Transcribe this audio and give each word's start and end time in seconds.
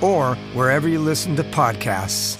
or 0.00 0.34
wherever 0.54 0.88
you 0.88 0.98
listen 0.98 1.36
to 1.36 1.44
podcasts. 1.44 2.38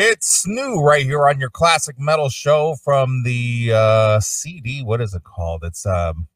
It's 0.00 0.46
new 0.46 0.80
right 0.80 1.04
here 1.04 1.26
on 1.26 1.40
your 1.40 1.50
classic 1.50 1.98
metal 1.98 2.28
show 2.28 2.76
from 2.84 3.24
the 3.24 3.72
uh 3.74 4.20
CD. 4.20 4.80
What 4.82 5.00
is 5.00 5.12
it 5.12 5.24
called? 5.24 5.64
It's 5.64 5.84
um 5.84 6.28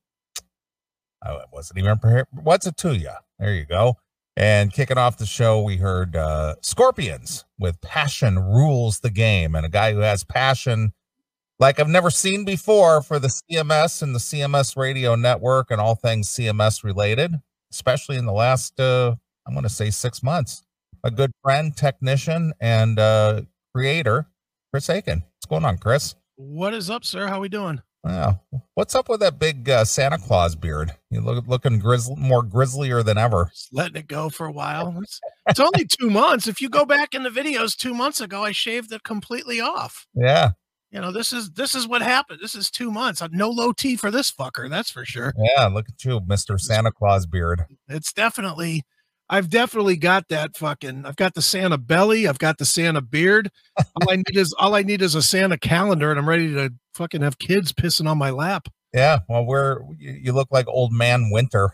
I 1.22 1.44
wasn't 1.52 1.78
even 1.78 1.96
prepared. 1.98 2.26
What's 2.32 2.66
it 2.66 2.76
to 2.78 2.96
you? 2.96 3.12
There 3.38 3.54
you 3.54 3.64
go. 3.64 3.98
And 4.36 4.72
kicking 4.72 4.98
off 4.98 5.18
the 5.18 5.26
show, 5.26 5.62
we 5.62 5.76
heard 5.76 6.16
uh 6.16 6.56
Scorpions 6.60 7.44
with 7.56 7.80
Passion 7.80 8.40
Rules 8.40 8.98
the 8.98 9.10
Game, 9.10 9.54
and 9.54 9.64
a 9.64 9.68
guy 9.68 9.92
who 9.92 10.00
has 10.00 10.24
passion 10.24 10.92
like 11.62 11.78
I've 11.78 11.88
never 11.88 12.10
seen 12.10 12.44
before 12.44 13.02
for 13.02 13.20
the 13.20 13.28
CMS 13.28 14.02
and 14.02 14.12
the 14.12 14.18
CMS 14.18 14.76
radio 14.76 15.14
network 15.14 15.70
and 15.70 15.80
all 15.80 15.94
things 15.94 16.28
CMS 16.28 16.82
related, 16.82 17.36
especially 17.70 18.16
in 18.16 18.26
the 18.26 18.32
last 18.32 18.80
uh 18.80 19.14
I'm 19.46 19.54
gonna 19.54 19.68
say 19.68 19.90
six 19.90 20.24
months. 20.24 20.64
A 21.04 21.10
good 21.10 21.30
friend, 21.40 21.74
technician, 21.76 22.52
and 22.60 22.98
uh 22.98 23.42
creator, 23.72 24.26
Chris 24.72 24.88
Akin. 24.88 25.20
What's 25.20 25.46
going 25.48 25.64
on, 25.64 25.78
Chris? 25.78 26.16
What 26.34 26.74
is 26.74 26.90
up, 26.90 27.04
sir? 27.04 27.28
How 27.28 27.38
we 27.38 27.48
doing? 27.48 27.80
Wow. 28.02 28.40
What's 28.74 28.96
up 28.96 29.08
with 29.08 29.20
that 29.20 29.38
big 29.38 29.70
uh, 29.70 29.84
Santa 29.84 30.18
Claus 30.18 30.56
beard? 30.56 30.90
You 31.10 31.20
look 31.20 31.46
looking 31.46 31.78
grizzly, 31.78 32.16
more 32.18 32.42
grizzlier 32.42 33.04
than 33.04 33.16
ever. 33.16 33.50
Just 33.54 33.72
letting 33.72 33.94
it 33.94 34.08
go 34.08 34.28
for 34.28 34.46
a 34.46 34.52
while. 34.52 34.98
It's, 35.00 35.20
it's 35.46 35.60
only 35.60 35.84
two 35.84 36.10
months. 36.10 36.48
If 36.48 36.60
you 36.60 36.68
go 36.68 36.84
back 36.84 37.14
in 37.14 37.22
the 37.22 37.30
videos 37.30 37.76
two 37.76 37.94
months 37.94 38.20
ago, 38.20 38.42
I 38.42 38.50
shaved 38.50 38.92
it 38.92 39.04
completely 39.04 39.60
off. 39.60 40.08
Yeah. 40.16 40.50
You 40.92 41.00
know, 41.00 41.10
this 41.10 41.32
is 41.32 41.50
this 41.52 41.74
is 41.74 41.88
what 41.88 42.02
happened. 42.02 42.40
This 42.42 42.54
is 42.54 42.70
two 42.70 42.90
months. 42.90 43.22
No 43.32 43.48
low 43.48 43.72
T 43.72 43.96
for 43.96 44.10
this 44.10 44.30
fucker, 44.30 44.68
that's 44.68 44.90
for 44.90 45.06
sure. 45.06 45.32
Yeah, 45.38 45.66
look 45.66 45.86
at 45.88 46.04
you, 46.04 46.20
Mr. 46.20 46.60
Santa 46.60 46.92
Claus 46.92 47.24
beard. 47.24 47.64
It's 47.88 48.12
definitely 48.12 48.82
I've 49.30 49.48
definitely 49.48 49.96
got 49.96 50.28
that 50.28 50.54
fucking 50.54 51.06
I've 51.06 51.16
got 51.16 51.32
the 51.32 51.40
Santa 51.40 51.78
belly, 51.78 52.28
I've 52.28 52.38
got 52.38 52.58
the 52.58 52.66
Santa 52.66 53.00
beard. 53.00 53.50
All 53.78 54.10
I 54.10 54.16
need 54.16 54.36
is 54.36 54.52
all 54.58 54.74
I 54.74 54.82
need 54.82 55.00
is 55.00 55.14
a 55.14 55.22
Santa 55.22 55.56
calendar 55.56 56.10
and 56.10 56.20
I'm 56.20 56.28
ready 56.28 56.52
to 56.52 56.70
fucking 56.92 57.22
have 57.22 57.38
kids 57.38 57.72
pissing 57.72 58.06
on 58.06 58.18
my 58.18 58.28
lap. 58.28 58.68
Yeah, 58.92 59.20
well, 59.30 59.46
we're 59.46 59.78
you, 59.98 60.12
you 60.12 60.32
look 60.32 60.48
like 60.50 60.68
old 60.68 60.92
man 60.92 61.30
Winter. 61.30 61.70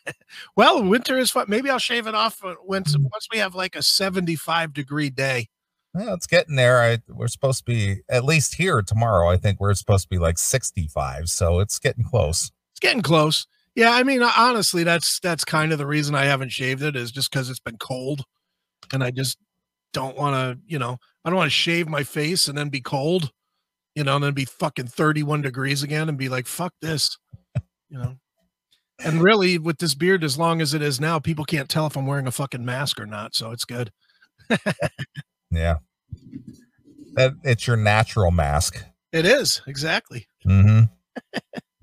well, 0.56 0.84
winter 0.84 1.18
is 1.18 1.32
fun. 1.32 1.46
Maybe 1.48 1.68
I'll 1.68 1.80
shave 1.80 2.06
it 2.06 2.14
off 2.14 2.44
uh, 2.44 2.54
once 2.64 2.96
once 2.96 3.26
we 3.32 3.38
have 3.38 3.56
like 3.56 3.74
a 3.74 3.82
75 3.82 4.72
degree 4.72 5.10
day. 5.10 5.48
Yeah, 5.94 6.14
it's 6.14 6.26
getting 6.26 6.56
there. 6.56 6.80
I, 6.80 6.98
we're 7.08 7.28
supposed 7.28 7.58
to 7.58 7.64
be 7.64 8.00
at 8.08 8.24
least 8.24 8.54
here 8.54 8.80
tomorrow. 8.80 9.28
I 9.28 9.36
think 9.36 9.60
we're 9.60 9.74
supposed 9.74 10.04
to 10.04 10.08
be 10.08 10.18
like 10.18 10.38
65, 10.38 11.28
so 11.28 11.60
it's 11.60 11.78
getting 11.78 12.04
close. 12.04 12.50
It's 12.72 12.80
getting 12.80 13.02
close. 13.02 13.46
Yeah, 13.74 13.92
I 13.92 14.02
mean, 14.02 14.22
honestly, 14.22 14.84
that's 14.84 15.20
that's 15.20 15.44
kind 15.44 15.72
of 15.72 15.78
the 15.78 15.86
reason 15.86 16.14
I 16.14 16.24
haven't 16.24 16.50
shaved 16.50 16.82
it 16.82 16.96
is 16.96 17.10
just 17.10 17.30
because 17.30 17.50
it's 17.50 17.60
been 17.60 17.76
cold, 17.76 18.24
and 18.92 19.04
I 19.04 19.10
just 19.10 19.38
don't 19.92 20.16
want 20.16 20.34
to, 20.34 20.58
you 20.66 20.78
know, 20.78 20.98
I 21.24 21.30
don't 21.30 21.36
want 21.36 21.50
to 21.50 21.56
shave 21.56 21.88
my 21.88 22.02
face 22.02 22.48
and 22.48 22.56
then 22.56 22.70
be 22.70 22.80
cold, 22.80 23.30
you 23.94 24.04
know, 24.04 24.16
and 24.16 24.24
then 24.24 24.32
be 24.32 24.46
fucking 24.46 24.86
31 24.86 25.42
degrees 25.42 25.82
again 25.82 26.08
and 26.08 26.16
be 26.16 26.28
like, 26.30 26.46
fuck 26.46 26.72
this, 26.80 27.18
you 27.90 27.98
know. 27.98 28.16
And 29.04 29.22
really, 29.22 29.58
with 29.58 29.78
this 29.78 29.94
beard, 29.94 30.22
as 30.24 30.38
long 30.38 30.60
as 30.60 30.74
it 30.74 30.82
is 30.82 31.00
now, 31.00 31.18
people 31.18 31.44
can't 31.44 31.68
tell 31.68 31.86
if 31.86 31.96
I'm 31.96 32.06
wearing 32.06 32.26
a 32.26 32.32
fucking 32.32 32.64
mask 32.64 33.00
or 33.00 33.06
not, 33.06 33.34
so 33.34 33.50
it's 33.50 33.64
good. 33.64 33.90
yeah, 35.52 35.76
that 37.14 37.34
it's 37.44 37.66
your 37.66 37.76
natural 37.76 38.30
mask. 38.30 38.84
It 39.12 39.26
is 39.26 39.60
exactly. 39.66 40.26
Mm-hmm. 40.46 40.84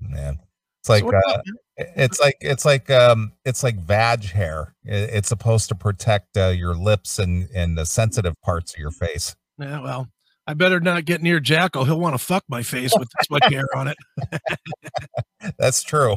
Man, 0.00 0.38
it's 0.80 0.88
like 0.88 1.02
so 1.02 1.14
uh, 1.14 1.20
up, 1.28 1.42
it's 1.76 2.20
like 2.20 2.36
it's 2.40 2.64
like 2.64 2.90
um 2.90 3.32
it's 3.44 3.62
like 3.62 3.76
vag 3.76 4.24
hair. 4.24 4.74
It's 4.84 5.28
supposed 5.28 5.68
to 5.68 5.74
protect 5.74 6.36
uh, 6.36 6.48
your 6.48 6.74
lips 6.74 7.18
and 7.18 7.48
and 7.54 7.78
the 7.78 7.86
sensitive 7.86 8.34
parts 8.42 8.74
of 8.74 8.80
your 8.80 8.90
face. 8.90 9.36
Yeah, 9.58 9.80
well, 9.80 10.08
I 10.46 10.54
better 10.54 10.80
not 10.80 11.04
get 11.04 11.22
near 11.22 11.38
Jackal. 11.38 11.84
He'll 11.84 12.00
want 12.00 12.14
to 12.14 12.18
fuck 12.18 12.44
my 12.48 12.62
face 12.62 12.92
with 12.98 13.08
this 13.18 13.30
much 13.30 13.52
hair 13.52 13.66
on 13.76 13.88
it. 13.88 13.96
That's 15.58 15.82
true. 15.82 16.16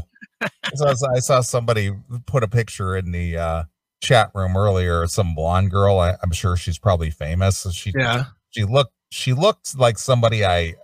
So 0.76 0.88
I 1.14 1.20
saw 1.20 1.42
somebody 1.42 1.92
put 2.26 2.44
a 2.44 2.48
picture 2.48 2.98
in 2.98 3.12
the 3.12 3.38
uh, 3.38 3.64
chat 4.04 4.32
room 4.36 4.56
earlier. 4.56 5.08
Some 5.08 5.34
blonde 5.34 5.72
girl. 5.72 6.00
I, 6.00 6.16
am 6.22 6.32
sure 6.32 6.56
she's 6.58 6.78
probably 6.78 7.10
famous. 7.10 7.66
She 7.72 7.92
yeah. 7.96 8.26
She 8.52 8.64
looked. 8.64 8.94
She 9.12 9.34
looks 9.34 9.76
like 9.76 9.98
somebody 9.98 10.46
I 10.46 10.76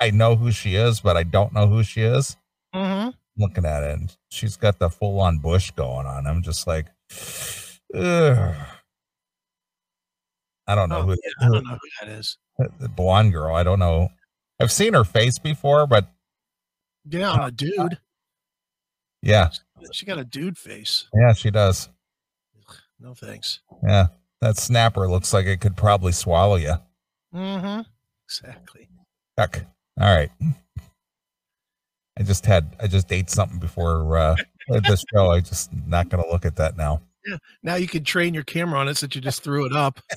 I 0.00 0.10
know 0.10 0.36
who 0.36 0.52
she 0.52 0.74
is, 0.74 1.00
but 1.00 1.16
I 1.16 1.22
don't 1.22 1.52
know 1.52 1.66
who 1.66 1.82
she 1.82 2.02
is. 2.02 2.36
Mm-hmm 2.74 3.10
looking 3.38 3.64
at 3.64 3.84
it 3.84 3.92
and 3.98 4.16
she's 4.30 4.56
got 4.56 4.78
the 4.78 4.90
full 4.90 5.20
on 5.20 5.38
bush 5.38 5.70
going 5.70 6.06
on. 6.06 6.26
I'm 6.26 6.42
just 6.42 6.66
like, 6.66 6.86
Ugh. 7.94 8.54
I 10.66 10.74
don't 10.74 10.90
know 10.90 10.98
oh, 10.98 11.02
who, 11.02 11.10
yeah, 11.12 11.46
I 11.46 11.50
don't 11.50 11.64
know 11.64 11.78
who 11.80 12.06
that 12.06 12.12
is. 12.12 12.36
The 12.58 12.88
blonde 12.88 13.32
girl. 13.32 13.54
I 13.54 13.62
don't 13.62 13.78
know. 13.78 14.10
I've 14.60 14.72
seen 14.72 14.92
her 14.92 15.04
face 15.04 15.38
before, 15.38 15.86
but 15.86 16.10
yeah, 17.08 17.30
on 17.30 17.48
a 17.48 17.50
dude. 17.50 17.98
Yeah. 19.22 19.50
She 19.92 20.04
got 20.04 20.18
a 20.18 20.24
dude 20.24 20.58
face. 20.58 21.08
Yeah, 21.14 21.32
she 21.32 21.50
does. 21.50 21.88
No 23.00 23.14
thanks. 23.14 23.60
Yeah. 23.86 24.08
That 24.40 24.56
snapper 24.56 25.08
looks 25.08 25.32
like 25.32 25.46
it 25.46 25.60
could 25.60 25.76
probably 25.76 26.12
swallow 26.12 26.56
you. 26.56 26.74
Mm-hmm. 27.34 27.82
Exactly. 28.26 28.88
Heck. 29.36 29.66
All 30.00 30.14
right. 30.14 30.30
I 32.18 32.22
just 32.22 32.46
had 32.46 32.76
I 32.80 32.86
just 32.86 33.12
ate 33.12 33.30
something 33.30 33.58
before 33.58 34.16
uh 34.16 34.36
this 34.84 35.04
show. 35.14 35.30
I 35.30 35.40
just 35.40 35.70
not 35.86 36.08
gonna 36.08 36.26
look 36.28 36.44
at 36.44 36.56
that 36.56 36.76
now. 36.76 37.02
Yeah. 37.26 37.36
Now 37.62 37.74
you 37.76 37.88
can 37.88 38.04
train 38.04 38.34
your 38.34 38.44
camera 38.44 38.78
on 38.78 38.88
it 38.88 38.96
since 38.96 39.14
you 39.14 39.20
just 39.20 39.42
threw 39.42 39.66
it 39.66 39.72
up. 39.72 40.00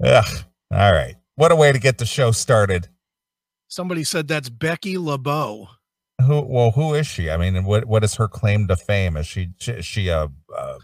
yeah. 0.00 0.24
All 0.70 0.92
right. 0.92 1.16
What 1.36 1.52
a 1.52 1.56
way 1.56 1.72
to 1.72 1.78
get 1.78 1.98
the 1.98 2.06
show 2.06 2.30
started. 2.30 2.88
Somebody 3.68 4.04
said 4.04 4.28
that's 4.28 4.50
Becky 4.50 4.98
LeBeau. 4.98 5.68
Who? 6.22 6.40
Well, 6.42 6.70
who 6.72 6.94
is 6.94 7.06
she? 7.06 7.30
I 7.30 7.36
mean, 7.36 7.64
what 7.64 7.86
what 7.86 8.04
is 8.04 8.14
her 8.16 8.28
claim 8.28 8.68
to 8.68 8.76
fame? 8.76 9.16
Is 9.16 9.26
she 9.26 9.50
is 9.66 9.84
she 9.84 10.08
a, 10.08 10.28
a 10.56 10.78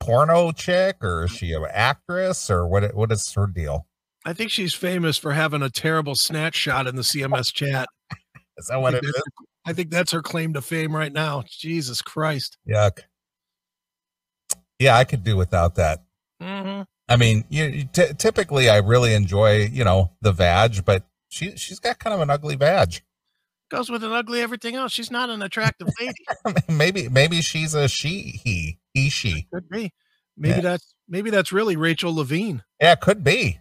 porno 0.00 0.52
chick 0.52 0.96
or 1.02 1.24
is 1.24 1.32
she 1.32 1.52
an 1.52 1.66
actress 1.70 2.50
or 2.50 2.66
what? 2.66 2.94
What 2.94 3.12
is 3.12 3.32
her 3.34 3.46
deal? 3.46 3.86
I 4.24 4.32
think 4.32 4.50
she's 4.50 4.74
famous 4.74 5.18
for 5.18 5.32
having 5.32 5.62
a 5.62 5.70
terrible 5.70 6.16
snatch 6.16 6.56
shot 6.56 6.86
in 6.86 6.96
the 6.96 7.02
CMS 7.02 7.52
chat. 7.52 7.88
Is 8.58 8.66
that 8.66 8.80
what 8.80 8.94
it 8.94 9.04
is? 9.04 9.22
I 9.66 9.72
think 9.72 9.90
that's 9.90 10.10
her 10.12 10.22
claim 10.22 10.54
to 10.54 10.62
fame 10.62 10.96
right 10.96 11.12
now. 11.12 11.44
Jesus 11.46 12.00
Christ. 12.00 12.56
Yuck. 12.66 13.00
Yeah, 14.78 14.96
I 14.96 15.04
could 15.04 15.22
do 15.22 15.36
without 15.36 15.74
that. 15.76 16.04
Mm-hmm. 16.42 16.82
I 17.08 17.16
mean, 17.16 17.44
you 17.48 17.84
t- 17.92 18.14
typically 18.18 18.68
I 18.68 18.78
really 18.78 19.14
enjoy, 19.14 19.66
you 19.66 19.84
know, 19.84 20.10
the 20.22 20.32
vag, 20.32 20.84
but 20.84 21.04
she 21.28 21.56
she's 21.56 21.78
got 21.78 21.98
kind 21.98 22.14
of 22.14 22.20
an 22.20 22.30
ugly 22.30 22.56
vag. 22.56 23.02
Goes 23.70 23.90
with 23.90 24.04
an 24.04 24.12
ugly 24.12 24.40
everything 24.40 24.76
else. 24.76 24.92
She's 24.92 25.10
not 25.10 25.28
an 25.28 25.42
attractive 25.42 25.88
lady. 26.00 26.14
maybe 26.68 27.08
maybe 27.08 27.40
she's 27.40 27.74
a 27.74 27.88
she 27.88 28.40
he 28.44 28.78
he 28.94 29.10
she. 29.10 29.48
Could 29.52 29.68
be. 29.68 29.92
Maybe 30.36 30.56
yeah. 30.56 30.60
that's 30.60 30.94
maybe 31.08 31.30
that's 31.30 31.52
really 31.52 31.76
Rachel 31.76 32.14
Levine. 32.14 32.62
Yeah, 32.80 32.94
could 32.94 33.24
be. 33.24 33.58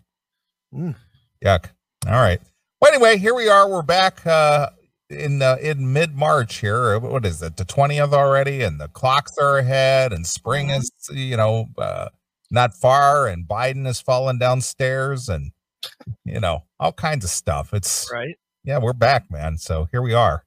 Mm. 0.74 0.96
Yuck. 1.44 1.70
All 2.08 2.14
right. 2.22 2.40
Well, 2.82 2.94
anyway, 2.94 3.18
here 3.18 3.34
we 3.34 3.50
are. 3.50 3.68
We're 3.70 3.82
back. 3.82 4.26
Uh, 4.28 4.70
in 5.10 5.40
the 5.40 5.58
in 5.68 5.94
mid 5.94 6.16
March 6.16 6.58
here. 6.58 7.00
What 7.00 7.26
is 7.26 7.42
it? 7.42 7.58
The 7.58 7.66
twentieth 7.66 8.14
already, 8.14 8.62
and 8.62 8.80
the 8.80 8.88
clocks 8.88 9.32
are 9.40 9.58
ahead, 9.58 10.12
and 10.14 10.26
spring 10.26 10.68
Mhm. 10.70 10.78
is 10.80 10.92
you 11.12 11.38
know 11.38 11.68
uh, 11.78 12.10
not 12.52 12.74
far, 12.74 13.28
and 13.28 13.48
Biden 13.48 13.88
is 13.88 14.00
falling 14.02 14.40
downstairs, 14.40 15.30
and 15.30 15.52
you 16.26 16.40
know 16.40 16.64
all 16.80 16.92
kinds 16.94 17.24
of 17.24 17.32
stuff. 17.32 17.74
It's 17.74 18.10
Right. 18.12 18.36
Yeah, 18.66 18.80
we're 18.80 18.94
back, 18.94 19.30
man. 19.30 19.58
So 19.58 19.88
here 19.92 20.02
we 20.02 20.14
are. 20.14 20.44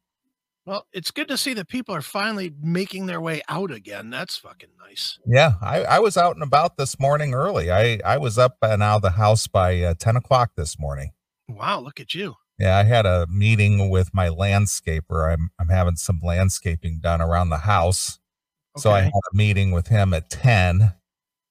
Well, 0.66 0.86
it's 0.92 1.10
good 1.10 1.28
to 1.28 1.38
see 1.38 1.54
that 1.54 1.68
people 1.68 1.94
are 1.94 2.02
finally 2.02 2.52
making 2.60 3.06
their 3.06 3.22
way 3.22 3.40
out 3.48 3.70
again. 3.70 4.10
That's 4.10 4.36
fucking 4.36 4.68
nice. 4.78 5.18
Yeah, 5.26 5.54
I, 5.62 5.84
I 5.84 5.98
was 5.98 6.18
out 6.18 6.34
and 6.34 6.42
about 6.42 6.76
this 6.76 7.00
morning 7.00 7.32
early. 7.32 7.70
I 7.70 8.00
I 8.04 8.18
was 8.18 8.36
up 8.36 8.58
and 8.60 8.82
out 8.82 8.96
of 8.96 9.02
the 9.02 9.10
house 9.10 9.46
by 9.46 9.80
uh, 9.80 9.94
ten 9.98 10.16
o'clock 10.16 10.50
this 10.56 10.78
morning. 10.78 11.12
Wow, 11.48 11.80
look 11.80 12.00
at 12.00 12.14
you. 12.14 12.34
Yeah, 12.58 12.76
I 12.76 12.82
had 12.82 13.06
a 13.06 13.26
meeting 13.30 13.88
with 13.88 14.12
my 14.12 14.28
landscaper. 14.28 15.32
I'm 15.32 15.50
I'm 15.58 15.68
having 15.68 15.96
some 15.96 16.20
landscaping 16.22 17.00
done 17.00 17.22
around 17.22 17.48
the 17.48 17.58
house. 17.58 18.18
So 18.76 18.90
I 18.90 19.00
had 19.00 19.12
a 19.12 19.36
meeting 19.36 19.72
with 19.72 19.88
him 19.88 20.14
at 20.14 20.30
10 20.30 20.92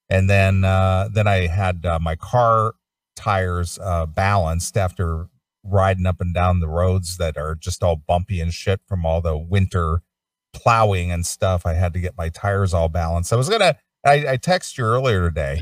and 0.08 0.30
then 0.30 0.64
uh 0.64 1.08
then 1.12 1.26
I 1.26 1.46
had 1.46 1.84
uh, 1.84 1.98
my 2.00 2.16
car 2.16 2.74
tires 3.16 3.78
uh 3.82 4.06
balanced 4.06 4.78
after 4.78 5.28
riding 5.62 6.06
up 6.06 6.20
and 6.20 6.34
down 6.34 6.60
the 6.60 6.68
roads 6.68 7.16
that 7.18 7.36
are 7.36 7.54
just 7.54 7.82
all 7.82 7.96
bumpy 7.96 8.40
and 8.40 8.52
shit 8.54 8.80
from 8.86 9.04
all 9.04 9.20
the 9.20 9.36
winter 9.36 10.02
plowing 10.52 11.10
and 11.12 11.26
stuff. 11.26 11.66
I 11.66 11.74
had 11.74 11.92
to 11.94 12.00
get 12.00 12.16
my 12.16 12.28
tires 12.30 12.72
all 12.74 12.88
balanced. 12.88 13.32
I 13.32 13.36
was 13.36 13.48
to 13.48 13.76
I 14.04 14.12
I 14.32 14.36
texted 14.38 14.78
you 14.78 14.84
earlier 14.84 15.28
today 15.30 15.60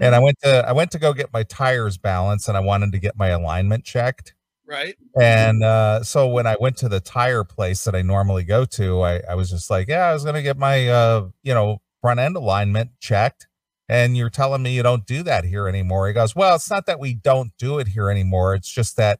and 0.00 0.14
I 0.14 0.18
Mhm. 0.18 0.22
went 0.22 0.38
to 0.44 0.64
I 0.68 0.72
went 0.72 0.90
to 0.92 0.98
go 0.98 1.12
get 1.12 1.32
my 1.32 1.42
tires 1.42 1.98
balanced 1.98 2.48
and 2.48 2.56
I 2.56 2.60
wanted 2.60 2.92
to 2.92 2.98
get 2.98 3.16
my 3.16 3.28
alignment 3.28 3.84
checked. 3.84 4.34
right. 4.66 4.96
And 5.20 5.64
uh, 5.64 6.04
so 6.04 6.28
when 6.28 6.46
I 6.46 6.56
went 6.60 6.76
to 6.78 6.88
the 6.88 7.00
tire 7.00 7.42
place 7.44 7.84
that 7.84 7.94
I 7.96 8.02
normally 8.02 8.44
go 8.44 8.64
to, 8.66 9.02
I, 9.02 9.20
I 9.28 9.34
was 9.34 9.50
just 9.50 9.68
like, 9.70 9.88
yeah, 9.88 10.06
I 10.06 10.12
was 10.12 10.24
to 10.24 10.42
get 10.42 10.56
my, 10.56 10.88
uh, 10.88 11.28
you 11.42 11.52
know, 11.54 11.80
front 12.00 12.20
end 12.20 12.36
alignment 12.36 12.90
checked. 13.00 13.48
And 13.88 14.16
you're 14.16 14.30
telling 14.30 14.62
me 14.62 14.72
you 14.72 14.84
don't 14.84 15.04
do 15.04 15.24
that 15.24 15.44
here 15.44 15.66
anymore. 15.66 16.06
He 16.06 16.14
goes, 16.14 16.36
well, 16.36 16.54
it's 16.54 16.70
not 16.70 16.86
that 16.86 17.00
we 17.00 17.14
don't 17.14 17.50
do 17.58 17.80
it 17.80 17.88
here 17.88 18.08
anymore. 18.08 18.54
It's 18.54 18.70
just 18.70 18.96
that 18.96 19.18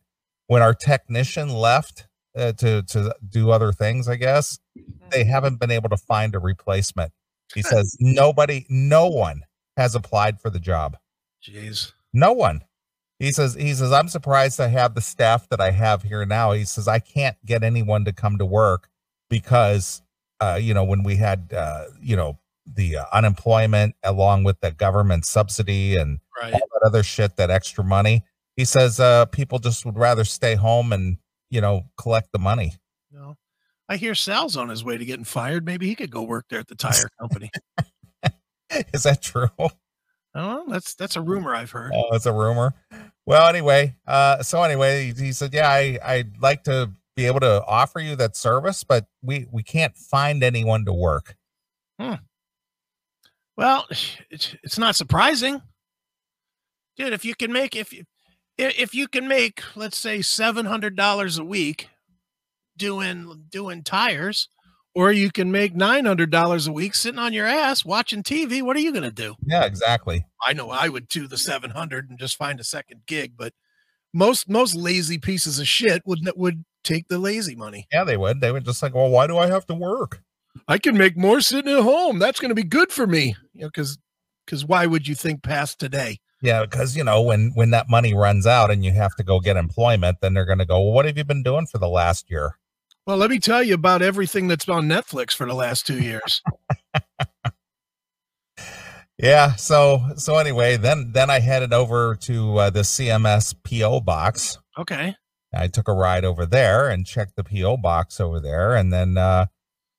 when 0.51 0.63
our 0.63 0.75
technician 0.75 1.49
left 1.49 2.09
uh, 2.37 2.51
to, 2.51 2.83
to 2.83 3.15
do 3.29 3.53
other 3.53 3.71
things, 3.71 4.09
I 4.09 4.17
guess, 4.17 4.59
they 5.13 5.23
haven't 5.23 5.61
been 5.61 5.71
able 5.71 5.89
to 5.91 5.97
find 5.97 6.35
a 6.35 6.41
replacement. 6.41 7.13
He 7.55 7.63
says, 7.63 7.97
nobody, 8.01 8.67
no 8.69 9.07
one 9.07 9.43
has 9.77 9.95
applied 9.95 10.41
for 10.41 10.51
the 10.51 10.59
job. 10.59 10.97
Jeez. 11.41 11.93
No 12.13 12.33
one. 12.33 12.63
He 13.21 13.31
says, 13.31 13.55
he 13.55 13.73
says, 13.75 13.93
I'm 13.93 14.09
surprised 14.09 14.61
I 14.61 14.67
have 14.67 14.97
the 14.97 15.01
staff 15.01 15.49
that 15.51 15.61
I 15.61 15.71
have 15.71 16.03
here 16.03 16.27
now. 16.27 16.51
He 16.51 16.65
says, 16.65 16.89
I 16.89 16.99
can't 16.99 17.37
get 17.47 17.63
anyone 17.63 18.05
to 18.07 18.13
come 18.13 18.37
to 18.39 18.45
work 18.45 18.89
because, 19.29 20.03
uh, 20.41 20.59
you 20.61 20.75
know, 20.75 20.83
when 20.83 21.05
we 21.05 21.15
had, 21.15 21.53
uh, 21.57 21.85
you 22.03 22.17
know, 22.17 22.41
the 22.67 22.97
uh, 22.97 23.05
unemployment 23.13 23.95
along 24.03 24.43
with 24.43 24.59
the 24.63 24.73
government 24.73 25.27
subsidy 25.27 25.95
and 25.95 26.19
Right. 26.43 26.55
all 26.55 26.61
that 26.73 26.87
other 26.87 27.05
shit, 27.05 27.37
that 27.37 27.51
extra 27.51 27.85
money, 27.85 28.25
he 28.57 28.65
says, 28.65 29.01
uh, 29.01 29.27
people 29.27 29.59
just 29.59 29.85
would 29.87 29.97
rather 29.97 30.25
stay 30.25 30.55
home 30.55 30.93
and, 30.93 31.19
you 31.51 31.61
know, 31.61 31.85
collect 31.97 32.33
the 32.33 32.39
money. 32.39 32.75
No. 33.13 33.37
I 33.89 33.97
hear 33.97 34.15
Sal's 34.15 34.57
on 34.57 34.69
his 34.69 34.85
way 34.85 34.99
to 34.99 35.05
getting 35.05 35.25
fired. 35.25 35.67
Maybe 35.67 35.89
he 35.89 35.97
could 35.97 36.11
go 36.11 36.23
work 36.23 36.47
there 36.49 36.61
at 36.61 36.69
the 36.69 36.77
tire 36.77 37.11
company. 37.21 37.51
Is 38.93 39.03
that 39.03 39.21
true? 39.21 39.49
oh, 40.35 40.65
that's 40.69 40.95
that's 40.95 41.17
a 41.17 41.21
rumor 41.21 41.55
I've 41.55 41.73
heard. 41.73 41.93
Oh, 41.93 42.15
it's 42.15 42.27
a 42.27 42.33
rumor. 42.33 42.75
Well, 43.27 43.49
anyway, 43.49 43.97
uh, 44.07 44.43
so 44.43 44.63
anyway, 44.63 45.13
he, 45.13 45.33
said, 45.33 45.53
"Yeah, 45.53 45.69
I 45.69 45.99
I'd 46.05 46.41
like 46.41 46.65
to 46.65 46.93
be 47.17 47.27
able 47.27 47.41
to 47.41 47.65
offer 47.67 47.99
you 48.01 48.15
that 48.17 48.37
service, 48.37 48.85
but 48.85 49.07
we 49.23 49.47
we 49.51 49.63
can't 49.63 49.97
find 49.97 50.43
anyone 50.45 50.85
to 50.85 50.93
work." 50.93 51.37
Hmm. 51.99 52.15
Well, 53.57 53.87
it's 54.31 54.55
it's 54.63 54.79
not 54.79 54.95
surprising, 54.95 55.63
dude. 56.97 57.13
If 57.13 57.25
you 57.25 57.35
can 57.35 57.53
make 57.53 57.75
if 57.75 57.93
if 58.61 58.95
you 58.95 59.09
can 59.09 59.29
make 59.29 59.63
let's 59.75 59.99
say 59.99 60.23
seven 60.23 60.67
hundred 60.67 60.97
dollars 60.97 61.39
a 61.39 61.45
week 61.45 61.89
doing 62.77 63.45
doing 63.51 63.83
tires, 63.83 64.49
or 64.95 65.13
you 65.13 65.31
can 65.31 65.51
make 65.51 65.75
nine 65.75 66.05
hundred 66.05 66.31
dollars 66.31 66.67
a 66.67 66.73
week 66.73 66.95
sitting 66.95 67.19
on 67.19 67.33
your 67.33 67.47
ass 67.47 67.85
watching 67.85 68.23
TV. 68.23 68.63
What 68.63 68.77
are 68.77 68.81
you 68.81 68.93
gonna 68.93 69.11
do? 69.11 69.37
Yeah, 69.47 69.65
exactly. 69.65 70.25
I 70.47 70.53
know 70.53 70.71
I 70.71 70.89
would 70.89 71.09
do 71.09 71.27
the 71.27 71.39
seven 71.39 71.71
hundred 71.71 72.11
and 72.11 72.19
just 72.19 72.37
find 72.37 72.61
a 72.61 72.65
second 72.65 73.03
gig, 73.07 73.35
but 73.37 73.53
most 74.13 74.49
most 74.49 74.75
lazy 74.75 75.19
pieces 75.19 75.59
of 75.59 75.69
shit 75.69 76.03
would 76.07 76.21
would 76.37 76.65
take 76.83 77.09
the 77.09 77.19
lazy 77.19 77.55
money. 77.55 77.87
Yeah, 77.93 78.05
they 78.05 78.17
would. 78.17 78.41
They 78.41 78.53
would 78.53 78.65
just 78.65 78.83
like, 78.83 78.95
"Well, 78.95 79.11
why 79.11 79.27
do 79.27 79.39
I 79.39 79.47
have 79.47 79.67
to 79.67 79.75
work?" 79.75 80.23
I 80.67 80.79
can 80.79 80.99
make 80.99 81.17
more 81.17 81.41
sitting 81.41 81.73
at 81.73 81.83
home. 81.83 82.19
That's 82.19 82.41
going 82.41 82.49
to 82.49 82.55
be 82.55 82.65
good 82.65 82.91
for 82.91 83.07
me. 83.07 83.37
You 83.55 83.63
know, 83.63 83.69
because 83.69 83.99
because 84.45 84.65
why 84.65 84.87
would 84.87 85.07
you 85.07 85.15
think 85.15 85.43
past 85.43 85.79
today? 85.79 86.19
Yeah, 86.43 86.65
because 86.65 86.97
you 86.97 87.05
know 87.05 87.21
when 87.21 87.53
when 87.55 87.71
that 87.71 87.89
money 87.89 88.15
runs 88.15 88.47
out 88.47 88.71
and 88.71 88.85
you 88.85 88.93
have 88.93 89.15
to 89.17 89.23
go 89.23 89.41
get 89.41 89.57
employment, 89.57 90.19
then 90.23 90.35
they're 90.35 90.47
going 90.47 90.59
to 90.59 90.67
go, 90.67 90.81
"Well, 90.81 90.93
what 90.93 91.05
have 91.05 91.19
you 91.19 91.25
been 91.25 91.43
doing 91.43 91.67
for 91.67 91.79
the 91.79 91.89
last 91.89 92.31
year?" 92.31 92.57
Well, 93.07 93.17
let 93.17 93.31
me 93.31 93.39
tell 93.39 93.63
you 93.63 93.75
about 93.75 94.03
everything 94.03 94.49
that's 94.49 94.69
on 94.69 94.87
Netflix 94.87 95.35
for 95.35 95.47
the 95.47 95.55
last 95.55 95.87
two 95.87 95.99
years. 96.01 96.43
Yeah. 99.23 99.55
So 99.57 100.03
so 100.17 100.39
anyway, 100.39 100.77
then 100.79 101.13
then 101.13 101.29
I 101.29 101.41
headed 101.41 101.75
over 101.75 102.17
to 102.23 102.57
uh, 102.57 102.71
the 102.71 102.81
CMS 102.81 103.55
PO 103.65 104.01
box. 104.01 104.59
Okay. 104.79 105.15
I 105.53 105.67
took 105.67 105.89
a 105.89 105.93
ride 105.93 106.25
over 106.25 106.47
there 106.47 106.89
and 106.89 107.05
checked 107.05 107.37
the 107.37 107.45
PO 107.45 107.79
box 107.79 108.21
over 108.21 108.41
there, 108.41 108.75
and 108.75 108.93
then 108.93 109.19
uh, 109.19 109.47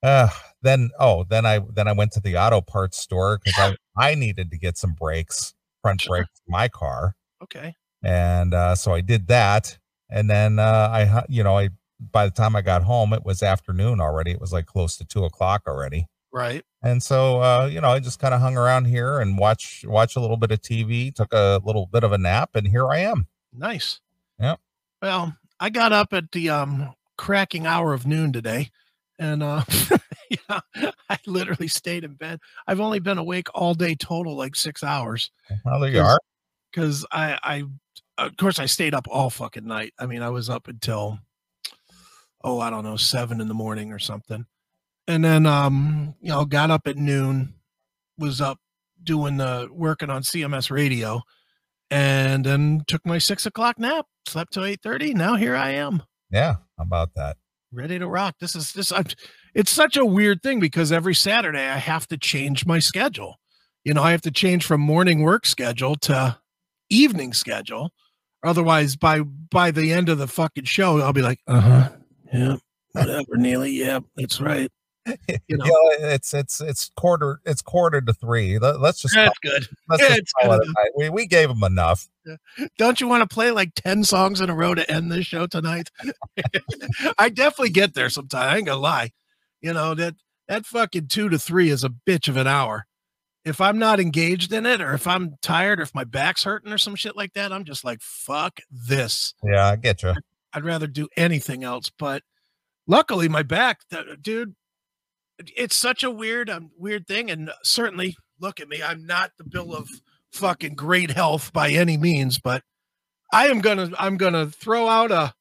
uh, 0.01 0.29
then 0.61 0.89
oh, 0.99 1.25
then 1.29 1.45
I 1.45 1.59
then 1.59 1.87
I 1.87 1.91
went 1.91 2.13
to 2.13 2.19
the 2.19 2.37
auto 2.37 2.61
parts 2.61 2.97
store 2.97 3.39
because 3.43 3.75
I 3.97 4.11
I 4.11 4.15
needed 4.15 4.49
to 4.51 4.57
get 4.57 4.77
some 4.77 4.93
brakes, 4.93 5.53
front 5.81 6.01
Sure. 6.01 6.17
brakes 6.17 6.29
for 6.45 6.51
my 6.51 6.67
car, 6.67 7.15
Okay. 7.43 7.75
and 8.03 8.53
uh, 8.53 8.75
so 8.75 8.93
I 8.93 9.01
did 9.01 9.27
that, 9.27 9.77
and 10.09 10.29
then 10.29 10.59
uh, 10.59 10.89
I 10.91 11.23
you 11.29 11.43
know 11.43 11.57
I 11.57 11.69
by 11.99 12.25
the 12.25 12.31
time 12.31 12.55
I 12.55 12.61
got 12.61 12.83
home 12.83 13.13
it 13.13 13.23
was 13.25 13.43
afternoon 13.43 14.01
already. 14.01 14.31
It 14.31 14.41
was 14.41 14.51
like 14.53 14.65
close 14.65 14.95
to 14.97 15.05
two 15.05 15.23
o'clock 15.25 15.63
already. 15.67 16.07
Right. 16.33 16.63
And 16.81 17.03
so, 17.03 17.41
uh, 17.41 17.69
you 17.71 17.79
know, 17.81 17.89
I 17.89 17.99
just 17.99 18.17
kind 18.19 18.33
of 18.33 18.39
hung 18.39 18.55
around 18.57 18.85
here 18.85 19.19
and 19.19 19.37
watch 19.37 19.83
watch 19.87 20.15
a 20.15 20.19
little 20.21 20.37
bit 20.37 20.51
of 20.51 20.61
TV, 20.61 21.13
took 21.13 21.31
a 21.33 21.59
little 21.63 21.85
bit 21.87 22.03
of 22.03 22.11
a 22.13 22.17
nap, 22.17 22.51
and 22.55 22.67
here 22.67 22.87
I 22.89 22.99
am. 22.99 23.27
Nice. 23.53 23.99
Yeah. 24.39 24.55
Well, 25.01 25.35
I 25.59 25.69
got 25.69 25.91
up 25.91 26.13
at 26.13 26.31
the 26.31 26.49
um 26.49 26.93
cracking 27.17 27.67
hour 27.67 27.93
of 27.93 28.07
noon 28.07 28.31
today, 28.33 28.71
and 29.19 29.43
uh, 29.43 29.63
yeah, 30.49 30.59
I 31.09 31.17
literally 31.25 31.67
stayed 31.67 32.03
in 32.03 32.13
bed. 32.13 32.39
I've 32.67 32.79
only 32.79 32.99
been 32.99 33.17
awake 33.17 33.47
all 33.53 33.73
day 33.73 33.95
total, 33.95 34.35
like 34.35 34.55
six 34.55 34.83
hours. 34.83 35.31
Well, 35.65 35.79
there 35.79 35.89
you 35.91 36.01
are. 36.01 36.19
because 36.71 37.05
I, 37.11 37.37
I, 37.43 37.63
of 38.23 38.37
course, 38.37 38.59
I 38.59 38.65
stayed 38.65 38.93
up 38.93 39.07
all 39.09 39.29
fucking 39.29 39.65
night. 39.65 39.93
I 39.99 40.05
mean, 40.05 40.21
I 40.21 40.29
was 40.29 40.49
up 40.49 40.67
until, 40.67 41.19
oh, 42.43 42.59
I 42.59 42.69
don't 42.69 42.83
know, 42.83 42.97
seven 42.97 43.41
in 43.41 43.47
the 43.47 43.53
morning 43.53 43.91
or 43.91 43.99
something, 43.99 44.45
and 45.07 45.23
then, 45.25 45.45
um, 45.45 46.15
you 46.21 46.29
know, 46.29 46.45
got 46.45 46.71
up 46.71 46.87
at 46.87 46.97
noon, 46.97 47.55
was 48.17 48.39
up 48.41 48.59
doing 49.03 49.37
the 49.37 49.67
working 49.71 50.09
on 50.09 50.21
CMS 50.21 50.69
radio, 50.71 51.21
and 51.89 52.45
then 52.45 52.83
took 52.87 53.05
my 53.05 53.17
six 53.17 53.45
o'clock 53.45 53.79
nap, 53.79 54.05
slept 54.27 54.53
till 54.53 54.65
eight 54.65 54.81
thirty. 54.81 55.13
Now 55.13 55.35
here 55.35 55.55
I 55.55 55.71
am, 55.71 56.03
Yeah, 56.31 56.55
how 56.77 56.83
about 56.83 57.13
that? 57.15 57.37
ready 57.73 57.97
to 57.97 58.07
rock. 58.07 58.35
This 58.39 58.55
is 58.55 58.73
this. 58.73 58.91
I'm, 58.91 59.05
it's 59.53 59.71
such 59.71 59.97
a 59.97 60.05
weird 60.05 60.41
thing 60.41 60.59
because 60.59 60.91
every 60.91 61.15
Saturday 61.15 61.67
I 61.67 61.77
have 61.77 62.07
to 62.07 62.17
change 62.17 62.65
my 62.65 62.79
schedule. 62.79 63.39
You 63.83 63.93
know, 63.93 64.03
I 64.03 64.11
have 64.11 64.21
to 64.21 64.31
change 64.31 64.65
from 64.65 64.81
morning 64.81 65.21
work 65.21 65.45
schedule 65.45 65.95
to 65.95 66.37
evening 66.89 67.33
schedule. 67.33 67.91
Otherwise, 68.43 68.95
by 68.95 69.21
by 69.21 69.71
the 69.71 69.91
end 69.91 70.09
of 70.09 70.17
the 70.17 70.27
fucking 70.27 70.65
show, 70.65 70.99
I'll 70.99 71.13
be 71.13 71.21
like, 71.21 71.39
uh 71.47 71.59
huh, 71.61 71.89
yeah, 72.33 72.55
whatever, 72.93 73.35
Neeley, 73.37 73.77
yeah, 73.77 73.99
that's 74.15 74.39
right. 74.41 74.71
You 75.47 75.57
know, 75.57 75.65
Yeah, 75.65 76.13
it's 76.13 76.33
it's 76.33 76.61
it's 76.61 76.91
quarter 76.95 77.41
it's 77.43 77.61
quarter 77.61 78.01
to 78.01 78.13
three. 78.13 78.59
Let, 78.59 78.75
us 78.75 79.01
just 79.01 79.15
that's 79.15 79.37
good. 79.39 79.67
let's 79.89 80.03
yeah, 80.03 80.17
just 80.17 80.33
call 80.39 80.57
good 80.57 80.67
it 80.67 80.69
a. 80.69 80.97
We 80.97 81.09
we 81.09 81.25
gave 81.25 81.49
them 81.49 81.63
enough. 81.63 82.07
Don't 82.77 83.01
you 83.01 83.07
want 83.07 83.27
to 83.27 83.33
play 83.33 83.49
like 83.49 83.73
ten 83.75 84.03
songs 84.03 84.41
in 84.41 84.49
a 84.51 84.55
row 84.55 84.75
to 84.75 84.89
end 84.89 85.11
this 85.11 85.25
show 85.25 85.47
tonight? 85.47 85.89
I 87.17 87.29
definitely 87.29 87.71
get 87.71 87.95
there 87.95 88.09
sometime. 88.09 88.47
I 88.47 88.57
ain't 88.57 88.67
gonna 88.67 88.79
lie. 88.79 89.11
You 89.61 89.73
know 89.73 89.93
that 89.95 90.15
that 90.47 90.65
fucking 90.65 91.07
two 91.07 91.29
to 91.29 91.39
three 91.39 91.69
is 91.69 91.83
a 91.83 91.89
bitch 91.89 92.27
of 92.27 92.37
an 92.37 92.47
hour. 92.47 92.85
If 93.45 93.61
I'm 93.61 93.79
not 93.79 93.99
engaged 93.99 94.53
in 94.53 94.65
it, 94.65 94.81
or 94.81 94.93
if 94.93 95.07
I'm 95.07 95.35
tired, 95.41 95.79
or 95.79 95.83
if 95.83 95.95
my 95.95 96.03
back's 96.03 96.43
hurting, 96.43 96.71
or 96.71 96.77
some 96.77 96.95
shit 96.95 97.15
like 97.15 97.33
that, 97.33 97.51
I'm 97.51 97.63
just 97.63 97.83
like, 97.83 98.01
fuck 98.01 98.59
this. 98.69 99.33
Yeah, 99.43 99.67
I 99.67 99.75
get 99.77 100.03
you. 100.03 100.13
I'd 100.53 100.65
rather 100.65 100.87
do 100.87 101.07
anything 101.15 101.63
else. 101.63 101.89
But 101.97 102.23
luckily, 102.85 103.29
my 103.29 103.43
back, 103.43 103.79
dude, 104.21 104.55
it's 105.39 105.75
such 105.75 106.03
a 106.03 106.11
weird, 106.11 106.49
um, 106.49 106.71
weird 106.77 107.07
thing. 107.07 107.31
And 107.31 107.49
certainly, 107.63 108.15
look 108.39 108.59
at 108.59 108.67
me. 108.67 108.83
I'm 108.83 109.05
not 109.05 109.31
the 109.37 109.43
bill 109.43 109.73
of 109.73 109.87
fucking 110.33 110.75
great 110.75 111.11
health 111.11 111.51
by 111.53 111.69
any 111.69 111.97
means, 111.97 112.37
but 112.37 112.63
I 113.33 113.47
am 113.47 113.61
gonna, 113.61 113.91
I'm 113.97 114.17
gonna 114.17 114.47
throw 114.47 114.87
out 114.87 115.11
a, 115.11 115.33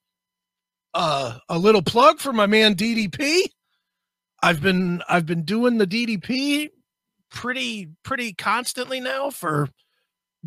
uh, 0.95 1.39
a 1.49 1.59
little 1.59 1.83
plug 1.83 2.19
for 2.21 2.33
my 2.33 2.47
man 2.47 2.77
DDP. 2.77 3.51
I've 4.43 4.61
been 4.61 5.03
I've 5.09 5.27
been 5.27 5.45
doing 5.45 5.79
the 5.79 5.87
DDP 5.87 6.71
pretty 7.31 7.91
pretty 8.03 8.33
constantly 8.33 9.01
now 9.01 9.31
for 9.31 9.69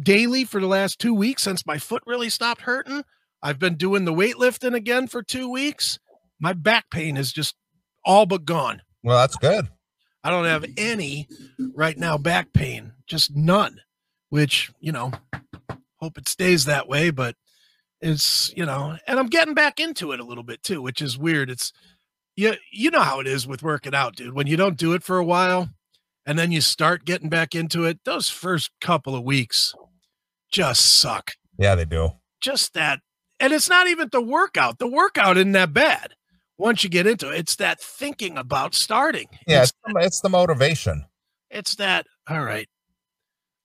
daily 0.01 0.43
for 0.43 0.59
the 0.59 0.67
last 0.67 0.99
two 0.99 1.13
weeks 1.13 1.43
since 1.43 1.65
my 1.65 1.77
foot 1.77 2.03
really 2.05 2.29
stopped 2.29 2.61
hurting. 2.61 3.03
I've 3.41 3.59
been 3.59 3.75
doing 3.75 4.05
the 4.05 4.13
weightlifting 4.13 4.73
again 4.73 5.07
for 5.07 5.21
two 5.21 5.49
weeks. 5.49 5.99
My 6.39 6.53
back 6.53 6.85
pain 6.89 7.17
is 7.17 7.31
just 7.31 7.55
all 8.05 8.25
but 8.25 8.45
gone. 8.45 8.81
Well, 9.03 9.17
that's 9.17 9.35
good. 9.35 9.67
I 10.23 10.29
don't 10.29 10.45
have 10.45 10.65
any 10.77 11.27
right 11.75 11.97
now 11.97 12.17
back 12.17 12.53
pain, 12.53 12.93
just 13.07 13.35
none, 13.35 13.81
which, 14.29 14.71
you 14.79 14.93
know, 14.93 15.11
hope 15.97 16.17
it 16.17 16.29
stays 16.29 16.65
that 16.65 16.87
way, 16.87 17.09
but 17.09 17.35
it's, 17.99 18.53
you 18.55 18.65
know, 18.65 18.97
and 19.05 19.19
I'm 19.19 19.27
getting 19.27 19.53
back 19.53 19.79
into 19.81 20.13
it 20.13 20.21
a 20.21 20.25
little 20.25 20.43
bit 20.43 20.63
too, 20.63 20.81
which 20.81 21.01
is 21.01 21.17
weird. 21.17 21.49
It's 21.49 21.73
you 22.35 22.53
you 22.71 22.91
know 22.91 23.01
how 23.01 23.19
it 23.19 23.27
is 23.27 23.47
with 23.47 23.63
working 23.63 23.93
out, 23.95 24.15
dude. 24.15 24.33
When 24.33 24.47
you 24.47 24.57
don't 24.57 24.77
do 24.77 24.93
it 24.93 25.03
for 25.03 25.17
a 25.17 25.25
while 25.25 25.69
and 26.25 26.37
then 26.39 26.51
you 26.51 26.61
start 26.61 27.05
getting 27.05 27.29
back 27.29 27.53
into 27.55 27.85
it, 27.85 27.99
those 28.05 28.29
first 28.29 28.71
couple 28.81 29.15
of 29.15 29.23
weeks 29.23 29.73
just 30.51 30.99
suck. 30.99 31.31
Yeah, 31.57 31.75
they 31.75 31.85
do. 31.85 32.11
Just 32.41 32.73
that 32.73 32.99
and 33.39 33.51
it's 33.51 33.69
not 33.69 33.87
even 33.87 34.09
the 34.11 34.21
workout. 34.21 34.79
The 34.79 34.87
workout 34.87 35.37
isn't 35.37 35.51
that 35.51 35.73
bad 35.73 36.13
once 36.57 36.83
you 36.83 36.89
get 36.89 37.07
into 37.07 37.29
it. 37.29 37.39
It's 37.39 37.57
that 37.57 37.81
thinking 37.81 38.37
about 38.37 38.73
starting. 38.73 39.27
Yeah, 39.47 39.63
It's, 39.63 39.73
it's, 39.85 40.05
it's 40.05 40.21
the 40.21 40.29
motivation. 40.29 41.05
it's 41.49 41.75
that, 41.75 42.05
all 42.29 42.41
right. 42.43 42.67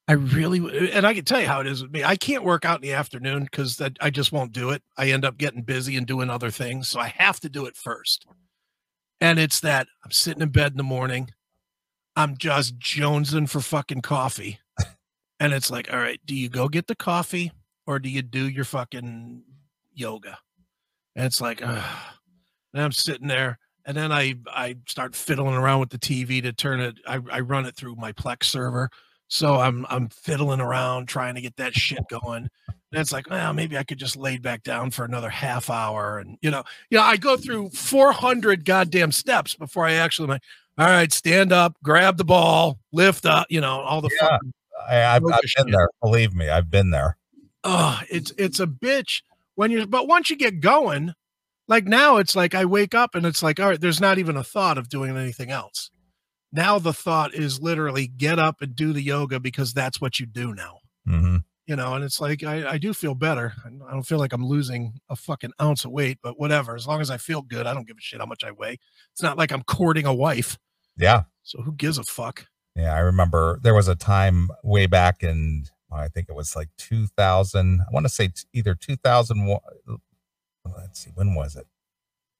I 0.08 0.14
really, 0.14 0.90
and 0.90 1.06
I 1.06 1.12
can 1.12 1.24
tell 1.24 1.40
you 1.40 1.46
how 1.46 1.60
it 1.60 1.66
is 1.66 1.82
with 1.82 1.92
me. 1.92 2.02
I 2.02 2.16
can't 2.16 2.42
work 2.42 2.64
out 2.64 2.76
in 2.76 2.82
the 2.82 2.94
afternoon 2.94 3.44
because 3.44 3.76
that 3.76 3.98
I 4.00 4.08
just 4.08 4.32
won't 4.32 4.52
do 4.52 4.70
it. 4.70 4.82
I 4.96 5.10
end 5.10 5.24
up 5.24 5.36
getting 5.36 5.62
busy 5.62 5.96
and 5.96 6.06
doing 6.06 6.30
other 6.30 6.50
things. 6.50 6.88
So 6.88 6.98
I 6.98 7.08
have 7.08 7.38
to 7.40 7.48
do 7.50 7.66
it 7.66 7.76
first. 7.76 8.26
And 9.20 9.38
it's 9.38 9.60
that 9.60 9.88
I'm 10.04 10.10
sitting 10.10 10.42
in 10.42 10.50
bed 10.50 10.72
in 10.72 10.76
the 10.76 10.82
morning. 10.84 11.30
I'm 12.16 12.36
just 12.36 12.78
jonesing 12.78 13.48
for 13.48 13.60
fucking 13.60 14.02
coffee. 14.02 14.60
And 15.40 15.52
it's 15.52 15.70
like, 15.70 15.92
all 15.92 15.98
right, 16.00 16.20
do 16.26 16.34
you 16.34 16.48
go 16.48 16.68
get 16.68 16.88
the 16.88 16.96
coffee 16.96 17.52
or 17.86 17.98
do 17.98 18.08
you 18.08 18.22
do 18.22 18.48
your 18.48 18.64
fucking 18.64 19.44
yoga? 19.94 20.38
And 21.14 21.26
it's 21.26 21.40
like, 21.40 21.62
uh, 21.62 21.82
and 22.74 22.82
I'm 22.82 22.92
sitting 22.92 23.28
there, 23.28 23.58
and 23.84 23.96
then 23.96 24.12
I 24.12 24.34
I 24.46 24.76
start 24.86 25.14
fiddling 25.16 25.54
around 25.54 25.80
with 25.80 25.90
the 25.90 25.98
TV 25.98 26.42
to 26.42 26.52
turn 26.52 26.80
it. 26.80 26.98
I, 27.06 27.20
I 27.30 27.40
run 27.40 27.66
it 27.66 27.76
through 27.76 27.96
my 27.96 28.12
Plex 28.12 28.44
server, 28.44 28.90
so 29.28 29.56
I'm 29.56 29.86
I'm 29.88 30.08
fiddling 30.08 30.60
around 30.60 31.06
trying 31.06 31.34
to 31.36 31.40
get 31.40 31.56
that 31.56 31.74
shit 31.74 32.00
going. 32.08 32.48
And 32.90 33.00
it's 33.00 33.12
like, 33.12 33.28
well, 33.28 33.52
maybe 33.52 33.76
I 33.76 33.84
could 33.84 33.98
just 33.98 34.16
lay 34.16 34.38
back 34.38 34.62
down 34.62 34.90
for 34.90 35.04
another 35.04 35.28
half 35.28 35.68
hour, 35.70 36.18
and 36.18 36.38
you 36.40 36.50
know, 36.50 36.64
you 36.90 36.98
know, 36.98 37.04
I 37.04 37.16
go 37.18 37.36
through 37.36 37.70
400 37.70 38.64
goddamn 38.64 39.12
steps 39.12 39.54
before 39.54 39.84
I 39.86 39.92
actually 39.94 40.28
like, 40.28 40.42
all 40.78 40.86
right, 40.86 41.12
stand 41.12 41.52
up, 41.52 41.76
grab 41.82 42.16
the 42.16 42.24
ball, 42.24 42.78
lift 42.92 43.26
up, 43.26 43.46
you 43.50 43.60
know, 43.60 43.80
all 43.80 44.00
the 44.00 44.10
Yeah. 44.20 44.38
I, 44.88 45.16
I've, 45.16 45.24
I've 45.26 45.40
been 45.40 45.48
shit. 45.48 45.66
there. 45.70 45.88
Believe 46.00 46.34
me, 46.34 46.48
I've 46.48 46.70
been 46.70 46.90
there. 46.90 47.16
oh 47.64 48.00
it's 48.08 48.32
it's 48.38 48.60
a 48.60 48.66
bitch 48.66 49.22
when 49.56 49.70
you're 49.70 49.86
but 49.86 50.06
once 50.06 50.30
you 50.30 50.36
get 50.36 50.60
going 50.60 51.12
like 51.66 51.84
now 51.84 52.16
it's 52.18 52.36
like 52.36 52.54
i 52.54 52.64
wake 52.64 52.94
up 52.94 53.16
and 53.16 53.26
it's 53.26 53.42
like 53.42 53.58
all 53.58 53.68
right 53.70 53.80
there's 53.80 54.00
not 54.00 54.16
even 54.18 54.36
a 54.36 54.44
thought 54.44 54.78
of 54.78 54.88
doing 54.88 55.16
anything 55.16 55.50
else 55.50 55.90
now 56.52 56.78
the 56.78 56.92
thought 56.92 57.34
is 57.34 57.60
literally 57.60 58.06
get 58.06 58.38
up 58.38 58.60
and 58.62 58.74
do 58.76 58.92
the 58.92 59.02
yoga 59.02 59.38
because 59.40 59.72
that's 59.72 60.00
what 60.00 60.18
you 60.20 60.26
do 60.26 60.54
now 60.54 60.78
hmm 61.06 61.36
you 61.66 61.76
know 61.76 61.94
and 61.94 62.02
it's 62.04 62.20
like 62.20 62.42
i, 62.44 62.66
I 62.72 62.78
do 62.78 62.94
feel 62.94 63.14
better 63.14 63.52
i 63.66 63.90
don't 63.92 64.02
feel 64.06 64.18
like 64.18 64.32
i'm 64.32 64.44
losing 64.46 64.94
a 65.10 65.16
fucking 65.16 65.52
ounce 65.60 65.84
of 65.84 65.90
weight 65.90 66.18
but 66.22 66.38
whatever 66.40 66.74
as 66.74 66.86
long 66.86 67.00
as 67.02 67.10
i 67.10 67.18
feel 67.18 67.42
good 67.42 67.66
i 67.66 67.74
don't 67.74 67.86
give 67.86 67.96
a 67.98 68.00
shit 68.00 68.20
how 68.20 68.26
much 68.26 68.42
i 68.44 68.50
weigh 68.50 68.78
it's 69.12 69.22
not 69.22 69.36
like 69.36 69.52
i'm 69.52 69.62
courting 69.64 70.06
a 70.06 70.14
wife 70.14 70.56
Yeah. 70.96 71.24
so 71.42 71.60
who 71.62 71.72
gives 71.72 71.98
a 71.98 72.04
fuck 72.04 72.46
Yeah, 72.74 72.94
I 72.94 73.00
remember 73.00 73.58
there 73.62 73.74
was 73.74 73.88
a 73.88 73.94
time 73.96 74.48
way 74.62 74.86
back 74.86 75.22
in 75.22 75.64
I 75.90 76.08
think 76.08 76.28
it 76.28 76.34
was 76.34 76.54
like 76.54 76.68
2000. 76.76 77.80
I 77.80 77.84
want 77.94 78.04
to 78.04 78.10
say 78.12 78.28
either 78.52 78.74
2001. 78.74 79.58
Let's 80.76 81.00
see, 81.02 81.10
when 81.14 81.34
was 81.34 81.56
it? 81.56 81.66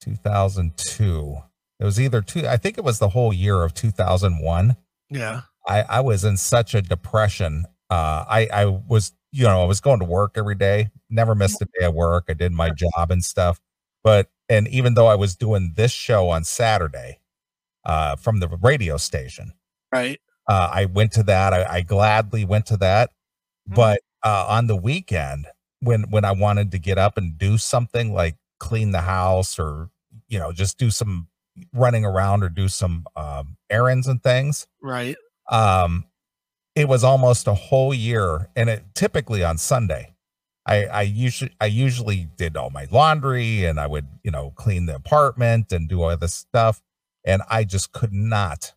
2002. 0.03 1.39
It 1.81 1.85
was 1.85 2.01
either 2.01 2.21
two. 2.23 2.47
I 2.47 2.57
think 2.57 2.77
it 2.79 2.85
was 2.85 2.99
the 2.99 3.09
whole 3.11 3.33
year 3.33 3.63
of 3.63 3.75
2001. 3.75 4.77
yeah 5.11 5.43
I 5.67 5.83
I 5.83 6.01
was 6.01 6.25
in 6.25 6.37
such 6.37 6.75
a 6.75 6.83
depression. 6.83 7.65
Uh, 7.91 8.25
I 8.29 8.49
I 8.53 8.65
was 8.67 9.13
you 9.33 9.45
know 9.45 9.63
I 9.63 9.65
was 9.67 9.81
going 9.81 10.01
to 10.01 10.05
work 10.07 10.33
every 10.37 10.55
day. 10.55 10.91
Never 11.11 11.35
missed 11.35 11.61
a 11.63 11.67
day 11.79 11.87
of 11.87 11.95
work. 11.95 12.25
I 12.29 12.35
did 12.35 12.53
my 12.53 12.71
job 12.71 13.11
and 13.11 13.25
stuff. 13.25 13.61
But 14.03 14.31
and 14.49 14.67
even 14.69 14.95
though 14.95 15.07
I 15.09 15.15
was 15.17 15.37
doing 15.37 15.73
this 15.77 15.93
show 15.93 16.29
on 16.31 16.45
Saturday, 16.45 17.21
uh, 17.85 18.17
from 18.17 18.41
the 18.41 18.49
radio 18.63 18.97
station 18.97 19.53
right 19.93 20.21
uh, 20.49 20.71
I 20.73 20.87
went 20.87 21.13
to 21.13 21.23
that. 21.25 21.53
I, 21.53 21.65
I 21.77 21.81
gladly 21.83 22.45
went 22.45 22.67
to 22.67 22.77
that. 22.79 23.11
Mhm. 23.71 23.75
But 23.77 24.01
uh, 24.25 24.47
on 24.49 24.67
the 24.67 24.77
weekend, 24.77 25.47
when 25.81 26.05
when 26.11 26.25
I 26.25 26.33
wanted 26.33 26.73
to 26.73 26.79
get 26.79 26.99
up 26.99 27.19
and 27.19 27.39
do 27.39 27.59
something 27.59 28.13
like 28.15 28.37
clean 28.61 28.93
the 28.93 29.03
house 29.03 29.59
or 29.59 29.91
you 30.29 30.39
know 30.39 30.53
just 30.53 30.79
do 30.79 30.91
some 30.91 31.29
running 31.73 32.05
around 32.05 32.43
or 32.43 32.49
do 32.49 32.69
some 32.69 33.07
um, 33.17 33.57
errands 33.71 34.07
and 34.07 34.23
things, 34.23 34.67
right 34.83 35.17
um, 35.51 36.07
it 36.75 36.89
was 36.89 37.05
almost 37.05 37.47
a 37.49 37.55
whole 37.55 37.93
year, 37.95 38.49
and 38.57 38.71
it 38.71 38.85
typically 38.95 39.45
on 39.45 39.59
Sunday. 39.59 40.15
I, 40.67 40.85
I 40.87 41.03
usually 41.03 41.53
I 41.61 41.67
usually 41.67 42.29
did 42.37 42.57
all 42.57 42.71
my 42.71 42.87
laundry 42.91 43.65
and 43.65 43.81
I 43.81 43.87
would 43.87 44.07
you 44.23 44.31
know 44.31 44.53
clean 44.57 44.87
the 44.87 44.95
apartment 44.97 45.73
and 45.73 45.89
do 45.89 46.03
all 46.03 46.17
this 46.17 46.35
stuff, 46.35 46.83
and 47.25 47.43
I 47.51 47.65
just 47.65 47.93
could 47.93 48.13
not. 48.13 48.75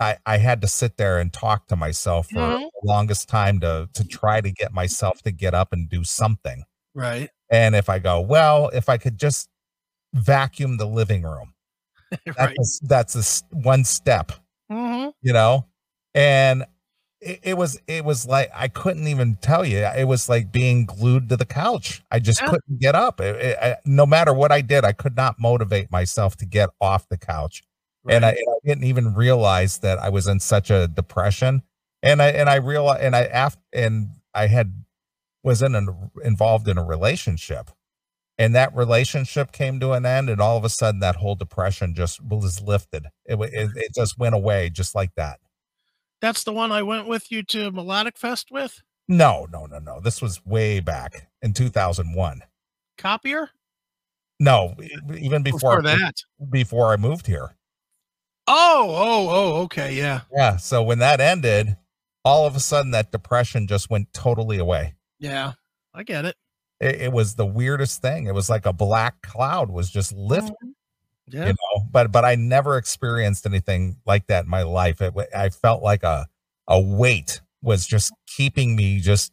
I 0.00 0.18
I 0.26 0.38
had 0.38 0.60
to 0.62 0.68
sit 0.68 0.96
there 0.96 1.18
and 1.20 1.32
talk 1.32 1.68
to 1.68 1.76
myself 1.76 2.28
for 2.32 2.52
Mhm. 2.52 2.70
the 2.82 2.88
longest 2.88 3.28
time 3.28 3.60
to 3.60 3.88
to 3.94 4.04
try 4.04 4.40
to 4.40 4.50
get 4.52 4.72
myself 4.72 5.22
to 5.22 5.32
get 5.32 5.54
up 5.54 5.72
and 5.72 5.88
do 5.88 6.04
something. 6.04 6.64
right 6.94 7.30
And 7.50 7.74
if 7.76 7.88
I 7.88 7.98
go, 7.98 8.20
well, 8.20 8.70
if 8.70 8.88
I 8.88 8.98
could 8.98 9.18
just 9.18 9.48
vacuum 10.14 10.78
the 10.78 10.86
living 10.86 11.22
room, 11.24 11.53
right. 12.38 12.54
that's 12.56 12.80
that's 12.80 13.14
a 13.16 13.18
s 13.20 13.42
one 13.52 13.84
step 13.84 14.32
hmm 14.70 15.08
you 15.22 15.32
know? 15.32 15.66
And 16.14 16.64
it, 17.20 17.40
it 17.42 17.56
was 17.56 17.80
it 17.86 18.04
was 18.04 18.26
like 18.26 18.50
i 18.54 18.68
couldn't 18.68 19.08
even 19.08 19.36
tell 19.40 19.64
you 19.64 19.78
it 19.78 20.06
was 20.06 20.28
like 20.28 20.52
being 20.52 20.86
glued 20.86 21.28
to 21.30 21.36
the 21.36 21.46
couch. 21.46 22.02
I 22.10 22.18
just 22.20 22.40
Yeah. 22.40 22.48
couldn't 22.50 22.78
get 22.80 22.94
up. 22.94 23.20
It- 23.20 23.36
it- 23.36 23.58
I- 23.60 23.76
no 23.86 24.06
matter 24.06 24.32
what 24.34 24.52
i 24.52 24.60
did 24.60 24.84
i 24.84 24.92
could 24.92 25.16
not 25.16 25.36
motivate 25.40 25.90
myself 25.90 26.36
to 26.38 26.46
get 26.46 26.70
off 26.80 27.08
the 27.08 27.18
couch. 27.18 27.62
And, 28.08 28.24
I, 28.24 28.30
and 28.30 28.38
I 28.50 28.58
didn't 28.68 28.84
even 28.84 29.14
realize 29.14 29.78
that 29.78 29.98
i 29.98 30.08
was 30.10 30.26
in 30.26 30.40
such 30.40 30.70
a 30.70 30.88
depression. 30.88 31.62
And 32.02 32.20
i 32.22 32.28
and 32.28 32.48
i 32.50 32.56
realized 32.56 33.02
and 33.02 33.16
i 33.16 33.24
after 33.24 33.60
and 33.72 34.08
i 34.34 34.46
had 34.48 34.84
was 35.42 35.62
in 35.62 35.74
an 35.74 36.10
involved 36.24 36.68
in 36.68 36.78
a 36.78 36.84
relationship 36.84 37.70
and 38.38 38.54
that 38.54 38.74
relationship 38.74 39.52
came 39.52 39.78
to 39.80 39.92
an 39.92 40.04
end 40.04 40.28
and 40.28 40.40
all 40.40 40.56
of 40.56 40.64
a 40.64 40.68
sudden 40.68 41.00
that 41.00 41.16
whole 41.16 41.34
depression 41.36 41.94
just 41.94 42.20
was 42.24 42.60
lifted 42.60 43.06
it, 43.26 43.38
it, 43.40 43.70
it 43.76 43.94
just 43.94 44.18
went 44.18 44.34
away 44.34 44.70
just 44.70 44.94
like 44.94 45.10
that 45.16 45.38
That's 46.20 46.44
the 46.44 46.52
one 46.52 46.72
I 46.72 46.82
went 46.82 47.06
with 47.06 47.30
you 47.30 47.42
to 47.44 47.70
Melodic 47.70 48.16
Fest 48.18 48.48
with? 48.50 48.80
no 49.08 49.46
no 49.52 49.66
no 49.66 49.78
no 49.78 50.00
this 50.00 50.20
was 50.22 50.44
way 50.46 50.80
back 50.80 51.28
in 51.42 51.52
2001 51.52 52.40
Copier? 52.98 53.50
no 54.40 54.74
even 55.16 55.42
before 55.42 55.80
Before 55.80 55.82
that. 55.82 56.14
before 56.50 56.92
i 56.92 56.96
moved 56.96 57.26
here 57.26 57.54
Oh, 58.46 58.86
oh, 58.90 59.28
oh, 59.30 59.62
okay, 59.62 59.94
yeah. 59.94 60.20
yeah 60.34 60.56
so 60.56 60.82
when 60.82 60.98
that 60.98 61.20
ended 61.20 61.76
all 62.26 62.46
of 62.46 62.54
a 62.56 62.60
sudden 62.60 62.90
that 62.92 63.10
depression 63.12 63.66
just 63.66 63.88
went 63.90 64.12
totally 64.12 64.58
away 64.58 64.94
Yeah. 65.18 65.52
I 65.94 66.02
get 66.02 66.24
it. 66.24 66.34
It, 66.84 67.02
it 67.02 67.12
was 67.12 67.34
the 67.36 67.46
weirdest 67.46 68.02
thing. 68.02 68.26
It 68.26 68.34
was 68.34 68.50
like 68.50 68.66
a 68.66 68.72
black 68.72 69.22
cloud 69.22 69.70
was 69.70 69.90
just 69.90 70.12
oh, 70.16 70.20
lifted 70.20 70.56
Yeah. 71.28 71.46
you 71.48 71.52
know 71.54 71.86
but 71.90 72.12
but 72.12 72.24
i 72.24 72.34
never 72.36 72.76
experienced 72.78 73.46
anything 73.46 73.96
like 74.06 74.26
that 74.28 74.44
in 74.44 74.50
my 74.50 74.62
life. 74.62 75.00
It, 75.00 75.14
i 75.36 75.48
felt 75.50 75.82
like 75.82 76.02
a 76.04 76.26
a 76.68 76.80
weight 76.80 77.40
was 77.62 77.86
just 77.86 78.12
keeping 78.26 78.76
me 78.76 79.00
just 79.00 79.32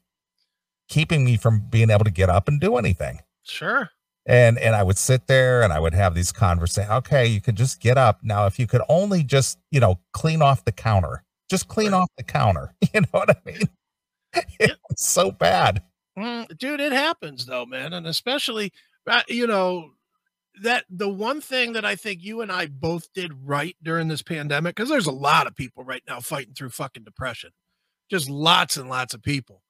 keeping 0.90 1.24
me 1.26 1.38
from 1.38 1.62
being 1.70 1.90
able 1.90 2.06
to 2.06 2.12
get 2.12 2.30
up 2.30 2.48
and 2.48 2.60
do 2.62 2.78
anything. 2.78 3.20
Sure. 3.44 3.90
and 4.28 4.58
and 4.60 4.76
i 4.76 4.84
would 4.84 4.98
sit 4.98 5.28
there 5.28 5.64
and 5.64 5.74
i 5.74 5.80
would 5.80 5.94
have 5.96 6.14
these 6.16 6.32
conversations 6.32 6.92
okay 6.92 7.26
you 7.26 7.42
could 7.42 7.56
just 7.58 7.82
get 7.82 7.98
up. 7.98 8.20
Now 8.24 8.46
if 8.48 8.60
you 8.60 8.68
could 8.68 8.82
only 8.90 9.24
just 9.24 9.58
you 9.72 9.80
know 9.80 10.00
clean 10.14 10.42
off 10.44 10.64
the 10.66 10.72
counter 10.72 11.24
just 11.50 11.68
clean 11.68 11.94
off 11.94 12.10
the 12.18 12.24
counter 12.24 12.74
you 12.94 13.02
know 13.02 13.08
what 13.12 13.30
i 13.32 13.36
mean? 13.46 13.62
It 14.60 14.78
was 14.90 15.02
so 15.02 15.32
bad 15.32 15.84
Mm, 16.18 16.58
dude, 16.58 16.80
it 16.80 16.92
happens 16.92 17.46
though, 17.46 17.66
man. 17.66 17.94
And 17.94 18.08
especially, 18.08 18.72
uh, 19.08 19.24
you 19.28 19.48
know, 19.48 19.92
that 20.62 20.86
the 20.90 21.10
one 21.10 21.42
thing 21.42 21.74
that 21.74 21.86
I 21.86 21.96
think 21.96 22.24
you 22.24 22.42
and 22.42 22.52
I 22.52 22.68
both 22.68 23.12
did 23.14 23.32
right 23.44 23.76
during 23.82 24.08
this 24.08 24.22
pandemic, 24.22 24.76
because 24.76 24.90
there's 24.90 25.08
a 25.08 25.12
lot 25.12 25.48
of 25.48 25.56
people 25.56 25.84
right 25.84 26.04
now 26.08 26.20
fighting 26.20 26.54
through 26.54 26.70
fucking 26.70 27.04
depression, 27.04 27.52
just 28.10 28.30
lots 28.30 28.78
and 28.78 28.90
lots 28.90 29.14
of 29.14 29.24
people. 29.24 29.64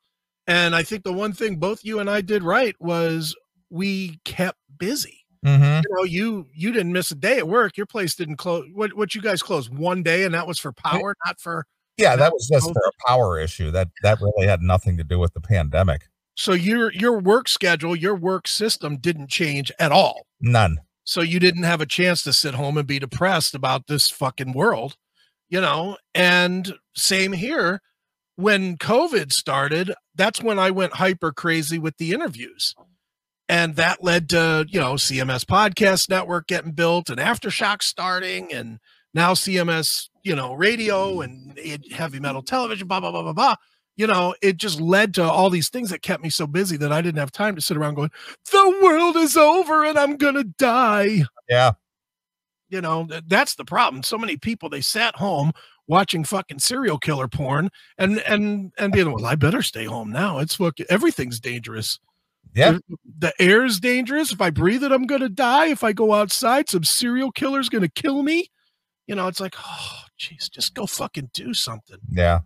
And 0.48 0.76
I 0.76 0.84
think 0.84 1.04
the 1.04 1.14
one 1.14 1.34
thing 1.34 1.58
both 1.58 1.86
you 1.86 2.00
and 2.00 2.10
I 2.10 2.22
did 2.22 2.44
right 2.44 2.76
was 2.80 3.36
we 3.70 4.20
kept 4.26 4.58
busy. 4.78 5.20
Mm-hmm. 5.46 5.82
You 5.84 5.96
know, 5.96 6.04
you 6.04 6.48
you 6.54 6.72
didn't 6.72 6.94
miss 6.94 7.12
a 7.12 7.16
day 7.16 7.38
at 7.38 7.48
work. 7.48 7.78
Your 7.78 7.88
place 7.88 8.16
didn't 8.16 8.38
close. 8.38 8.66
What 8.74 8.94
what 8.94 9.16
you 9.16 9.22
guys 9.22 9.42
closed 9.42 9.76
one 9.76 10.04
day, 10.04 10.24
and 10.24 10.34
that 10.36 10.46
was 10.46 10.60
for 10.60 10.72
power, 10.72 11.16
not 11.26 11.40
for. 11.40 11.66
Yeah, 11.98 12.16
that 12.16 12.32
was 12.32 12.48
just 12.48 12.72
for 12.72 12.80
a 12.80 13.08
power 13.08 13.40
issue. 13.40 13.72
That 13.72 13.90
that 14.04 14.20
really 14.22 14.48
had 14.48 14.62
nothing 14.62 14.98
to 14.98 15.04
do 15.04 15.18
with 15.18 15.34
the 15.34 15.42
pandemic. 15.42 16.04
So 16.36 16.54
your 16.54 16.92
your 16.94 17.20
work 17.20 17.48
schedule, 17.48 17.96
your 17.96 18.16
work 18.16 18.48
system 18.48 18.98
didn't 18.98 19.30
change 19.30 19.72
at 19.80 19.92
all. 19.92 20.26
None. 20.40 20.78
So 21.04 21.22
you 21.22 21.40
didn't 21.40 21.64
have 21.64 21.82
a 21.82 21.86
chance 21.86 22.24
to 22.24 22.34
sit 22.34 22.54
home 22.54 22.78
and 22.78 22.88
be 22.88 23.00
depressed 23.00 23.56
about 23.56 23.88
this 23.88 24.10
fucking 24.10 24.54
world, 24.54 24.96
you 25.50 25.60
know? 25.60 25.98
And 26.14 26.74
same 26.96 27.34
here. 27.34 27.82
When 28.36 28.78
COVID 28.78 29.32
started, 29.32 29.94
that's 30.16 30.42
when 30.42 30.58
I 30.58 30.72
went 30.72 30.94
hyper 30.94 31.32
crazy 31.32 31.78
with 31.78 31.98
the 31.98 32.12
interviews. 32.12 32.74
And 33.50 33.76
that 33.76 34.04
led 34.04 34.30
to, 34.30 34.66
you 34.70 34.80
know, 34.80 34.94
CMS 34.94 35.44
Podcast 35.44 36.10
Network 36.10 36.48
getting 36.48 36.72
built 36.72 37.10
and 37.10 37.20
Aftershock 37.20 37.84
starting 37.84 38.54
and 38.54 38.80
now 39.14 39.34
CMS, 39.34 40.08
you 40.24 40.36
know, 40.36 40.54
radio 40.54 41.20
and 41.20 41.60
heavy 41.92 42.20
metal 42.20 42.42
television, 42.42 42.88
blah, 42.88 43.02
blah, 43.02 43.12
blah, 43.12 43.24
blah, 43.24 43.34
blah 43.34 43.56
you 43.96 44.08
know, 44.08 44.34
it 44.42 44.58
just 44.58 44.80
led 44.80 45.14
to 45.16 45.24
all 45.24 45.50
these 45.50 45.70
things 45.70 45.90
that 45.90 46.02
kept 46.02 46.24
me 46.24 46.30
so 46.30 46.48
busy 46.48 46.78
that 46.78 46.92
I 46.92 47.02
didn't 47.02 47.20
have 47.20 47.32
time 47.32 47.56
to 47.56 47.62
sit 47.62 47.78
around 47.78 47.96
going, 47.96 48.12
the 48.52 48.80
world 48.82 49.16
is 49.18 49.38
over 49.38 49.86
and 49.86 49.98
I'm 49.98 50.18
going 50.18 50.36
to 50.36 50.44
die. 50.44 51.24
Yeah. 51.50 51.74
You 52.70 52.82
know, 52.82 53.08
that's 53.28 53.56
the 53.56 53.66
problem. 53.66 54.02
So 54.02 54.18
many 54.18 54.38
people, 54.38 54.70
they 54.70 54.82
sat 54.82 55.18
home 55.18 55.52
watching 55.88 56.24
fucking 56.24 56.60
serial 56.60 56.98
killer 56.98 57.28
porn 57.28 57.70
and, 57.98 58.20
and, 58.20 58.72
and 58.78 58.94
being, 58.94 59.12
well, 59.12 59.26
I 59.26 59.36
better 59.36 59.62
stay 59.62 59.86
home 59.86 60.10
now. 60.10 60.40
It's 60.40 60.56
fucking, 60.56 60.86
everything's 60.90 61.40
dangerous. 61.42 62.00
Yeah. 62.54 62.80
The 63.20 63.34
air's 63.40 63.80
dangerous. 63.80 64.32
If 64.32 64.42
I 64.42 64.50
breathe 64.50 64.84
it, 64.84 64.92
I'm 64.92 65.06
going 65.06 65.22
to 65.22 65.30
die. 65.30 65.68
If 65.68 65.84
I 65.84 65.94
go 65.94 66.14
outside, 66.14 66.70
some 66.70 66.84
serial 66.84 67.32
killer's 67.32 67.70
going 67.70 67.84
to 67.84 67.90
kill 67.90 68.24
me. 68.24 68.48
You 69.06 69.16
know, 69.16 69.28
it's 69.28 69.40
like, 69.42 69.56
oh, 69.58 70.00
jeez, 70.20 70.50
just 70.50 70.74
go 70.74 70.86
fucking 70.86 71.32
do 71.34 71.54
something. 71.54 71.98
Yeah. 72.10 72.40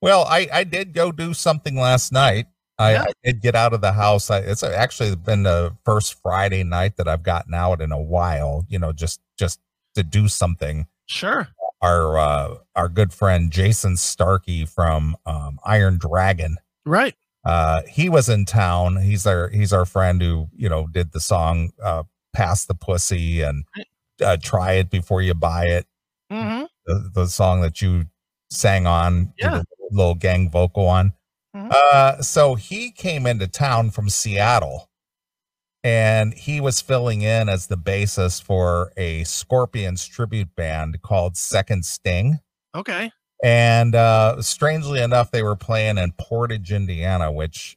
Well, 0.00 0.24
I, 0.24 0.48
I 0.52 0.64
did 0.64 0.92
go 0.92 1.10
do 1.12 1.34
something 1.34 1.76
last 1.76 2.12
night. 2.12 2.46
I, 2.78 2.92
yeah. 2.92 3.02
I 3.02 3.12
did 3.24 3.40
get 3.40 3.56
out 3.56 3.72
of 3.72 3.80
the 3.80 3.92
house. 3.92 4.30
I, 4.30 4.38
it's 4.38 4.62
actually 4.62 5.16
been 5.16 5.42
the 5.42 5.76
first 5.84 6.14
Friday 6.22 6.62
night 6.62 6.96
that 6.96 7.08
I've 7.08 7.24
gotten 7.24 7.52
out 7.52 7.80
in 7.80 7.90
a 7.90 8.00
while. 8.00 8.64
You 8.68 8.78
know, 8.78 8.92
just 8.92 9.20
just 9.36 9.60
to 9.96 10.04
do 10.04 10.28
something. 10.28 10.86
Sure. 11.06 11.48
Our 11.82 12.18
uh, 12.18 12.54
our 12.76 12.88
good 12.88 13.12
friend 13.12 13.50
Jason 13.50 13.96
Starkey 13.96 14.64
from 14.64 15.16
um, 15.26 15.58
Iron 15.64 15.98
Dragon. 15.98 16.56
Right. 16.86 17.14
Uh, 17.44 17.82
he 17.88 18.08
was 18.08 18.28
in 18.28 18.44
town. 18.44 18.96
He's 18.98 19.26
our 19.26 19.48
he's 19.48 19.72
our 19.72 19.84
friend 19.84 20.22
who 20.22 20.48
you 20.54 20.68
know 20.68 20.86
did 20.86 21.12
the 21.12 21.20
song 21.20 21.72
uh, 21.82 22.04
"Pass 22.32 22.66
the 22.66 22.74
Pussy" 22.74 23.42
and 23.42 23.64
uh, 24.22 24.36
"Try 24.40 24.74
It 24.74 24.90
Before 24.90 25.20
You 25.20 25.34
Buy 25.34 25.66
It." 25.66 25.86
Mm-hmm. 26.30 26.64
The, 26.86 27.10
the 27.14 27.26
song 27.26 27.60
that 27.62 27.82
you 27.82 28.04
sang 28.50 28.86
on. 28.86 29.32
Yeah 29.36 29.62
little 29.90 30.14
gang 30.14 30.50
vocal 30.50 30.86
on. 30.88 31.12
Mhm. 31.56 31.72
Uh, 31.72 32.22
so 32.22 32.54
he 32.54 32.90
came 32.90 33.26
into 33.26 33.46
town 33.46 33.90
from 33.90 34.08
Seattle 34.08 34.88
and 35.82 36.34
he 36.34 36.60
was 36.60 36.80
filling 36.80 37.22
in 37.22 37.48
as 37.48 37.68
the 37.68 37.76
bassist 37.76 38.42
for 38.42 38.92
a 38.96 39.24
Scorpions 39.24 40.06
tribute 40.06 40.54
band 40.56 41.00
called 41.02 41.36
Second 41.36 41.84
Sting. 41.84 42.40
Okay. 42.74 43.10
And 43.42 43.94
uh, 43.94 44.42
strangely 44.42 45.00
enough, 45.00 45.30
they 45.30 45.42
were 45.42 45.56
playing 45.56 45.96
in 45.98 46.12
Portage, 46.12 46.72
Indiana, 46.72 47.30
which 47.30 47.76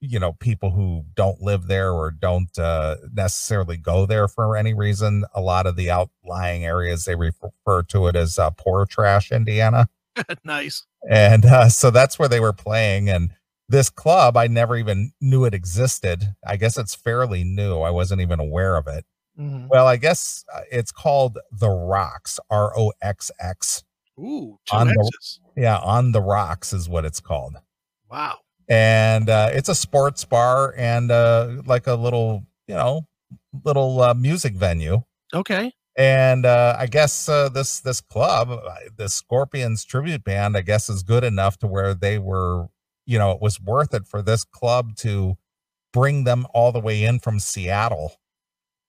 you 0.00 0.20
know 0.20 0.34
people 0.34 0.70
who 0.70 1.04
don't 1.16 1.40
live 1.40 1.66
there 1.66 1.92
or 1.92 2.10
don't 2.12 2.56
uh, 2.58 2.96
necessarily 3.12 3.76
go 3.76 4.06
there 4.06 4.28
for 4.28 4.56
any 4.56 4.74
reason. 4.74 5.24
A 5.34 5.40
lot 5.40 5.66
of 5.66 5.76
the 5.76 5.90
outlying 5.90 6.64
areas 6.64 7.04
they 7.04 7.16
refer 7.16 7.82
to 7.88 8.06
it 8.06 8.14
as 8.14 8.38
uh, 8.38 8.50
poor 8.50 8.86
trash, 8.86 9.32
Indiana 9.32 9.88
nice. 10.44 10.84
And 11.10 11.44
uh, 11.44 11.68
so 11.68 11.90
that's 11.90 12.18
where 12.18 12.28
they 12.28 12.40
were 12.40 12.52
playing 12.52 13.08
and 13.10 13.30
this 13.68 13.88
club 13.90 14.36
i 14.36 14.46
never 14.46 14.76
even 14.76 15.12
knew 15.20 15.44
it 15.44 15.54
existed. 15.54 16.34
I 16.46 16.56
guess 16.56 16.76
it's 16.76 16.94
fairly 16.94 17.42
new. 17.44 17.80
I 17.80 17.90
wasn't 17.90 18.20
even 18.20 18.38
aware 18.40 18.76
of 18.76 18.86
it. 18.86 19.04
Mhm. 19.40 19.68
well 19.70 19.86
i 19.86 19.96
guess 19.96 20.44
uh, 20.54 20.60
it's 20.70 20.92
called 20.92 21.38
the 21.50 21.70
rocks 21.70 22.38
r-o-x-x 22.50 23.84
Ooh, 24.18 24.58
two 24.66 24.76
On 24.76 24.88
the- 24.88 25.12
yeah 25.56 25.78
on 25.78 26.12
the 26.12 26.20
rocks 26.20 26.72
is 26.74 26.86
what 26.88 27.04
it's 27.06 27.20
called. 27.20 27.56
Wow. 28.10 28.38
and 28.68 29.30
uh, 29.30 29.48
it's 29.52 29.70
a 29.70 29.74
sports 29.74 30.24
bar 30.26 30.74
and 30.76 31.10
uh, 31.10 31.62
like 31.64 31.86
a 31.86 31.94
little 31.94 32.44
you 32.68 32.74
know 32.74 33.06
little 33.64 34.00
uh, 34.02 34.14
music 34.14 34.52
venue. 34.54 35.02
Okay. 35.34 35.72
And 35.96 36.46
uh, 36.46 36.76
I 36.78 36.86
guess 36.86 37.28
uh, 37.28 37.48
this 37.48 37.80
this 37.80 38.00
club, 38.00 38.50
uh, 38.50 38.74
the 38.96 39.08
Scorpions 39.08 39.84
tribute 39.84 40.24
band, 40.24 40.56
I 40.56 40.62
guess 40.62 40.88
is 40.88 41.02
good 41.02 41.24
enough 41.24 41.58
to 41.58 41.66
where 41.66 41.94
they 41.94 42.18
were, 42.18 42.66
you 43.06 43.18
know, 43.18 43.30
it 43.32 43.40
was 43.40 43.60
worth 43.60 43.94
it 43.94 44.06
for 44.06 44.22
this 44.22 44.44
club 44.44 44.96
to 44.98 45.36
bring 45.92 46.24
them 46.24 46.46
all 46.54 46.72
the 46.72 46.80
way 46.80 47.04
in 47.04 47.18
from 47.18 47.38
Seattle 47.38 48.14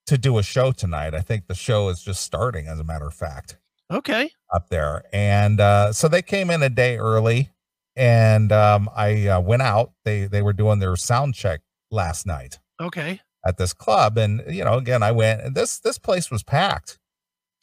to 0.08 0.18
do 0.18 0.38
a 0.38 0.44
show 0.44 0.72
tonight. 0.72 1.14
I 1.14 1.22
think 1.22 1.48
the 1.48 1.56
show 1.56 1.90
is 1.90 2.02
just 2.02 2.22
starting, 2.24 2.68
as 2.68 2.80
a 2.80 2.84
matter 2.84 3.08
of 3.08 3.14
fact, 3.14 3.58
Okay. 3.92 4.32
up 4.54 4.70
there, 4.70 5.04
and 5.14 5.60
uh, 5.60 5.92
so 5.94 6.08
they 6.08 6.22
came 6.22 6.50
in 6.50 6.64
a 6.64 6.70
day 6.70 6.98
early, 6.98 7.50
and 7.96 8.52
um, 8.52 8.90
I 8.96 9.28
uh, 9.28 9.40
went 9.42 9.62
out. 9.62 9.92
They 10.06 10.26
they 10.26 10.42
were 10.42 10.54
doing 10.54 10.80
their 10.80 10.96
sound 10.96 11.36
check 11.36 11.62
last 11.92 12.26
night 12.26 12.60
Okay. 12.82 13.20
At 13.46 13.58
this 13.58 13.74
club, 13.74 14.18
and 14.18 14.44
you 14.48 14.64
know, 14.64 14.76
again, 14.78 15.04
I 15.04 15.12
went, 15.12 15.42
and 15.42 15.56
this 15.56 15.80
this 15.80 15.98
place 15.98 16.32
was 16.32 16.44
packed 16.44 17.00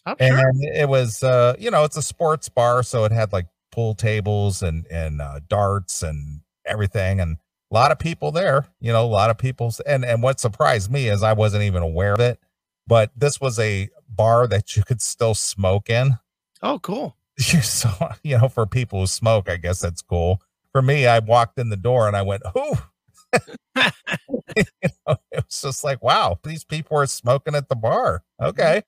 I'm 0.06 0.16
and 0.18 0.38
sure. 0.38 0.72
it 0.74 0.88
was 0.88 1.22
uh 1.22 1.54
you 1.58 1.70
know 1.70 1.84
it's 1.84 1.96
a 1.96 2.02
sports 2.02 2.48
bar 2.48 2.82
so 2.82 3.04
it 3.04 3.12
had 3.12 3.32
like 3.32 3.46
pool 3.72 3.94
tables 3.94 4.62
and 4.62 4.86
and 4.90 5.20
uh, 5.20 5.40
darts 5.48 6.02
and 6.02 6.40
everything 6.66 7.20
and 7.20 7.36
a 7.70 7.74
lot 7.74 7.92
of 7.92 7.98
people 7.98 8.32
there 8.32 8.66
you 8.80 8.92
know 8.92 9.04
a 9.04 9.06
lot 9.06 9.30
of 9.30 9.38
people 9.38 9.72
and 9.86 10.04
and 10.04 10.22
what 10.22 10.40
surprised 10.40 10.90
me 10.90 11.08
is 11.08 11.22
i 11.22 11.32
wasn't 11.32 11.62
even 11.62 11.82
aware 11.82 12.14
of 12.14 12.20
it 12.20 12.38
but 12.86 13.10
this 13.16 13.40
was 13.40 13.58
a 13.58 13.88
bar 14.08 14.46
that 14.46 14.76
you 14.76 14.82
could 14.82 15.00
still 15.00 15.34
smoke 15.34 15.88
in 15.88 16.18
Oh, 16.62 16.78
cool. 16.78 17.16
so 17.38 17.88
you 18.22 18.36
know 18.36 18.48
for 18.48 18.66
people 18.66 19.00
who 19.00 19.06
smoke 19.06 19.48
i 19.48 19.56
guess 19.56 19.80
that's 19.80 20.02
cool 20.02 20.42
for 20.72 20.82
me 20.82 21.06
i 21.06 21.18
walked 21.18 21.58
in 21.58 21.68
the 21.68 21.76
door 21.76 22.06
and 22.06 22.16
i 22.16 22.22
went 22.22 22.42
oh 22.54 22.86
you 24.56 24.64
know, 25.06 25.16
it 25.32 25.44
was 25.44 25.60
just 25.62 25.84
like 25.84 26.02
wow 26.02 26.38
these 26.44 26.64
people 26.64 26.96
are 26.98 27.06
smoking 27.06 27.54
at 27.54 27.68
the 27.68 27.76
bar 27.76 28.22
okay 28.42 28.82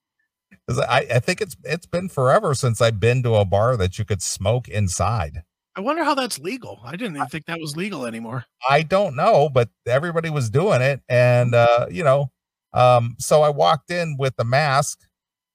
'Cause 0.68 0.78
I, 0.80 1.06
I 1.14 1.18
think 1.20 1.40
it's 1.40 1.56
it's 1.64 1.86
been 1.86 2.08
forever 2.08 2.54
since 2.54 2.80
I've 2.80 3.00
been 3.00 3.22
to 3.24 3.36
a 3.36 3.44
bar 3.44 3.76
that 3.76 3.98
you 3.98 4.04
could 4.04 4.22
smoke 4.22 4.68
inside. 4.68 5.42
I 5.76 5.80
wonder 5.80 6.04
how 6.04 6.14
that's 6.14 6.38
legal. 6.38 6.80
I 6.84 6.92
didn't 6.92 7.16
even 7.16 7.28
think 7.28 7.46
that 7.46 7.58
was 7.60 7.76
legal 7.76 8.06
anymore. 8.06 8.44
I 8.68 8.82
don't 8.82 9.16
know, 9.16 9.48
but 9.48 9.70
everybody 9.86 10.30
was 10.30 10.50
doing 10.50 10.82
it, 10.82 11.00
and 11.08 11.54
uh, 11.54 11.86
you 11.90 12.04
know, 12.04 12.30
um, 12.74 13.16
so 13.18 13.42
I 13.42 13.48
walked 13.50 13.90
in 13.90 14.16
with 14.18 14.36
the 14.36 14.44
mask, 14.44 15.00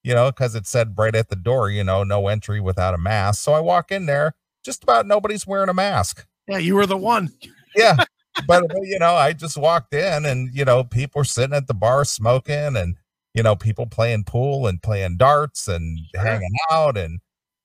you 0.04 0.14
know, 0.16 0.32
because 0.32 0.56
it 0.56 0.68
said 0.68 0.96
right 0.98 1.16
at 1.16 1.30
the 1.30 1.36
door, 1.36 1.70
you 1.70 1.84
know, 1.84 2.04
no 2.04 2.28
entry 2.28 2.60
without 2.60 2.94
a 2.96 2.98
mask. 2.98 3.42
So 3.44 3.54
I 3.54 3.60
walk 3.60 3.92
in 3.92 4.08
there, 4.08 4.34
just 4.66 4.84
about 4.84 5.06
nobody's 5.06 5.46
wearing 5.48 5.70
a 5.70 5.74
mask. 5.74 6.26
Yeah, 6.48 6.58
you 6.58 6.76
were 6.76 6.88
the 6.88 6.98
one. 6.98 7.30
Yeah, 7.76 7.98
but 8.46 8.64
you 8.84 9.00
know, 9.00 9.16
I 9.16 9.34
just 9.34 9.58
walked 9.58 9.94
in, 9.94 10.26
and 10.26 10.54
you 10.54 10.66
know, 10.66 10.84
people 10.84 11.20
were 11.22 11.26
sitting 11.26 11.56
at 11.56 11.68
the 11.68 11.74
bar 11.74 12.06
smoking, 12.06 12.76
and 12.76 12.96
you 13.34 13.44
know, 13.44 13.56
people 13.56 13.86
playing 13.88 14.24
pool 14.26 14.68
and 14.68 14.82
playing 14.82 15.18
darts 15.18 15.68
and 15.68 16.00
Sure. 16.14 16.24
hanging 16.24 16.56
out, 16.72 16.98
and 16.98 17.20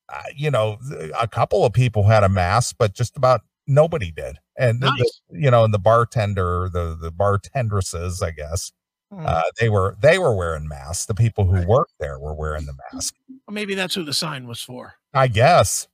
uh, 0.09 0.23
you 0.37 0.51
know, 0.51 0.79
a 1.19 1.27
couple 1.29 1.65
of 1.65 1.73
people 1.73 2.05
had 2.05 2.23
a 2.25 2.29
mask, 2.29 2.77
but 2.79 2.95
just 2.95 3.17
about 3.17 3.41
nobody 3.67 4.11
did. 4.11 4.39
And 4.59 4.81
the- 4.83 4.91
the- 5.31 5.39
you 5.41 5.51
know, 5.51 5.65
and 5.65 5.73
the 5.73 5.79
bartender, 5.79 6.69
the 6.69 6.97
the 7.01 7.11
bartendresses, 7.13 8.23
I 8.23 8.31
guess, 8.33 8.73
Hmm. 9.13 9.25
uh, 9.27 9.43
they 9.61 9.69
were 9.69 9.97
they 10.01 10.19
were 10.19 10.35
wearing 10.35 10.69
masks. 10.69 11.07
The 11.07 11.15
people 11.15 11.45
who 11.45 11.67
worked 11.67 11.95
there 12.01 12.19
were 12.19 12.35
wearing 12.35 12.67
the 12.67 12.75
mask. 12.93 13.15
Well, 13.47 13.55
maybe 13.55 13.75
that's 13.75 13.95
who 13.95 14.05
the 14.05 14.13
sign 14.15 14.47
was 14.47 14.61
for. 14.63 14.95
I 15.15 15.29
guess. 15.29 15.87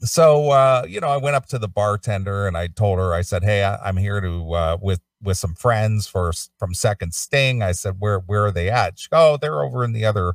So 0.00 0.50
uh, 0.50 0.84
you 0.88 1.00
know, 1.00 1.08
I 1.08 1.16
went 1.16 1.36
up 1.36 1.46
to 1.46 1.58
the 1.58 1.68
bartender 1.68 2.46
and 2.46 2.56
I 2.56 2.68
told 2.68 2.98
her, 2.98 3.12
I 3.14 3.22
said, 3.22 3.44
"Hey, 3.44 3.64
I, 3.64 3.76
I'm 3.76 3.96
here 3.96 4.20
to 4.20 4.52
uh, 4.54 4.76
with 4.80 5.00
with 5.22 5.36
some 5.38 5.54
friends 5.54 6.06
for 6.06 6.32
from 6.58 6.74
Second 6.74 7.14
Sting." 7.14 7.62
I 7.62 7.72
said, 7.72 7.96
"Where 7.98 8.18
where 8.20 8.46
are 8.46 8.52
they 8.52 8.70
at?" 8.70 8.98
She 8.98 9.08
"Oh, 9.12 9.36
they're 9.36 9.62
over 9.62 9.84
in 9.84 9.92
the 9.92 10.04
other 10.04 10.34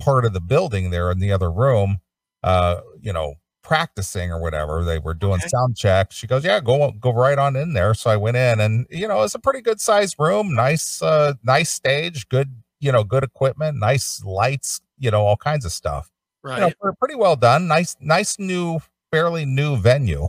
part 0.00 0.24
of 0.24 0.32
the 0.34 0.40
building. 0.40 0.90
There 0.90 1.10
in 1.10 1.20
the 1.20 1.32
other 1.32 1.50
room, 1.52 1.98
uh, 2.42 2.80
you 3.00 3.12
know, 3.12 3.34
practicing 3.62 4.30
or 4.32 4.40
whatever. 4.40 4.84
They 4.84 4.98
were 4.98 5.14
doing 5.14 5.40
Okay. 5.40 5.48
sound 5.48 5.76
check." 5.76 6.12
She 6.12 6.26
goes, 6.26 6.44
"Yeah, 6.44 6.60
go 6.60 6.92
go 6.92 7.12
right 7.12 7.38
on 7.38 7.56
in 7.56 7.74
there." 7.74 7.94
So 7.94 8.10
I 8.10 8.16
went 8.16 8.36
in, 8.36 8.60
and 8.60 8.86
you 8.90 9.08
know, 9.08 9.22
it's 9.24 9.34
a 9.34 9.40
pretty 9.40 9.62
good 9.62 9.80
sized 9.80 10.16
room, 10.18 10.54
nice 10.54 11.02
uh, 11.02 11.34
nice 11.44 11.70
stage, 11.70 12.28
good 12.28 12.62
you 12.80 12.92
know, 12.92 13.04
good 13.04 13.24
equipment, 13.24 13.78
nice 13.78 14.22
lights, 14.24 14.80
you 14.98 15.10
know, 15.10 15.22
all 15.24 15.36
kinds 15.36 15.64
of 15.64 15.72
stuff 15.72 16.10
Right. 16.46 16.58
you 16.58 16.60
know, 16.68 16.72
pre- 16.80 16.92
pretty 16.98 17.14
well 17.16 17.36
done. 17.36 17.66
Nice, 17.66 17.96
nice 18.00 18.38
new, 18.38 18.78
fairly 19.10 19.44
new 19.44 19.76
venue. 19.76 20.28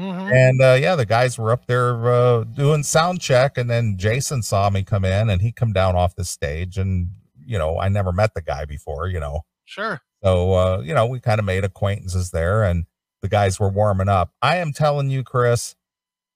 Mhm. 0.00 0.32
And 0.32 0.62
uh, 0.62 0.78
yeah, 0.80 0.96
the 0.96 1.04
guys 1.04 1.38
were 1.38 1.52
up 1.52 1.66
there 1.66 2.06
uh, 2.10 2.44
doing 2.44 2.82
sound 2.82 3.20
check, 3.20 3.58
and 3.58 3.68
then 3.68 3.98
Jason 3.98 4.42
saw 4.42 4.70
me 4.70 4.82
come 4.82 5.04
in, 5.04 5.28
and 5.28 5.42
he 5.42 5.52
come 5.52 5.72
down 5.72 5.94
off 5.96 6.14
the 6.16 6.24
stage, 6.24 6.78
and 6.78 7.10
you 7.44 7.58
know, 7.58 7.78
I 7.78 7.88
never 7.88 8.12
met 8.12 8.32
the 8.34 8.40
guy 8.40 8.64
before, 8.64 9.08
you 9.08 9.20
know, 9.20 9.42
Sure. 9.64 10.00
so 10.24 10.54
uh, 10.54 10.80
you 10.82 10.94
know, 10.94 11.06
we 11.06 11.20
kind 11.20 11.38
of 11.38 11.44
made 11.44 11.64
acquaintances 11.64 12.30
there, 12.30 12.62
and 12.64 12.86
the 13.20 13.28
guys 13.28 13.60
were 13.60 13.68
warming 13.68 14.08
up. 14.08 14.32
I 14.40 14.56
am 14.56 14.72
telling 14.72 15.10
you, 15.10 15.22
Chris, 15.22 15.74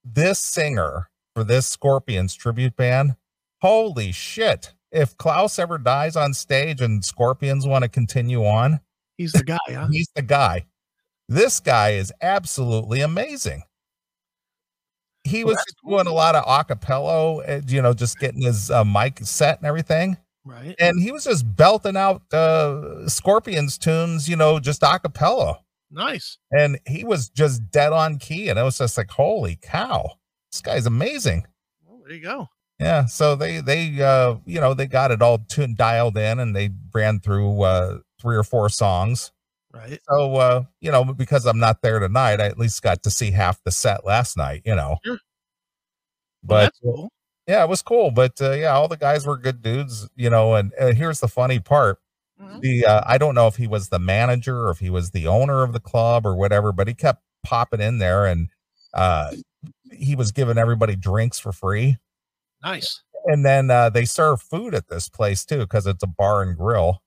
this 0.05 0.39
singer 0.39 1.09
for 1.35 1.43
this 1.43 1.67
Scorpions 1.67 2.35
tribute 2.35 2.77
band, 2.77 3.17
holy 3.63 4.13
shit! 4.13 4.75
If 4.93 5.17
Klaus 5.17 5.59
ever 5.59 5.79
dies 5.79 6.15
on 6.15 6.35
stage 6.35 6.83
and 6.83 7.03
Scorpions 7.05 7.67
want 7.67 7.85
to 7.85 7.89
continue 7.89 8.45
on, 8.45 8.81
He's 9.17 9.33
the 9.33 9.45
guy, 9.45 9.59
huh? 9.69 9.89
he's 9.91 10.09
the 10.15 10.23
guy. 10.23 10.67
This 11.29 11.61
guy 11.61 11.91
is 11.91 12.13
absolutely 12.23 13.01
amazing. 13.01 13.63
He 15.25 15.43
was 15.43 15.57
just 15.57 15.77
doing 15.85 16.07
a 16.07 16.13
lot 16.13 16.37
of 16.37 16.45
acapella, 16.45 17.49
uh, 17.49 17.61
you 17.67 17.83
know, 17.83 17.93
just 17.93 18.19
getting 18.21 18.43
his 18.43 18.71
uh, 18.71 18.85
mic 18.85 19.19
set 19.21 19.59
and 19.59 19.67
everything. 19.67 20.17
Right. 20.45 20.77
And 20.79 21.03
he 21.03 21.11
was 21.11 21.25
just 21.25 21.57
belting 21.57 21.97
out 21.97 22.23
uh, 22.33 23.09
Scorpions 23.09 23.77
tunes, 23.77 24.29
you 24.29 24.37
know, 24.37 24.61
just 24.61 24.83
acapella. 24.83 25.57
Nice. 25.91 26.39
And 26.53 26.79
he 26.87 27.05
was 27.05 27.29
just 27.29 27.69
dead 27.73 27.93
on 27.93 28.19
key. 28.19 28.49
And 28.49 28.59
I 28.59 28.63
was 28.63 28.79
just 28.79 28.97
like, 28.97 29.11
holy 29.11 29.59
cow, 29.61 30.09
this 30.53 30.61
guy's 30.61 30.87
amazing. 30.87 31.45
Well, 31.85 32.01
there 32.07 32.17
you 32.17 32.23
go. 32.23 32.47
Yeah. 32.79 33.07
So 33.07 33.35
they, 33.35 33.61
they, 33.61 34.01
uh, 34.01 34.37
you 34.45 34.61
know, 34.61 34.75
they 34.75 34.87
got 34.87 35.11
it 35.11 35.23
all 35.23 35.39
tuned, 35.39 35.77
dialed 35.77 36.17
in 36.17 36.39
and 36.39 36.55
they 36.55 36.71
ran 36.95 37.19
through 37.19 37.63
uh, 37.63 37.99
three 38.21 38.37
or 38.37 38.45
four 38.45 38.69
songs. 38.69 39.33
Right. 39.73 40.01
So, 40.09 40.37
uh, 40.37 40.65
you 40.81 40.91
know, 40.91 41.05
because 41.05 41.45
I'm 41.47 41.59
not 41.59 41.83
there 41.83 41.99
tonight, 41.99 42.41
I 42.41 42.47
at 42.47 42.59
least 42.59 42.83
got 42.83 43.03
to 43.05 43.11
see 43.11 43.31
half 43.33 43.63
the 43.65 43.71
set 43.71 44.05
last 44.07 44.37
night, 44.37 44.63
you 44.65 44.75
know. 44.75 44.99
Sure. 45.05 45.19
Well, 46.49 46.67
But 46.67 46.73
cool. 46.83 47.09
yeah, 47.47 47.63
it 47.65 47.69
was 47.69 47.83
cool. 47.83 48.11
But 48.11 48.41
uh, 48.41 48.53
yeah, 48.53 48.73
all 48.73 48.89
the 48.89 48.97
guys 48.97 49.27
were 49.27 49.37
good 49.37 49.63
dudes, 49.63 50.09
you 50.17 50.31
know. 50.31 50.55
And 50.55 50.73
uh, 50.81 50.93
here's 50.93 51.21
the 51.21 51.29
funny 51.29 51.59
part: 51.61 51.99
Mhm. 52.41 52.61
the 52.61 52.87
uh, 52.87 53.03
I 53.07 53.19
don't 53.19 53.35
know 53.35 53.47
if 53.47 53.57
he 53.57 53.67
was 53.67 53.89
the 53.89 53.99
manager 53.99 54.67
or 54.67 54.71
if 54.71 54.79
he 54.79 54.91
was 54.91 55.11
the 55.11 55.27
owner 55.27 55.63
of 55.63 55.73
the 55.73 55.81
club 55.81 56.27
or 56.27 56.37
whatever, 56.37 56.73
but 56.73 56.89
he 56.89 56.95
kept 56.95 57.23
popping 57.45 57.81
in 57.81 57.99
there 57.99 58.27
and 58.27 58.49
uh, 58.95 59.33
he 59.93 60.15
was 60.17 60.33
giving 60.33 60.59
everybody 60.59 60.97
drinks 60.97 61.39
for 61.39 61.53
free. 61.53 61.97
Nice. 62.63 63.03
And 63.27 63.45
then 63.45 63.71
uh, 63.71 63.91
they 63.91 64.05
serve 64.05 64.43
food 64.43 64.75
at 64.75 64.89
this 64.89 65.09
place 65.09 65.45
too 65.45 65.59
because 65.61 65.87
it's 65.87 66.03
a 66.03 66.07
bar 66.09 66.43
and 66.43 66.57
grill. 66.57 67.03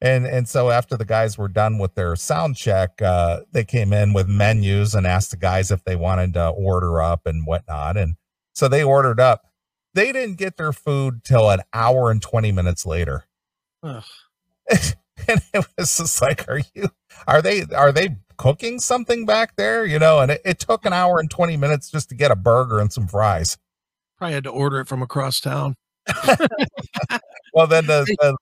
And 0.00 0.26
and 0.26 0.48
so 0.48 0.70
after 0.70 0.96
the 0.96 1.06
guys 1.06 1.38
were 1.38 1.48
done 1.48 1.78
with 1.78 1.94
their 1.94 2.16
sound 2.16 2.56
check, 2.56 3.00
uh, 3.00 3.40
they 3.52 3.64
came 3.64 3.92
in 3.92 4.12
with 4.12 4.28
menus 4.28 4.94
and 4.94 5.06
asked 5.06 5.30
the 5.30 5.38
guys 5.38 5.70
if 5.70 5.84
they 5.84 5.96
wanted 5.96 6.34
to 6.34 6.48
order 6.48 7.00
up 7.00 7.26
and 7.26 7.46
whatnot. 7.46 7.96
And 7.96 8.16
so 8.54 8.68
they 8.68 8.82
ordered 8.82 9.20
up. 9.20 9.46
They 9.94 10.12
didn't 10.12 10.36
get 10.36 10.58
their 10.58 10.74
food 10.74 11.24
till 11.24 11.50
an 11.50 11.60
hour 11.72 12.10
and 12.10 12.20
20 12.20 12.52
minutes 12.52 12.84
later. 12.84 13.24
And 15.28 15.40
it 15.54 15.66
was 15.76 15.96
just 15.96 16.20
like, 16.20 16.46
are 16.46 16.60
you 16.74 16.90
are 17.26 17.40
they 17.40 17.64
are 17.74 17.90
they 17.90 18.16
cooking 18.36 18.78
something 18.78 19.24
back 19.24 19.56
there? 19.56 19.84
You 19.84 19.98
know, 19.98 20.20
and 20.20 20.30
it, 20.30 20.42
it 20.44 20.58
took 20.58 20.84
an 20.84 20.92
hour 20.92 21.18
and 21.18 21.30
20 21.30 21.56
minutes 21.56 21.90
just 21.90 22.10
to 22.10 22.14
get 22.14 22.30
a 22.30 22.36
burger 22.36 22.78
and 22.78 22.92
some 22.92 23.08
fries. 23.08 23.56
Probably 24.18 24.34
had 24.34 24.44
to 24.44 24.50
order 24.50 24.78
it 24.78 24.88
from 24.88 25.02
across 25.02 25.40
town. 25.40 25.74
Well, 27.56 27.66
then 27.66 27.86
the, 27.86 28.04
the 28.20 28.36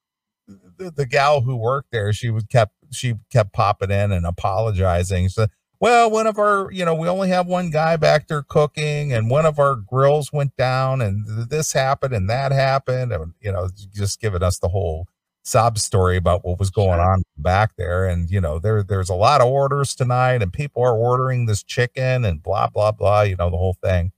the, 0.77 0.91
the 0.91 1.05
gal 1.05 1.41
who 1.41 1.55
worked 1.55 1.91
there, 1.91 2.13
she 2.13 2.29
would 2.29 2.49
kept 2.49 2.73
she 2.91 3.15
kept 3.31 3.53
popping 3.53 3.91
in 3.91 4.11
and 4.11 4.25
apologizing. 4.25 5.29
So, 5.29 5.47
well, 5.79 6.09
one 6.09 6.27
of 6.27 6.39
our, 6.39 6.71
you 6.71 6.85
know, 6.85 6.95
we 6.95 7.07
only 7.07 7.29
have 7.29 7.47
one 7.47 7.69
guy 7.69 7.97
back 7.97 8.27
there 8.27 8.43
cooking, 8.43 9.13
and 9.13 9.29
one 9.29 9.45
of 9.45 9.59
our 9.59 9.75
grills 9.75 10.31
went 10.31 10.55
down, 10.55 11.01
and 11.01 11.49
this 11.49 11.73
happened 11.73 12.13
and 12.13 12.29
that 12.29 12.51
happened, 12.51 13.11
and 13.11 13.33
you 13.41 13.51
know, 13.51 13.69
just 13.93 14.19
giving 14.21 14.43
us 14.43 14.59
the 14.59 14.69
whole 14.69 15.07
sob 15.43 15.77
story 15.77 16.17
about 16.17 16.43
what 16.43 16.57
was 16.57 16.71
going 16.71 16.99
on 16.99 17.21
back 17.37 17.75
there. 17.77 18.05
And 18.05 18.29
you 18.29 18.41
know, 18.41 18.59
there 18.59 18.83
there's 18.83 19.09
a 19.09 19.15
lot 19.15 19.41
of 19.41 19.47
orders 19.47 19.95
tonight, 19.95 20.41
and 20.41 20.53
people 20.53 20.83
are 20.83 20.97
ordering 20.97 21.45
this 21.45 21.63
chicken 21.63 22.25
and 22.25 22.41
blah 22.41 22.67
blah 22.69 22.91
blah. 22.91 23.21
You 23.21 23.35
know, 23.35 23.49
the 23.49 23.57
whole 23.57 23.77
thing. 23.81 24.11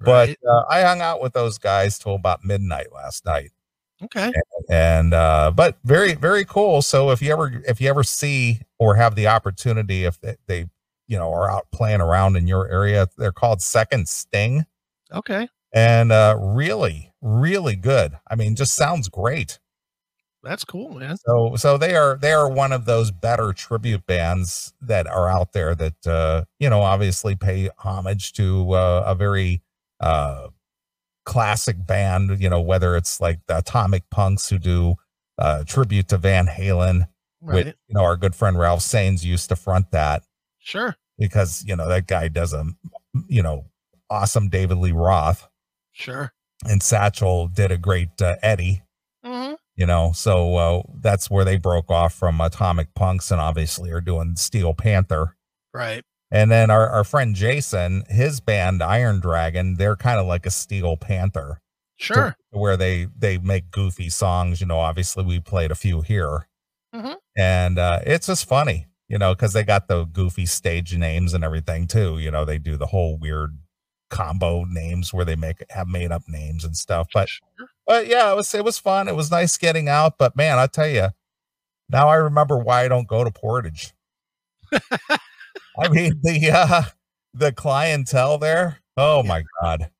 Right. 0.00 0.36
But 0.42 0.50
uh, 0.50 0.64
I 0.68 0.82
hung 0.82 1.00
out 1.00 1.22
with 1.22 1.32
those 1.32 1.58
guys 1.58 1.98
till 1.98 2.14
about 2.14 2.44
midnight 2.44 2.92
last 2.92 3.24
night 3.24 3.52
okay. 4.02 4.32
and 4.70 5.14
uh 5.14 5.50
but 5.54 5.78
very 5.84 6.14
very 6.14 6.44
cool 6.44 6.82
so 6.82 7.10
if 7.10 7.22
you 7.22 7.32
ever 7.32 7.62
if 7.66 7.80
you 7.80 7.88
ever 7.88 8.02
see 8.04 8.60
or 8.78 8.94
have 8.94 9.14
the 9.14 9.26
opportunity 9.26 10.04
if 10.04 10.20
they, 10.20 10.36
they 10.46 10.66
you 11.08 11.18
know 11.18 11.32
are 11.32 11.50
out 11.50 11.66
playing 11.72 12.00
around 12.00 12.36
in 12.36 12.46
your 12.46 12.68
area 12.70 13.06
they're 13.18 13.32
called 13.32 13.60
second 13.62 14.08
sting 14.08 14.64
Okay. 15.12 15.48
and 15.74 16.10
uh 16.12 16.36
really 16.38 17.12
really 17.20 17.76
good 17.76 18.12
i 18.30 18.34
mean 18.34 18.56
just 18.56 18.74
sounds 18.74 19.08
great 19.08 19.58
That's 20.42 20.64
cool, 20.64 20.94
man. 20.94 21.16
so 21.18 21.54
so 21.56 21.78
they 21.78 21.94
are 21.94 22.18
they 22.20 22.32
are 22.32 22.48
one 22.48 22.72
of 22.72 22.84
those 22.84 23.10
better 23.12 23.52
tribute 23.52 24.06
bands 24.06 24.72
that 24.80 25.06
are 25.06 25.28
out 25.28 25.52
there 25.52 25.74
that 25.76 26.06
uh 26.06 26.44
you 26.58 26.68
know 26.70 26.80
obviously 26.82 27.36
pay 27.36 27.68
homage 27.78 28.32
to 28.34 28.72
uh, 28.72 29.04
a 29.06 29.14
very 29.14 29.62
uh 30.00 30.48
classic 31.24 31.86
band 31.86 32.40
you 32.42 32.48
know 32.50 32.60
whether 32.60 32.96
it's 32.96 33.20
like 33.20 33.38
the 33.46 33.58
atomic 33.58 34.02
punks 34.10 34.48
who 34.48 34.58
do 34.58 34.94
uh 35.38 35.62
tribute 35.64 36.08
to 36.08 36.18
van 36.18 36.46
halen 36.46 37.06
Right. 37.44 37.66
with 37.66 37.74
you 37.88 37.94
know 37.94 38.02
our 38.02 38.16
good 38.16 38.34
friend 38.36 38.56
Ralph 38.58 38.80
Saenz 38.80 39.24
used 39.24 39.48
to 39.48 39.56
front 39.56 39.90
that 39.90 40.22
Sure. 40.60 40.94
because 41.18 41.64
you 41.66 41.74
know 41.74 41.88
that 41.88 42.06
guy 42.06 42.28
does 42.28 42.52
a 42.52 42.64
you 43.28 43.42
know 43.42 43.64
awesome 44.10 44.48
david 44.48 44.78
lee 44.78 44.92
roth 44.92 45.48
Sure. 45.90 46.32
and 46.64 46.82
satchel 46.82 47.48
did 47.48 47.70
a 47.72 47.78
great 47.78 48.20
uh, 48.22 48.36
eddie 48.42 48.82
hmm 49.24 49.52
you 49.74 49.86
know 49.86 50.12
so 50.14 50.54
uh, 50.56 50.82
that's 51.00 51.30
where 51.30 51.44
they 51.44 51.56
broke 51.56 51.90
off 51.90 52.14
from 52.14 52.40
atomic 52.40 52.94
punks 52.94 53.30
and 53.32 53.40
obviously 53.40 53.90
are 53.90 54.00
doing 54.00 54.36
steel 54.36 54.72
panther 54.74 55.36
Right. 55.74 56.04
And 56.32 56.50
then 56.50 56.70
our, 56.70 56.88
our 56.88 57.04
friend 57.04 57.34
jason 57.36 58.02
his 58.08 58.40
band 58.40 58.82
iron 58.82 59.20
dragon 59.20 59.76
they're 59.76 59.94
kind 59.96 60.18
of 60.18 60.26
like 60.26 60.46
a 60.46 60.50
steel 60.50 60.96
panther 60.96 61.60
Sure. 61.98 62.34
where 62.50 62.76
they 62.76 63.06
they 63.16 63.38
make 63.38 63.70
goofy 63.70 64.08
songs 64.08 64.60
you 64.60 64.66
know 64.66 64.80
obviously 64.80 65.22
we 65.24 65.38
played 65.38 65.70
a 65.70 65.76
few 65.76 66.00
here 66.00 66.48
Mhm. 66.94 67.14
and 67.36 67.78
uh 67.78 68.00
it's 68.04 68.26
just 68.26 68.48
funny 68.48 68.86
you 69.08 69.18
know 69.18 69.34
because 69.34 69.52
they 69.52 69.62
got 69.62 69.86
the 69.88 70.04
goofy 70.04 70.46
stage 70.46 70.96
names 70.96 71.32
and 71.34 71.44
everything 71.44 71.86
too 71.86 72.18
you 72.18 72.30
know 72.30 72.44
they 72.44 72.58
do 72.58 72.76
the 72.76 72.86
whole 72.86 73.16
weird 73.18 73.56
combo 74.10 74.64
names 74.64 75.12
where 75.14 75.24
they 75.24 75.36
make 75.36 75.64
have 75.70 75.86
made 75.88 76.10
up 76.12 76.22
names 76.28 76.64
and 76.64 76.76
stuff 76.76 77.06
but 77.14 77.28
Sure. 77.28 77.68
but 77.86 78.06
yeah, 78.08 78.30
it 78.32 78.36
was 78.36 78.52
it 78.54 78.64
was 78.64 78.78
fun. 78.78 79.08
It 79.08 79.16
was 79.16 79.30
nice 79.30 79.56
getting 79.56 79.88
out. 79.88 80.18
But 80.18 80.36
man, 80.36 80.58
I 80.58 80.66
tell 80.66 80.86
you, 80.88 81.08
now 81.88 82.08
I 82.08 82.14
remember 82.16 82.56
why 82.58 82.84
I 82.84 82.88
don't 82.88 83.08
go 83.08 83.24
to 83.24 83.30
Portage. 83.30 83.92
I 85.78 85.88
mean 85.88 86.20
the 86.22 86.50
uh 86.52 86.82
the 87.34 87.52
clientele 87.52 88.38
there. 88.38 88.78
Oh 88.96 89.22
my 89.22 89.44
god. 89.60 89.90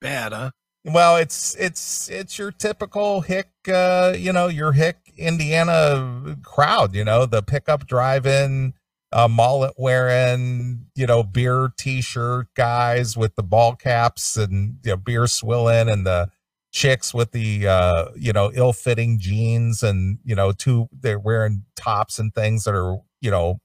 Bad, 0.00 0.32
huh? 0.32 0.50
Well, 0.84 1.16
it's 1.16 1.54
it's 1.56 2.08
it's 2.10 2.38
your 2.38 2.50
typical 2.50 3.20
hick, 3.20 3.50
uh, 3.68 4.14
you 4.18 4.32
know, 4.32 4.48
your 4.48 4.72
hick 4.72 5.12
Indiana 5.16 6.36
crowd. 6.42 6.94
You 6.94 7.04
know, 7.04 7.24
the 7.24 7.42
pickup 7.42 7.86
driving, 7.86 8.74
uh, 9.12 9.28
mullet 9.28 9.74
wearing, 9.76 10.86
you 10.96 11.06
know, 11.06 11.22
beer 11.22 11.72
t-shirt 11.78 12.48
guys 12.56 13.16
with 13.16 13.36
the 13.36 13.44
ball 13.44 13.76
caps 13.76 14.36
and 14.36 14.78
you 14.84 14.90
know, 14.90 14.96
beer 14.96 15.28
swilling, 15.28 15.88
and 15.88 16.04
the 16.04 16.30
chicks 16.72 17.14
with 17.14 17.30
the 17.30 17.68
uh, 17.68 18.06
you 18.16 18.32
know, 18.32 18.50
ill-fitting 18.52 19.20
jeans, 19.20 19.84
and 19.84 20.18
you 20.24 20.34
know, 20.34 20.50
two 20.50 20.88
they're 20.90 21.18
wearing 21.18 21.64
tops 21.76 22.18
and 22.18 22.34
things 22.34 22.64
that 22.64 22.74
are, 22.74 22.98
you 23.20 23.30
know, 23.30 23.60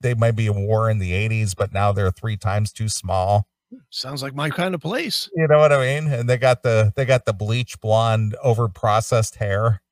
they 0.00 0.14
might 0.14 0.36
be 0.36 0.46
a 0.46 0.52
war 0.52 0.88
in 0.90 0.98
the 0.98 1.12
'80s, 1.12 1.54
but 1.56 1.72
now 1.72 1.92
they're 1.92 2.10
three 2.10 2.36
times 2.36 2.72
too 2.72 2.88
small. 2.88 3.46
Sounds 3.90 4.22
like 4.22 4.34
my 4.34 4.48
kind 4.50 4.74
of 4.74 4.80
place. 4.80 5.28
You 5.34 5.48
know 5.48 5.58
what 5.58 5.72
I 5.72 5.80
mean? 6.00 6.12
And 6.12 6.28
they 6.28 6.36
got 6.38 6.62
the 6.62 6.92
they 6.96 7.04
got 7.04 7.24
the 7.24 7.32
bleach 7.32 7.80
blonde 7.80 8.36
over 8.42 8.68
processed 8.68 9.36
hair 9.36 9.82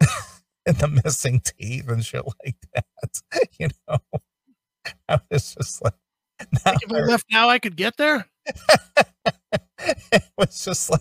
and 0.66 0.76
the 0.76 1.00
missing 1.04 1.40
teeth 1.44 1.88
and 1.88 2.04
shit 2.04 2.24
like 2.44 2.56
that. 2.74 2.84
You 3.58 3.68
know, 3.88 3.98
I 5.08 5.18
was 5.30 5.54
just 5.54 5.82
like, 5.82 5.94
now 6.64 6.72
If 6.82 6.92
I 6.92 7.00
left 7.00 7.26
now, 7.30 7.48
I 7.48 7.58
could 7.58 7.76
get 7.76 7.96
there. 7.96 8.26
it 10.12 10.22
was 10.38 10.64
just 10.64 10.90
like 10.90 11.00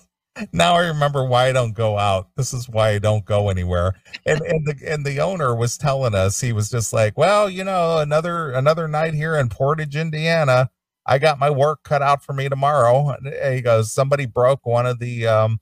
now 0.54 0.76
I 0.76 0.88
remember 0.88 1.26
why 1.26 1.48
I 1.48 1.52
don't 1.54 1.74
go 1.74 1.98
out. 1.98 2.30
This 2.36 2.54
is 2.54 2.67
why 2.69 2.89
I 2.91 3.00
don't 3.00 3.26
go 3.26 3.50
anywhere. 3.50 3.93
And 4.26 4.41
and 4.41 4.65
the 4.67 4.76
and 4.88 5.06
the 5.06 5.19
owner 5.21 5.56
was 5.56 5.78
telling 5.78 6.15
us 6.15 6.41
he 6.41 6.54
was 6.54 6.69
just 6.69 6.93
like, 6.93 7.17
well, 7.17 7.50
you 7.50 7.63
know, 7.63 8.00
another 8.00 8.52
another 8.52 8.88
night 8.88 9.13
here 9.13 9.36
in 9.36 9.50
Portage, 9.50 9.95
Indiana. 9.95 10.69
I 11.06 11.19
got 11.19 11.39
my 11.39 11.50
work 11.52 11.84
cut 11.84 12.02
out 12.02 12.24
for 12.24 12.34
me 12.34 12.50
tomorrow. 12.50 13.10
And 13.12 13.56
he 13.56 13.62
goes, 13.62 13.93
somebody 13.93 14.26
broke 14.26 14.65
one 14.65 14.86
of 14.86 15.00
the 15.00 15.28
um 15.28 15.60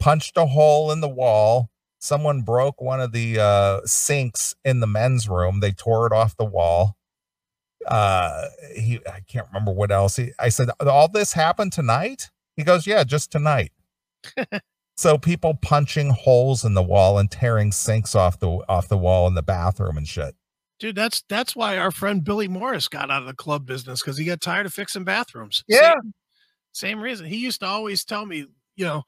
punched 0.00 0.36
a 0.36 0.46
hole 0.46 0.92
in 0.92 1.00
the 1.00 1.08
wall. 1.08 1.70
Someone 2.00 2.42
broke 2.42 2.80
one 2.80 3.00
of 3.00 3.12
the 3.12 3.38
uh 3.40 3.80
sinks 3.86 4.54
in 4.64 4.80
the 4.80 4.86
men's 4.88 5.28
room. 5.28 5.60
They 5.60 5.72
tore 5.72 6.06
it 6.06 6.12
off 6.12 6.36
the 6.36 6.44
wall. 6.44 6.96
uh 7.86 8.46
he 8.76 9.00
I 9.06 9.20
can't 9.28 9.46
remember 9.48 9.72
what 9.72 9.90
else. 9.92 10.16
He, 10.16 10.32
I 10.38 10.48
said 10.50 10.68
all 10.80 11.08
this 11.08 11.32
happened 11.34 11.72
tonight? 11.72 12.30
He 12.56 12.64
goes, 12.64 12.86
"Yeah, 12.86 13.04
just 13.04 13.32
tonight." 13.32 13.72
So 14.96 15.18
people 15.18 15.54
punching 15.60 16.10
holes 16.10 16.64
in 16.64 16.74
the 16.74 16.82
wall 16.82 17.18
and 17.18 17.30
tearing 17.30 17.72
sinks 17.72 18.14
off 18.14 18.38
the 18.38 18.48
off 18.68 18.88
the 18.88 18.98
wall 18.98 19.26
in 19.26 19.34
the 19.34 19.42
bathroom 19.42 19.96
and 19.96 20.06
shit. 20.06 20.34
Dude, 20.78 20.96
that's 20.96 21.22
that's 21.28 21.54
why 21.54 21.78
our 21.78 21.90
friend 21.90 22.24
Billy 22.24 22.48
Morris 22.48 22.88
got 22.88 23.10
out 23.10 23.22
of 23.22 23.28
the 23.28 23.34
club 23.34 23.66
business 23.66 24.00
because 24.00 24.16
he 24.16 24.24
got 24.24 24.40
tired 24.40 24.66
of 24.66 24.74
fixing 24.74 25.04
bathrooms. 25.04 25.62
Yeah. 25.68 25.92
Same, 25.92 26.12
same 26.72 27.00
reason. 27.00 27.26
He 27.26 27.36
used 27.36 27.60
to 27.60 27.66
always 27.66 28.04
tell 28.04 28.26
me, 28.26 28.46
you 28.76 28.84
know, 28.84 29.02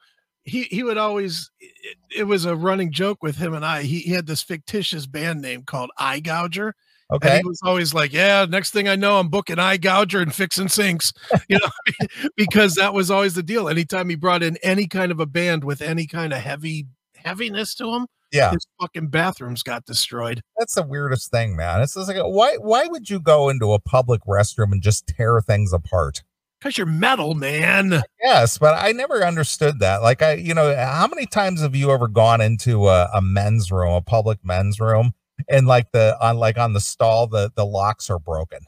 he 0.45 0.63
he 0.63 0.83
would 0.83 0.97
always 0.97 1.49
it, 1.59 1.97
it 2.15 2.23
was 2.23 2.45
a 2.45 2.55
running 2.55 2.91
joke 2.91 3.21
with 3.23 3.35
him 3.37 3.53
and 3.53 3.65
I. 3.65 3.81
He, 3.83 3.99
he 3.99 4.11
had 4.11 4.27
this 4.27 4.41
fictitious 4.43 5.05
band 5.05 5.41
name 5.41 5.63
called 5.63 5.91
Eye 5.97 6.21
Gouger. 6.21 6.71
And 7.11 7.23
Okay. 7.23 7.37
he 7.37 7.43
was 7.47 7.59
always 7.63 7.93
like, 7.93 8.13
Yeah, 8.13 8.45
next 8.49 8.71
thing 8.71 8.87
I 8.87 8.95
know, 8.95 9.19
I'm 9.19 9.29
booking 9.29 9.59
eye 9.59 9.77
gouger 9.77 10.21
and 10.21 10.33
fixing 10.33 10.67
sinks, 10.69 11.13
you 11.49 11.59
know, 11.59 11.97
because 12.35 12.73
that 12.75 12.93
was 12.95 13.11
always 13.11 13.35
the 13.35 13.43
deal. 13.43 13.69
Anytime 13.69 14.09
he 14.09 14.15
brought 14.15 14.41
in 14.41 14.57
any 14.63 14.87
kind 14.87 15.11
of 15.11 15.19
a 15.19 15.27
band 15.27 15.63
with 15.63 15.81
any 15.83 16.07
kind 16.07 16.33
of 16.33 16.39
heavy 16.39 16.87
heaviness 17.15 17.75
to 17.75 17.93
him, 17.93 18.07
Yeah. 18.31 18.49
his 18.51 18.65
fucking 18.81 19.09
bathrooms 19.09 19.61
got 19.61 19.85
destroyed. 19.85 20.41
That's 20.57 20.73
the 20.73 20.81
weirdest 20.83 21.29
thing, 21.29 21.55
man. 21.55 21.81
It's 21.81 21.93
just 21.93 22.07
like 22.07 22.17
why 22.17 22.55
why 22.57 22.87
would 22.87 23.07
you 23.07 23.19
go 23.19 23.49
into 23.49 23.73
a 23.73 23.79
public 23.79 24.21
restroom 24.27 24.71
and 24.71 24.81
just 24.81 25.05
tear 25.05 25.39
things 25.41 25.73
apart? 25.73 26.23
Because 26.59 26.77
you're 26.77 26.87
metal, 26.87 27.35
man. 27.35 28.01
Yes, 28.23 28.57
but 28.57 28.75
I 28.77 28.91
never 28.91 29.25
understood 29.25 29.79
that. 29.79 30.01
Like 30.01 30.21
I, 30.21 30.33
you 30.33 30.53
know, 30.53 30.75
how 30.75 31.07
many 31.07 31.25
times 31.25 31.61
have 31.61 31.75
you 31.75 31.91
ever 31.91 32.07
gone 32.07 32.41
into 32.41 32.87
a, 32.87 33.09
a 33.13 33.21
men's 33.21 33.71
room, 33.71 33.93
a 33.93 34.01
public 34.01 34.39
men's 34.43 34.79
room, 34.79 35.13
and 35.49 35.67
like 35.67 35.91
the 35.91 36.17
on 36.19 36.37
like 36.37 36.57
on 36.57 36.73
the 36.73 36.79
stall, 36.79 37.27
the 37.27 37.51
the 37.55 37.65
locks 37.65 38.09
are 38.09 38.19
broken? 38.19 38.59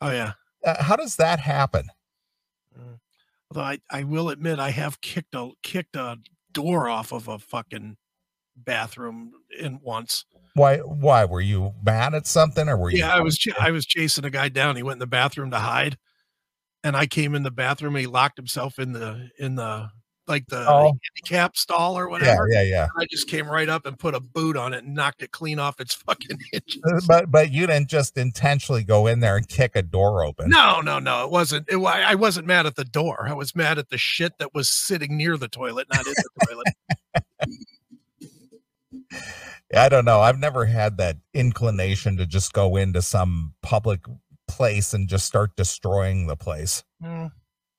Oh 0.00 0.10
yeah. 0.10 0.32
Uh, 0.64 0.82
how 0.82 0.96
does 0.96 1.16
that 1.16 1.40
happen? 1.40 1.88
Mm. 2.78 2.98
Although 3.50 3.66
I, 3.66 3.78
I 3.90 4.04
will 4.04 4.28
admit 4.28 4.58
I 4.58 4.70
have 4.70 5.00
kicked 5.00 5.34
a 5.34 5.50
kicked 5.62 5.96
a 5.96 6.18
door 6.52 6.88
off 6.88 7.12
of 7.12 7.28
a 7.28 7.38
fucking 7.38 7.96
bathroom 8.56 9.32
in 9.58 9.80
once. 9.82 10.24
Why 10.54 10.78
why 10.78 11.24
were 11.24 11.40
you 11.40 11.74
mad 11.82 12.14
at 12.14 12.26
something 12.26 12.68
or 12.68 12.76
were 12.76 12.90
you? 12.90 12.98
Yeah, 12.98 13.14
I 13.14 13.20
was 13.20 13.36
ch- 13.38 13.58
I 13.58 13.70
was 13.70 13.86
chasing 13.86 14.24
a 14.24 14.30
guy 14.30 14.48
down. 14.48 14.76
He 14.76 14.82
went 14.82 14.96
in 14.96 15.00
the 15.00 15.06
bathroom 15.06 15.50
to 15.50 15.58
hide, 15.58 15.98
and 16.84 16.96
I 16.96 17.06
came 17.06 17.34
in 17.34 17.42
the 17.42 17.50
bathroom. 17.50 17.96
and 17.96 18.00
He 18.02 18.06
locked 18.06 18.36
himself 18.38 18.78
in 18.78 18.92
the 18.92 19.30
in 19.38 19.56
the 19.56 19.88
like 20.26 20.46
the 20.46 20.64
Oh. 20.66 20.96
handicap 21.18 21.54
stall 21.54 21.98
or 21.98 22.08
whatever. 22.08 22.48
yeah, 22.50 22.62
yeah. 22.62 22.68
yeah. 22.70 22.86
I 22.96 23.04
just 23.10 23.28
came 23.28 23.46
right 23.46 23.68
up 23.68 23.84
and 23.84 23.98
put 23.98 24.14
a 24.14 24.20
boot 24.20 24.56
on 24.56 24.72
it 24.72 24.82
and 24.82 24.94
knocked 24.94 25.22
it 25.22 25.32
clean 25.32 25.58
off 25.58 25.80
its 25.80 25.92
fucking 26.06 26.38
hinges. 26.50 26.80
Uh, 26.86 27.00
But 27.06 27.30
but 27.30 27.50
you 27.52 27.66
didn't 27.66 27.90
just 27.90 28.16
intentionally 28.16 28.84
go 28.84 29.06
in 29.06 29.20
there 29.20 29.36
and 29.36 29.46
kick 29.46 29.72
a 29.76 29.82
door 29.82 30.24
open. 30.24 30.48
No, 30.48 30.80
no, 30.80 30.98
no. 30.98 31.24
It 31.24 31.30
wasn't. 31.30 31.68
It, 31.68 31.76
I 31.76 32.14
wasn't 32.14 32.46
mad 32.46 32.64
at 32.64 32.76
the 32.76 32.84
door. 32.86 33.26
I 33.28 33.34
was 33.34 33.54
mad 33.56 33.76
at 33.78 33.90
the 33.90 33.98
shit 33.98 34.38
that 34.38 34.54
was 34.54 34.68
sitting 34.70 35.16
near 35.16 35.36
the 35.36 35.48
toilet, 35.48 35.88
not 35.92 36.06
in 36.06 36.14
the 36.14 36.46
toilet. 36.46 36.66
I 39.76 39.88
don't 39.88 40.04
know. 40.04 40.20
I've 40.20 40.38
never 40.38 40.66
had 40.66 40.98
that 40.98 41.16
inclination 41.32 42.16
to 42.18 42.26
just 42.26 42.52
go 42.52 42.76
into 42.76 43.02
some 43.02 43.54
public 43.62 44.00
place 44.48 44.92
and 44.94 45.08
just 45.08 45.26
start 45.26 45.56
destroying 45.56 46.26
the 46.26 46.36
place. 46.36 46.84
Mm. 47.02 47.32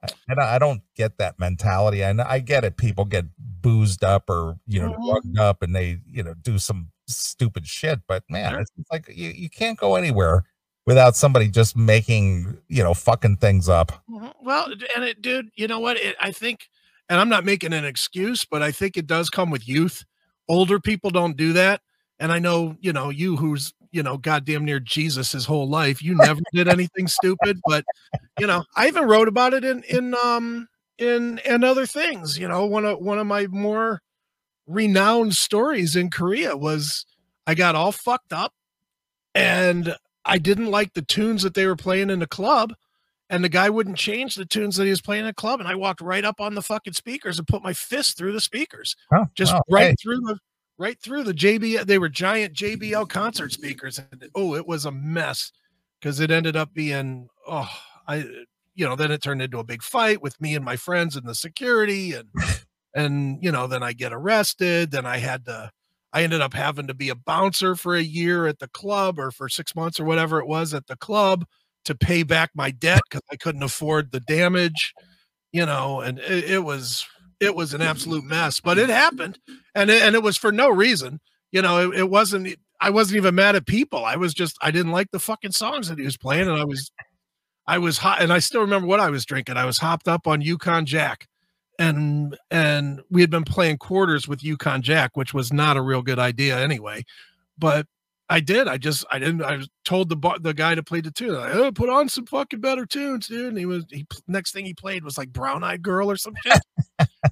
I, 0.04 0.08
I 0.30 0.36
don't- 0.36 0.50
I 0.50 0.60
don't 0.60 0.82
get 0.96 1.18
that 1.18 1.40
mentality. 1.40 2.04
I 2.06 2.14
know, 2.14 2.26
I 2.28 2.40
get 2.40 2.64
it. 2.64 2.78
People 2.78 3.06
get 3.06 3.26
boozed 3.38 4.04
up 4.04 4.30
or 4.30 4.58
you 4.68 4.82
know 4.82 4.94
Mhm. 4.94 5.10
drugged 5.12 5.40
up, 5.40 5.62
and 5.64 5.76
they 5.76 6.00
you 6.08 6.24
know 6.24 6.34
do 6.36 6.60
some 6.60 6.92
stupid 7.08 7.68
shit. 7.68 8.02
But 8.08 8.24
man, 8.30 8.52
Sure. 8.52 8.60
it's 8.62 8.72
it's 8.78 8.92
like 8.92 9.08
you, 9.10 9.30
you 9.30 9.50
can't 9.50 9.78
go 9.80 9.96
anywhere 9.96 10.44
without 10.86 11.16
somebody 11.16 11.48
just 11.50 11.76
making 11.76 12.58
you 12.68 12.84
know 12.84 12.94
fucking 12.94 13.38
things 13.38 13.68
up. 13.70 14.04
Mhm. 14.10 14.34
Well, 14.42 14.72
and 14.96 15.04
it, 15.06 15.22
dude, 15.22 15.50
you 15.56 15.68
know 15.68 15.80
what? 15.80 15.98
It, 15.98 16.16
I 16.20 16.32
think, 16.32 16.70
and 17.10 17.20
I'm 17.20 17.30
not 17.30 17.46
making 17.46 17.74
an 17.74 17.86
excuse, 17.86 18.46
but 18.46 18.62
I 18.62 18.72
think 18.72 18.98
it 18.98 19.08
does 19.08 19.30
come 19.32 19.50
with 19.50 19.68
youth. 19.68 20.06
Older 20.48 20.80
people 20.80 21.10
don't 21.10 21.36
do 21.38 21.54
that. 21.54 21.82
And 22.20 22.32
I 22.32 22.38
know, 22.40 22.78
you 22.80 22.94
know, 22.94 23.10
you 23.10 23.36
who's, 23.36 23.74
you 23.96 24.04
know, 24.04 24.18
goddamn 24.18 24.66
near 24.66 24.82
Jesus 24.82 25.32
his 25.32 25.46
whole 25.46 25.70
life, 25.70 26.04
you 26.04 26.16
never 26.16 26.42
did 26.52 26.68
anything 26.68 27.08
stupid. 27.08 27.62
But, 27.66 27.86
you 28.38 28.46
know, 28.46 28.66
I 28.76 28.88
even 28.88 29.08
wrote 29.08 29.30
about 29.30 29.54
it 29.54 29.64
in, 29.64 29.84
in, 29.84 30.14
um, 30.16 30.68
in, 30.98 31.40
and 31.40 31.64
other 31.64 31.86
things, 31.86 32.38
you 32.38 32.46
know, 32.46 32.66
one 32.66 32.84
of, 32.84 33.00
one 33.00 33.20
of 33.20 33.26
my 33.26 33.48
more 33.48 34.02
renowned 34.68 35.34
stories 35.34 35.96
in 35.96 36.10
Korea 36.10 36.58
was 36.58 37.06
I 37.48 37.56
got 37.56 37.76
all 37.76 37.94
fucked 37.94 38.34
up 38.34 38.52
and 39.34 39.96
I 40.26 40.40
didn't 40.40 40.72
like 40.72 40.94
the 40.94 41.02
tunes 41.02 41.44
that 41.44 41.54
they 41.54 41.66
were 41.66 41.78
playing 41.78 42.10
in 42.10 42.20
the 42.20 42.28
club 42.28 42.74
and 43.30 43.44
the 43.44 43.50
guy 43.50 43.70
wouldn't 43.70 43.98
change 43.98 44.36
the 44.36 44.46
tunes 44.46 44.76
that 44.76 44.84
he 44.84 44.90
was 44.90 45.02
playing 45.02 45.22
in 45.22 45.28
the 45.28 45.34
club 45.34 45.60
and 45.60 45.68
i 45.68 45.74
walked 45.74 46.00
right 46.02 46.24
up 46.24 46.40
on 46.40 46.54
the 46.54 46.62
fucking 46.62 46.94
speakers 46.94 47.40
and 47.40 47.48
put 47.48 47.64
my 47.64 47.74
fist 47.74 48.18
through 48.18 48.32
the 48.32 48.40
speakers 48.42 48.96
Oh, 49.12 49.26
just 49.34 49.54
wow. 49.54 49.64
right 49.70 49.88
Hey, 49.90 49.96
through 50.02 50.20
the 50.20 50.38
right 50.78 51.00
through 51.02 51.24
the 51.24 51.34
jbl 51.34 51.86
they 51.86 51.98
were 51.98 52.10
giant 52.10 52.54
jbl 52.54 53.08
concert 53.08 53.52
speakers 53.52 54.00
and 54.00 54.30
oh 54.36 54.56
it 54.56 54.68
was 54.68 54.86
a 54.86 54.92
mess 54.92 55.52
because 56.00 56.20
it 56.20 56.32
ended 56.32 56.56
up 56.56 56.74
being 56.74 57.28
oh 57.48 57.70
i 58.08 58.18
you 58.76 58.88
know 58.88 58.96
then 58.96 59.12
it 59.12 59.22
turned 59.22 59.42
into 59.42 59.60
a 59.60 59.64
big 59.64 59.82
fight 59.82 60.22
with 60.22 60.40
me 60.42 60.56
and 60.56 60.66
my 60.66 60.76
friends 60.76 61.16
and 61.16 61.28
the 61.28 61.36
security 61.36 62.14
and 62.14 62.30
and 62.96 63.44
you 63.44 63.52
know 63.52 63.68
then 63.68 63.84
i 63.84 63.94
get 63.94 64.14
arrested 64.14 64.92
then 64.92 65.06
i 65.06 65.18
had 65.18 65.46
to 65.46 65.72
i 66.14 66.24
ended 66.24 66.42
up 66.42 66.54
having 66.54 66.88
to 66.88 66.94
be 66.94 67.10
a 67.10 67.16
bouncer 67.16 67.76
for 67.76 67.96
a 67.96 68.02
year 68.02 68.46
at 68.48 68.60
the 68.60 68.70
club 68.70 69.20
or 69.20 69.32
for 69.32 69.48
six 69.50 69.76
months 69.76 70.00
or 70.00 70.06
whatever 70.06 70.40
it 70.40 70.48
was 70.48 70.74
at 70.74 70.88
the 70.88 70.98
club 70.98 71.46
to 71.86 71.96
pay 71.96 72.24
back 72.24 72.52
my 72.54 72.72
debt 72.72 73.02
because 73.10 73.22
I 73.32 73.36
couldn't 73.38 73.64
afford 73.64 74.12
the 74.12 74.20
damage, 74.20 74.94
you 75.52 75.66
know, 75.66 76.02
and 76.02 76.20
it, 76.20 76.52
it 76.52 76.64
was 76.64 77.06
it 77.40 77.56
was 77.56 77.74
an 77.74 77.82
absolute 77.82 78.24
mess. 78.24 78.60
But 78.60 78.78
it 78.78 78.90
happened, 78.90 79.40
and 79.74 79.90
it, 79.90 80.02
and 80.02 80.16
it 80.16 80.24
was 80.24 80.38
for 80.38 80.52
no 80.52 80.70
reason, 80.70 81.20
you 81.52 81.62
know. 81.62 81.92
It, 81.92 82.00
it 82.00 82.10
wasn't. 82.10 82.56
I 82.82 82.90
wasn't 82.90 83.18
even 83.18 83.36
mad 83.36 83.56
at 83.56 83.66
people. 83.66 84.04
I 84.06 84.16
was 84.16 84.34
just 84.34 84.58
I 84.62 84.72
didn't 84.72 84.92
like 84.92 85.12
the 85.12 85.20
fucking 85.20 85.52
songs 85.52 85.88
that 85.90 85.98
he 85.98 86.06
was 86.06 86.18
playing, 86.18 86.48
and 86.48 86.58
I 86.58 86.66
was 86.66 86.92
I 87.68 87.78
was 87.78 87.98
hot, 87.98 88.22
and 88.22 88.32
I 88.32 88.40
still 88.40 88.62
remember 88.62 88.88
what 88.88 89.00
I 89.00 89.10
was 89.10 89.26
drinking. 89.26 89.58
I 89.58 89.66
was 89.66 89.78
hopped 89.78 90.08
up 90.08 90.28
on 90.28 90.42
Yukon 90.42 90.86
Jack, 90.86 91.28
and 91.80 92.38
and 92.52 93.02
we 93.10 93.22
had 93.22 93.30
been 93.30 93.44
playing 93.44 93.78
quarters 93.78 94.28
with 94.28 94.44
Yukon 94.44 94.82
Jack, 94.82 95.12
which 95.16 95.34
was 95.34 95.52
not 95.52 95.78
a 95.78 95.82
real 95.82 96.02
good 96.02 96.20
idea 96.20 96.60
anyway. 96.60 97.04
But 97.58 97.88
I 98.30 98.40
did. 98.40 98.68
I 98.68 98.78
just 98.78 99.06
I 99.12 99.20
didn't. 99.20 99.44
I 99.44 99.62
told 99.84 100.10
the 100.10 100.40
the 100.42 100.54
guy 100.54 100.76
to 100.76 100.84
play 100.84 101.02
the 101.02 101.12
tune. 101.12 101.36
I 101.36 101.52
oh, 101.52 101.72
put 101.72 101.90
on 101.90 102.10
some 102.10 102.26
fucking 102.26 102.60
better 102.60 102.86
tunes, 102.86 103.28
dude. 103.28 103.50
And 103.50 103.58
he 103.58 103.66
was 103.66 103.86
he 103.90 104.06
next 104.28 104.52
thing 104.52 104.66
he 104.66 104.74
played 104.74 105.04
was 105.04 105.18
like 105.18 105.32
Brown 105.32 105.64
Eyed 105.64 105.84
Girl 105.84 106.10
or 106.10 106.18
some 106.18 106.34
shit. 106.44 106.60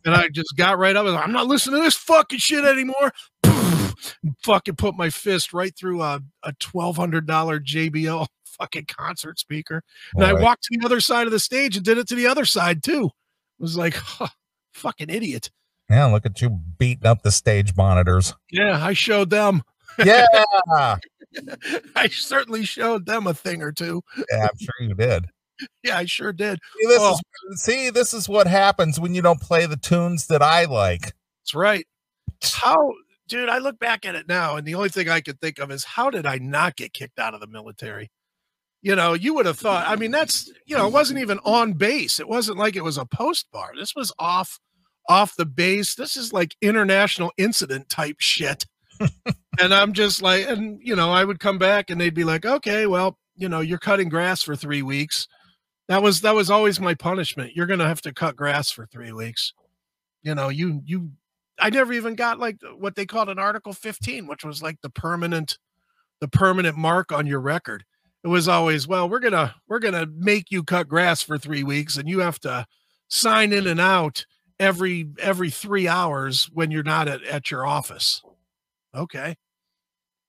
And 0.05 0.15
I 0.15 0.27
just 0.29 0.55
got 0.55 0.77
right 0.77 0.95
up. 0.95 1.05
And 1.05 1.17
I'm 1.17 1.31
not 1.31 1.47
listening 1.47 1.79
to 1.79 1.83
this 1.83 1.95
fucking 1.95 2.39
shit 2.39 2.65
anymore. 2.65 3.13
fucking 4.43 4.75
put 4.75 4.95
my 4.95 5.09
fist 5.09 5.53
right 5.53 5.75
through 5.75 6.01
a 6.01 6.21
a 6.43 6.53
twelve 6.59 6.97
hundred 6.97 7.27
dollar 7.27 7.59
JBL 7.59 8.27
fucking 8.45 8.85
concert 8.85 9.39
speaker. 9.39 9.83
And 10.15 10.23
I 10.23 10.33
walked 10.33 10.63
to 10.63 10.77
the 10.77 10.85
other 10.85 10.99
side 10.99 11.25
of 11.25 11.31
the 11.31 11.39
stage 11.39 11.75
and 11.75 11.85
did 11.85 11.97
it 11.97 12.07
to 12.09 12.15
the 12.15 12.27
other 12.27 12.45
side 12.45 12.83
too. 12.83 13.05
It 13.05 13.61
was 13.61 13.77
like, 13.77 13.93
huh, 13.97 14.27
fucking 14.73 15.09
idiot. 15.09 15.49
Yeah, 15.89 16.05
look 16.05 16.25
at 16.25 16.41
you 16.41 16.49
beating 16.77 17.05
up 17.05 17.23
the 17.23 17.31
stage 17.31 17.75
monitors. 17.75 18.33
Yeah, 18.49 18.83
I 18.83 18.93
showed 18.93 19.29
them. 19.29 19.63
Yeah, 20.03 20.25
I 21.95 22.07
certainly 22.09 22.63
showed 22.63 23.05
them 23.05 23.27
a 23.27 23.33
thing 23.33 23.61
or 23.61 23.71
two. 23.71 24.01
yeah 24.31 24.47
I'm 24.47 24.57
sure 24.57 24.73
you 24.79 24.95
did. 24.95 25.27
Yeah, 25.83 25.97
I 25.97 26.05
sure 26.05 26.33
did. 26.33 26.59
See 26.81 26.87
this, 26.87 26.97
Oh. 26.99 27.17
is, 27.51 27.63
see, 27.63 27.89
this 27.89 28.13
is 28.13 28.27
what 28.29 28.47
happens 28.47 28.99
when 28.99 29.13
you 29.13 29.21
don't 29.21 29.39
play 29.41 29.65
the 29.65 29.77
tunes 29.77 30.27
that 30.27 30.41
I 30.41 30.65
like. 30.65 31.01
That's 31.41 31.53
right. 31.55 31.85
How, 32.41 32.93
dude, 33.27 33.49
I 33.49 33.59
look 33.59 33.79
back 33.79 34.05
at 34.05 34.15
it 34.15 34.27
now, 34.27 34.55
and 34.55 34.65
the 34.65 34.75
only 34.75 34.89
thing 34.89 35.09
I 35.09 35.21
could 35.21 35.39
think 35.39 35.59
of 35.59 35.71
is 35.71 35.83
how 35.83 36.09
did 36.09 36.25
I 36.25 36.37
not 36.37 36.75
get 36.75 36.93
kicked 36.93 37.19
out 37.19 37.33
of 37.33 37.39
the 37.41 37.47
military? 37.47 38.09
You 38.81 38.95
know, 38.95 39.13
you 39.13 39.33
would 39.35 39.45
have 39.45 39.59
thought, 39.59 39.87
I 39.87 39.95
mean, 39.95 40.11
that's, 40.11 40.51
you 40.65 40.75
know, 40.75 40.87
it 40.87 40.93
wasn't 40.93 41.19
even 41.19 41.39
on 41.45 41.73
base. 41.73 42.19
It 42.19 42.27
wasn't 42.27 42.57
like 42.57 42.75
it 42.75 42.83
was 42.83 42.97
a 42.97 43.05
post 43.05 43.47
bar. 43.51 43.71
This 43.77 43.95
was 43.95 44.11
off, 44.19 44.59
off 45.07 45.35
the 45.37 45.45
base. 45.45 45.95
This 45.95 46.17
is 46.17 46.33
like 46.33 46.55
international 46.61 47.31
incident 47.37 47.87
type 47.89 48.17
shit. 48.19 48.65
and 49.59 49.73
I'm 49.73 49.93
just 49.93 50.21
like, 50.21 50.47
and, 50.49 50.79
you 50.81 50.95
know, 50.97 51.11
I 51.11 51.23
would 51.23 51.39
come 51.39 51.57
back 51.57 51.89
and 51.89 52.01
they'd 52.01 52.13
be 52.13 52.25
like, 52.25 52.45
okay, 52.45 52.85
well, 52.85 53.17
you 53.37 53.47
know, 53.47 53.61
you're 53.61 53.79
cutting 53.79 54.09
grass 54.09 54.43
for 54.43 54.55
three 54.55 54.81
weeks. 54.81 55.27
That 55.93 56.01
was, 56.01 56.21
that 56.21 56.33
was 56.33 56.49
always 56.49 56.79
my 56.79 56.95
punishment. 56.95 57.55
You're 57.55 57.67
to 57.67 57.87
have 57.87 58.01
to 58.01 58.11
cut 58.11 58.35
grass 58.35 58.71
for 58.71 58.87
three 58.87 59.11
weeks. 59.11 59.53
You 60.23 60.33
know, 60.33 60.49
you, 60.49 60.81
you, 60.85 61.11
I 61.59 61.69
never 61.69 61.93
even 61.93 62.15
got 62.15 62.39
like 62.39 62.57
what 62.79 62.95
they 62.95 63.05
called 63.05 63.29
an 63.29 63.37
Article 63.37 63.73
15, 63.73 64.25
which 64.25 64.43
was 64.43 64.63
like 64.63 64.81
the 64.81 64.89
permanent, 64.89 65.59
the 66.19 66.27
permanent 66.27 66.77
mark 66.77 67.11
on 67.11 67.27
your 67.27 67.41
record. 67.41 67.85
It 68.23 68.27
was 68.27 68.47
always, 68.47 68.87
well, 68.87 69.07
we're 69.07 69.19
gonna 69.19 69.53
we're 69.67 69.77
gonna 69.77 70.07
make 70.07 70.49
you 70.49 70.63
cut 70.63 70.87
grass 70.87 71.21
for 71.21 71.37
three 71.37 71.63
weeks, 71.63 71.95
and 71.95 72.09
you 72.09 72.21
have 72.21 72.39
to 72.39 72.65
sign 73.07 73.53
in 73.53 73.67
and 73.67 73.79
out 73.79 74.25
every 74.59 75.09
every 75.19 75.51
three 75.51 75.87
hours 75.87 76.49
when 76.53 76.71
you're 76.71 76.81
not 76.81 77.07
at, 77.07 77.23
at 77.25 77.51
your 77.51 77.67
office. 77.67 78.23
Okay, 78.95 79.35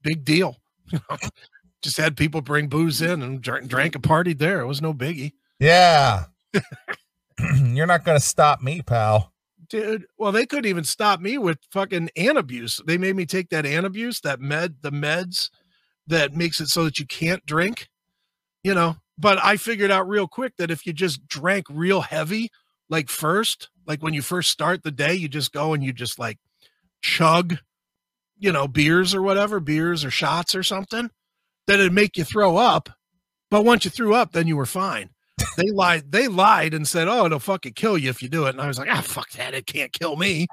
big 0.03 0.27
deal. 0.27 0.59
just 1.83 1.97
had 1.97 2.19
people 2.19 2.43
bring 2.43 2.69
booze 2.69 3.01
in 3.01 3.23
and 3.23 3.41
drank, 3.41 3.67
drank 3.67 3.95
and 3.95 4.05
partied 4.05 4.39
there. 4.39 4.61
It 4.61 4.67
was 4.67 4.83
no 4.83 4.93
biggie. 4.93 5.33
Yeah. 5.59 6.25
You're 7.65 7.87
not 7.87 8.05
going 8.05 8.19
to 8.19 8.25
stop 8.25 8.63
me, 8.63 8.83
pal. 8.83 9.33
Dude, 9.69 10.07
well, 10.19 10.33
they 10.33 10.47
couldn't 10.47 10.69
even 10.69 10.85
stop 10.85 11.21
me 11.21 11.39
with 11.39 11.59
fucking 11.73 12.11
Antabuse. 12.17 12.85
They 12.85 12.99
made 12.99 13.17
me 13.17 13.27
take 13.27 13.49
that 13.51 13.65
Antabuse, 13.65 14.21
that 14.23 14.41
med, 14.41 14.77
the 14.83 14.93
meds 14.93 15.51
that 16.07 16.35
makes 16.35 16.61
it 16.61 16.69
so 16.69 16.85
that 16.85 16.99
you 16.99 17.07
can't 17.07 17.45
drink, 17.47 17.89
you 18.63 18.75
know. 18.75 18.97
But 19.17 19.43
I 19.43 19.57
figured 19.57 19.91
out 19.91 20.09
real 20.09 20.29
quick 20.29 20.57
that 20.59 20.71
if 20.71 20.87
you 20.87 20.93
just 20.93 21.27
drank 21.27 21.67
real 21.71 22.03
heavy, 22.03 22.51
like 22.89 23.09
first, 23.09 23.71
like 23.87 24.03
when 24.03 24.13
you 24.15 24.23
first 24.23 24.51
start 24.51 24.83
the 24.83 24.91
day, 24.91 25.15
you 25.15 25.29
just 25.29 25.53
go 25.53 25.73
and 25.73 25.83
you 25.83 25.93
just 25.93 26.19
like 26.19 26.39
chug, 27.03 27.57
you 28.39 28.53
know, 28.53 28.69
beers 28.69 29.15
or 29.15 29.23
whatever, 29.23 29.61
beers 29.61 30.05
or 30.05 30.11
shots 30.11 30.55
or 30.55 30.63
something, 30.63 31.11
that 31.67 31.81
it'd 31.81 31.93
make 31.93 32.17
you 32.17 32.25
throw 32.25 32.57
up. 32.57 32.91
But 33.51 33.65
once 33.65 33.85
you 33.85 33.91
threw 33.91 34.15
up, 34.15 34.33
then 34.33 34.47
you 34.47 34.57
were 34.57 34.67
fine. 34.67 35.11
They 35.57 35.71
lied. 35.71 36.11
They 36.11 36.29
lied 36.29 36.75
and 36.75 36.87
said, 36.87 37.09
"Oh, 37.09 37.27
it'll 37.27 37.39
fucking 37.39 37.75
kill 37.75 37.99
you 37.99 38.11
if 38.11 38.23
you 38.23 38.29
do 38.29 38.47
it." 38.47 38.51
And 38.51 38.61
I 38.61 38.67
was 38.67 38.79
like, 38.79 38.89
"Ah, 38.91 39.01
fuck 39.01 39.31
that! 39.33 39.55
It 39.55 39.67
can't 39.67 39.93
kill 39.93 40.17
me." 40.17 40.47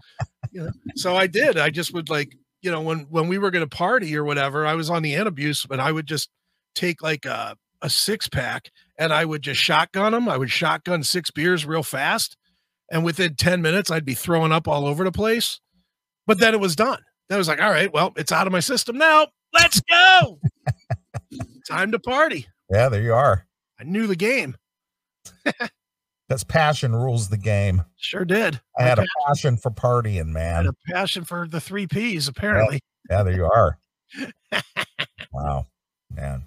You 0.51 0.63
know? 0.63 0.71
So 0.95 1.15
I 1.15 1.27
did. 1.27 1.57
I 1.57 1.69
just 1.69 1.93
would 1.93 2.09
like, 2.09 2.35
you 2.61 2.71
know, 2.71 2.81
when 2.81 3.01
when 3.09 3.27
we 3.27 3.37
were 3.37 3.51
going 3.51 3.67
to 3.67 3.75
party 3.75 4.15
or 4.15 4.23
whatever, 4.23 4.65
I 4.65 4.73
was 4.75 4.89
on 4.89 5.01
the 5.03 5.13
Antabuse, 5.13 5.67
but 5.67 5.79
I 5.79 5.91
would 5.91 6.07
just 6.07 6.29
take 6.75 7.01
like 7.01 7.25
a 7.25 7.55
a 7.81 7.89
six 7.89 8.27
pack 8.27 8.71
and 8.97 9.13
I 9.13 9.25
would 9.25 9.41
just 9.41 9.59
shotgun 9.59 10.11
them. 10.11 10.29
I 10.29 10.37
would 10.37 10.51
shotgun 10.51 11.03
six 11.03 11.31
beers 11.31 11.65
real 11.65 11.83
fast, 11.83 12.37
and 12.91 13.03
within 13.03 13.35
ten 13.35 13.61
minutes, 13.61 13.91
I'd 13.91 14.05
be 14.05 14.13
throwing 14.13 14.51
up 14.51 14.67
all 14.67 14.85
over 14.85 15.03
the 15.03 15.11
place. 15.11 15.59
But 16.27 16.39
then 16.39 16.53
it 16.53 16.59
was 16.59 16.75
done. 16.75 16.99
I 17.29 17.37
was 17.37 17.47
like, 17.47 17.61
"All 17.61 17.71
right, 17.71 17.91
well, 17.93 18.13
it's 18.17 18.31
out 18.31 18.47
of 18.47 18.53
my 18.53 18.59
system 18.59 18.97
now. 18.97 19.27
Let's 19.53 19.81
go." 19.81 20.39
Time 21.69 21.91
to 21.91 21.99
party. 21.99 22.47
Yeah, 22.69 22.89
there 22.89 23.01
you 23.01 23.13
are. 23.13 23.45
I 23.79 23.83
knew 23.83 24.05
the 24.05 24.15
game. 24.15 24.55
Because 26.31 26.45
passion 26.45 26.95
rules 26.95 27.27
the 27.27 27.35
game. 27.35 27.83
Sure 27.97 28.23
did. 28.23 28.61
I 28.79 28.83
had 28.83 28.99
a 28.99 29.05
passion 29.27 29.57
for 29.57 29.69
partying, 29.69 30.33
I 30.37 30.39
had 30.39 30.63
man. 30.63 30.67
a 30.67 30.73
passion 30.93 31.25
for 31.25 31.45
the 31.45 31.59
three 31.59 31.87
P's, 31.87 32.29
apparently. 32.29 32.79
Yeah, 33.09 33.23
there 33.23 33.35
you 33.35 33.43
are. 33.43 33.77
wow, 35.33 35.67
man. 36.09 36.45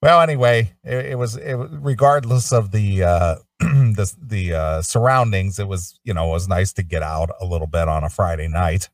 Well, 0.00 0.20
anyway, 0.20 0.72
it, 0.84 1.06
it 1.06 1.18
was 1.18 1.36
it 1.36 1.54
was 1.54 1.70
regardless 1.72 2.52
of 2.52 2.70
the 2.70 3.02
uh 3.02 3.34
the 3.58 4.14
the 4.22 4.54
uh 4.54 4.82
surroundings, 4.82 5.58
it 5.58 5.66
was 5.66 5.98
you 6.04 6.14
know, 6.14 6.28
it 6.28 6.32
was 6.32 6.46
nice 6.46 6.72
to 6.74 6.84
get 6.84 7.02
out 7.02 7.30
a 7.40 7.46
little 7.46 7.66
bit 7.66 7.88
on 7.88 8.04
a 8.04 8.08
Friday 8.08 8.46
night. 8.46 8.88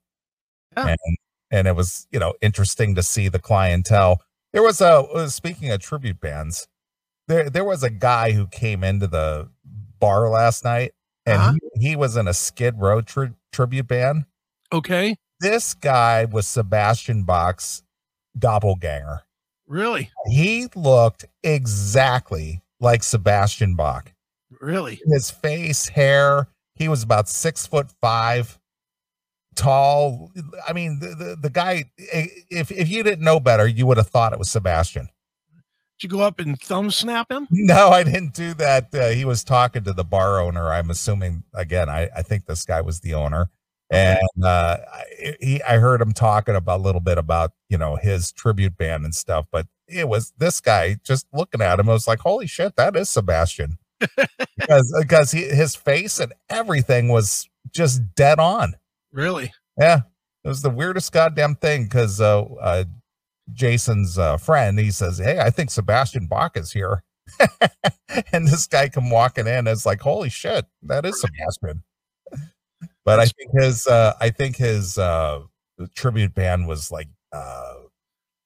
Yeah. 0.74 0.88
And 0.88 1.16
and 1.50 1.68
it 1.68 1.76
was, 1.76 2.06
you 2.10 2.18
know, 2.18 2.32
interesting 2.40 2.94
to 2.94 3.02
see 3.02 3.28
the 3.28 3.38
clientele. 3.38 4.22
There 4.54 4.62
was 4.62 4.80
a 4.80 5.00
uh, 5.00 5.28
speaking 5.28 5.70
of 5.70 5.80
tribute 5.80 6.20
bands, 6.20 6.68
there 7.32 7.50
there 7.50 7.64
was 7.64 7.82
a 7.82 7.90
guy 7.90 8.32
who 8.32 8.46
came 8.46 8.84
into 8.84 9.06
the 9.06 9.48
bar 9.98 10.28
last 10.28 10.64
night 10.64 10.92
and 11.26 11.40
Uh-huh. 11.40 11.54
he, 11.74 11.88
he 11.90 11.96
was 11.96 12.16
in 12.16 12.28
a 12.28 12.34
Skid 12.34 12.74
Row 12.78 13.00
tri- 13.00 13.32
tribute 13.52 13.88
band 13.88 14.24
Okay. 14.72 15.16
this 15.40 15.74
guy 15.74 16.24
was 16.24 16.46
Sebastian 16.46 17.24
Bach's 17.24 17.82
doppelganger. 18.38 19.22
Really? 19.66 20.10
He 20.26 20.68
looked 20.74 21.24
exactly 21.42 22.62
like 22.80 23.02
Sebastian 23.02 23.74
Bach. 23.76 24.12
Really? 24.60 25.00
His 25.06 25.30
face, 25.30 25.88
hair, 25.88 26.48
he 26.74 26.88
was 26.88 27.02
about 27.02 27.28
six 27.28 27.66
foot 27.66 27.90
five, 28.00 28.58
tall. 29.54 30.30
I 30.68 30.72
mean, 30.72 30.98
the, 31.00 31.08
the, 31.08 31.36
the 31.42 31.50
guy, 31.50 31.84
if, 31.96 32.70
if 32.70 32.88
you 32.88 33.02
didn't 33.02 33.24
know 33.24 33.40
better, 33.40 33.66
you 33.66 33.86
would 33.86 33.96
have 33.98 34.08
thought 34.08 34.32
it 34.32 34.38
was 34.38 34.50
Sebastian. 34.50 35.08
You 36.02 36.08
go 36.08 36.20
up 36.20 36.40
and 36.40 36.60
thumb 36.60 36.90
snap 36.90 37.30
him? 37.30 37.46
No, 37.50 37.90
I 37.90 38.02
didn't 38.02 38.34
do 38.34 38.54
that. 38.54 38.94
Uh, 38.94 39.10
he 39.10 39.24
was 39.24 39.44
talking 39.44 39.84
to 39.84 39.92
the 39.92 40.04
bar 40.04 40.40
owner. 40.40 40.72
I'm 40.72 40.90
assuming, 40.90 41.44
again, 41.54 41.88
I, 41.88 42.08
I 42.16 42.22
think 42.22 42.46
this 42.46 42.64
guy 42.64 42.80
was 42.80 43.00
the 43.00 43.14
owner. 43.14 43.50
And 43.90 44.20
uh, 44.42 44.78
I, 44.90 45.36
he, 45.40 45.62
I 45.62 45.76
heard 45.76 46.00
him 46.00 46.12
talking 46.12 46.56
about 46.56 46.80
a 46.80 46.82
little 46.82 47.00
bit 47.00 47.18
about, 47.18 47.52
you 47.68 47.76
know, 47.76 47.96
his 47.96 48.32
tribute 48.32 48.76
band 48.76 49.04
and 49.04 49.14
stuff. 49.14 49.46
But 49.52 49.66
it 49.86 50.08
was 50.08 50.32
this 50.38 50.60
guy 50.60 50.96
just 51.04 51.26
looking 51.32 51.60
at 51.60 51.78
him. 51.78 51.88
I 51.88 51.92
was 51.92 52.08
like, 52.08 52.20
holy 52.20 52.46
shit, 52.46 52.74
that 52.76 52.96
is 52.96 53.10
Sebastian. 53.10 53.78
because 54.56 54.96
because 55.00 55.30
he, 55.30 55.44
his 55.44 55.76
face 55.76 56.18
and 56.18 56.32
everything 56.48 57.08
was 57.08 57.48
just 57.70 58.14
dead 58.14 58.38
on. 58.38 58.74
Really? 59.12 59.52
Yeah, 59.78 60.00
it 60.44 60.48
was 60.48 60.62
the 60.62 60.70
weirdest 60.70 61.12
goddamn 61.12 61.54
thing 61.56 61.84
because 61.84 62.20
uh, 62.20 62.42
uh, 62.42 62.84
Jason's 63.52 64.18
uh, 64.18 64.36
friend 64.36 64.78
he 64.78 64.90
says, 64.90 65.18
"Hey, 65.18 65.40
I 65.40 65.50
think 65.50 65.70
Sebastian 65.70 66.26
Bach 66.26 66.56
is 66.56 66.72
here," 66.72 67.02
and 68.32 68.46
this 68.46 68.66
guy 68.66 68.88
come 68.88 69.10
walking 69.10 69.46
in. 69.46 69.66
It's 69.66 69.86
like, 69.86 70.00
holy 70.00 70.28
shit, 70.28 70.66
that 70.82 71.04
is 71.04 71.20
Sebastian. 71.20 71.82
But 73.04 73.18
I 73.18 73.26
think 73.26 73.50
his 73.52 73.86
uh, 73.86 74.14
I 74.20 74.30
think 74.30 74.56
his 74.56 74.98
uh, 74.98 75.40
tribute 75.94 76.34
band 76.34 76.68
was 76.68 76.90
like 76.90 77.08
uh, 77.32 77.74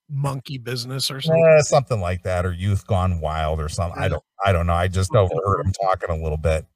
Monkey 0.08 0.58
business 0.58 1.10
or 1.10 1.20
something? 1.20 1.44
eh, 1.44 1.62
something 1.62 2.00
like 2.00 2.22
that, 2.22 2.46
or 2.46 2.52
Youth 2.52 2.86
Gone 2.86 3.20
Wild 3.20 3.60
or 3.60 3.68
something. 3.68 4.00
I 4.00 4.08
don't 4.08 4.22
I 4.44 4.52
don't 4.52 4.66
know. 4.66 4.74
I 4.74 4.88
just 4.88 5.14
overheard 5.14 5.66
him 5.66 5.72
talking 5.72 6.10
a 6.10 6.22
little 6.22 6.38
bit. 6.38 6.66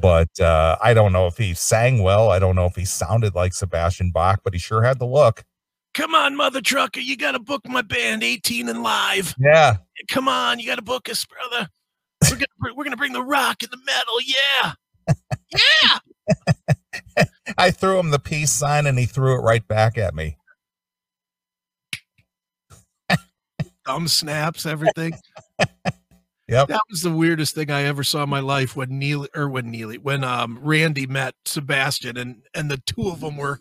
But 0.00 0.38
uh, 0.40 0.76
I 0.80 0.94
don't 0.94 1.12
know 1.12 1.26
if 1.26 1.36
he 1.38 1.54
sang 1.54 2.02
well. 2.02 2.30
I 2.30 2.38
don't 2.38 2.54
know 2.54 2.66
if 2.66 2.76
he 2.76 2.84
sounded 2.84 3.34
like 3.34 3.52
Sebastian 3.52 4.12
Bach, 4.12 4.40
but 4.44 4.52
he 4.52 4.58
sure 4.58 4.82
had 4.82 5.00
the 5.00 5.06
look. 5.06 5.44
Come 5.94 6.14
on, 6.14 6.36
mother 6.36 6.60
trucker. 6.60 7.00
You 7.00 7.16
got 7.16 7.32
to 7.32 7.38
book 7.38 7.66
my 7.68 7.82
band 7.82 8.22
18 8.22 8.68
and 8.68 8.82
Life. 8.82 9.34
Yeah. 9.38 9.78
Come 10.08 10.28
on. 10.28 10.60
You 10.60 10.66
got 10.66 10.76
to 10.76 10.82
book 10.82 11.08
us, 11.08 11.24
brother. 11.24 11.68
We're 12.22 12.36
going 12.36 12.40
to 12.40 12.74
we're 12.76 12.84
gonna 12.84 12.96
bring 12.96 13.12
the 13.12 13.22
rock 13.22 13.62
and 13.62 13.70
the 13.70 13.78
metal. 13.84 14.20
Yeah. 14.24 14.72
Yeah. 15.50 17.24
I 17.58 17.70
threw 17.70 17.98
him 17.98 18.10
the 18.10 18.18
peace 18.18 18.52
sign 18.52 18.86
and 18.86 18.98
he 18.98 19.06
threw 19.06 19.32
it 19.32 19.42
right 19.42 19.66
back 19.66 19.96
at 19.96 20.14
me. 20.14 20.36
Thumb 23.86 24.08
snaps, 24.08 24.66
everything. 24.66 25.14
Yep. 26.48 26.68
That 26.68 26.80
was 26.88 27.02
the 27.02 27.10
weirdest 27.10 27.54
thing 27.54 27.70
I 27.70 27.82
ever 27.82 28.02
saw 28.02 28.22
in 28.22 28.30
my 28.30 28.40
life 28.40 28.74
when 28.74 28.88
Neeley 28.88 29.28
or 29.36 29.50
when 29.50 29.70
Neeley 29.70 29.98
when 29.98 30.24
um 30.24 30.58
Randy 30.62 31.06
met 31.06 31.34
Sebastian 31.44 32.16
and 32.16 32.42
and 32.54 32.70
the 32.70 32.78
two 32.78 33.08
of 33.08 33.20
them 33.20 33.36
were 33.36 33.58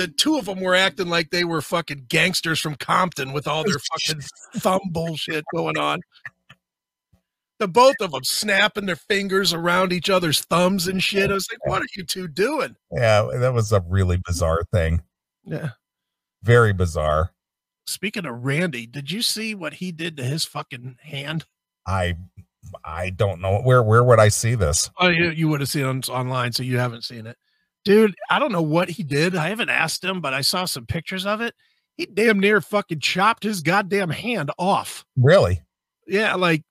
the 0.00 0.08
two 0.08 0.36
of 0.36 0.46
them 0.46 0.60
were 0.60 0.74
acting 0.74 1.08
like 1.08 1.30
they 1.30 1.44
were 1.44 1.60
fucking 1.60 2.06
gangsters 2.08 2.60
from 2.60 2.74
Compton 2.76 3.32
with 3.32 3.46
all 3.46 3.64
their 3.64 3.78
fucking 4.08 4.22
thumb 4.56 4.80
bullshit 4.90 5.44
going 5.54 5.78
on. 5.78 6.00
The 7.58 7.68
both 7.68 7.96
of 8.00 8.10
them 8.10 8.24
snapping 8.24 8.86
their 8.86 8.96
fingers 8.96 9.52
around 9.52 9.92
each 9.92 10.10
other's 10.10 10.40
thumbs 10.40 10.88
and 10.88 11.02
shit. 11.02 11.30
I 11.30 11.34
was 11.34 11.48
like, 11.50 11.64
what 11.66 11.82
are 11.82 11.86
you 11.96 12.04
two 12.04 12.26
doing? 12.26 12.74
Yeah, 12.90 13.28
that 13.32 13.54
was 13.54 13.72
a 13.72 13.84
really 13.88 14.20
bizarre 14.24 14.64
thing. 14.72 15.02
Yeah. 15.44 15.70
Very 16.42 16.72
bizarre. 16.72 17.30
Speaking 17.86 18.26
of 18.26 18.44
Randy, 18.44 18.86
did 18.86 19.10
you 19.10 19.22
see 19.22 19.54
what 19.54 19.74
he 19.74 19.92
did 19.92 20.16
to 20.16 20.24
his 20.24 20.44
fucking 20.44 20.96
hand? 21.02 21.44
I 21.86 22.16
I 22.84 23.10
don't 23.10 23.40
know 23.40 23.60
where 23.60 23.82
where 23.82 24.02
would 24.02 24.18
I 24.18 24.28
see 24.28 24.54
this? 24.54 24.90
Oh, 24.98 25.08
you, 25.08 25.30
you 25.30 25.48
would 25.48 25.60
have 25.60 25.68
seen 25.68 25.84
it 25.84 25.88
on, 25.88 26.00
online, 26.08 26.52
so 26.52 26.62
you 26.62 26.78
haven't 26.78 27.04
seen 27.04 27.26
it. 27.26 27.36
Dude, 27.84 28.14
I 28.30 28.38
don't 28.38 28.52
know 28.52 28.62
what 28.62 28.88
he 28.90 29.02
did. 29.02 29.36
I 29.36 29.48
haven't 29.48 29.68
asked 29.68 30.02
him, 30.02 30.20
but 30.20 30.32
I 30.32 30.40
saw 30.40 30.64
some 30.64 30.86
pictures 30.86 31.26
of 31.26 31.40
it. 31.40 31.54
He 31.96 32.06
damn 32.06 32.40
near 32.40 32.60
fucking 32.60 33.00
chopped 33.00 33.42
his 33.44 33.60
goddamn 33.60 34.10
hand 34.10 34.50
off. 34.58 35.04
Really? 35.16 35.62
Yeah, 36.06 36.34
like 36.34 36.62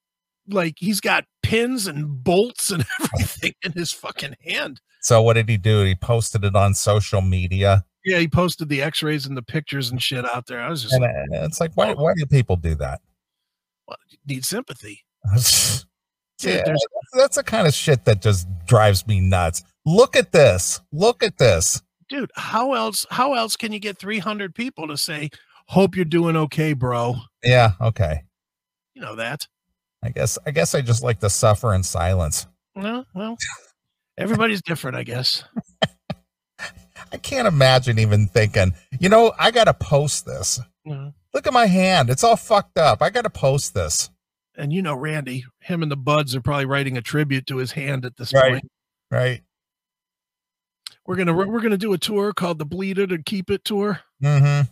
like 0.49 0.75
he's 0.77 0.99
got 0.99 1.25
pins 1.43 1.87
and 1.87 2.23
bolts 2.23 2.71
and 2.71 2.85
everything 3.13 3.53
in 3.63 3.71
his 3.73 3.91
fucking 3.91 4.35
hand. 4.43 4.81
So 5.01 5.21
what 5.21 5.33
did 5.33 5.47
he 5.49 5.57
do? 5.57 5.83
He 5.83 5.95
posted 5.95 6.43
it 6.43 6.55
on 6.55 6.73
social 6.73 7.21
media. 7.21 7.85
Yeah, 8.05 8.17
he 8.19 8.27
posted 8.27 8.67
the 8.67 8.81
x-rays 8.81 9.25
and 9.25 9.37
the 9.37 9.41
pictures 9.41 9.91
and 9.91 10.01
shit 10.01 10.25
out 10.25 10.47
there. 10.47 10.59
I 10.61 10.69
was 10.69 10.81
just 10.81 10.93
And 10.93 11.03
like, 11.03 11.41
uh, 11.41 11.45
it's 11.45 11.61
like 11.61 11.71
why 11.75 11.93
why 11.93 12.13
do 12.17 12.25
people 12.25 12.57
do 12.57 12.75
that? 12.75 12.99
well, 13.87 13.97
you 14.09 14.17
need 14.25 14.45
sympathy. 14.45 15.05
Yeah, 16.41 16.61
that's 17.13 17.37
the 17.37 17.43
kind 17.43 17.67
of 17.67 17.73
shit 17.73 18.03
that 18.03 18.21
just 18.21 18.47
drives 18.65 19.07
me 19.07 19.21
nuts. 19.21 19.63
Look 19.85 20.15
at 20.15 20.31
this. 20.31 20.81
Look 20.91 21.23
at 21.23 21.37
this. 21.37 21.81
Dude, 22.09 22.31
how 22.35 22.73
else 22.73 23.05
how 23.09 23.33
else 23.33 23.55
can 23.55 23.71
you 23.71 23.79
get 23.79 23.97
300 23.97 24.53
people 24.53 24.87
to 24.87 24.97
say, 24.97 25.29
"Hope 25.67 25.95
you're 25.95 26.05
doing 26.05 26.35
okay, 26.35 26.73
bro"? 26.73 27.15
Yeah, 27.43 27.71
okay. 27.81 28.23
You 28.93 29.01
know 29.01 29.15
that. 29.15 29.47
I 30.03 30.09
guess 30.09 30.37
I 30.45 30.51
guess 30.51 30.75
I 30.75 30.81
just 30.81 31.03
like 31.03 31.19
to 31.21 31.29
suffer 31.29 31.73
in 31.73 31.83
silence. 31.83 32.45
Well, 32.75 33.05
well, 33.15 33.37
everybody's 34.17 34.61
different, 34.61 34.97
I 34.97 35.03
guess. 35.03 35.43
I 37.11 37.17
can't 37.17 37.47
imagine 37.47 37.99
even 37.99 38.27
thinking, 38.27 38.73
you 38.99 39.07
know, 39.09 39.33
I 39.37 39.51
got 39.51 39.65
to 39.65 39.73
post 39.73 40.25
this. 40.25 40.59
Yeah. 40.83 41.11
Look 41.33 41.45
at 41.47 41.53
my 41.53 41.67
hand. 41.67 42.09
It's 42.09 42.23
all 42.23 42.35
fucked 42.35 42.77
up. 42.77 43.01
I 43.01 43.09
got 43.11 43.21
to 43.23 43.29
post 43.29 43.73
this. 43.73 44.09
And 44.55 44.73
you 44.73 44.81
know, 44.81 44.95
Randy, 44.95 45.45
him 45.59 45.83
and 45.83 45.91
the 45.91 45.95
Buds 45.95 46.35
are 46.35 46.41
probably 46.41 46.65
writing 46.65 46.97
a 46.97 47.01
tribute 47.01 47.45
to 47.47 47.57
his 47.57 47.71
hand 47.73 48.05
at 48.05 48.17
this 48.17 48.33
Right. 48.33 48.53
point. 48.53 48.71
Right. 49.11 49.41
We're 51.05 51.15
gonna 51.15 51.33
we're 51.33 51.61
gonna 51.61 51.77
do 51.77 51.93
a 51.93 51.97
tour 51.97 52.31
called 52.33 52.59
the 52.59 52.65
Bleed 52.65 52.97
It 52.97 53.11
or 53.11 53.17
Keep 53.17 53.49
It 53.51 53.65
tour. 53.65 53.99
Mm-hmm. 54.23 54.69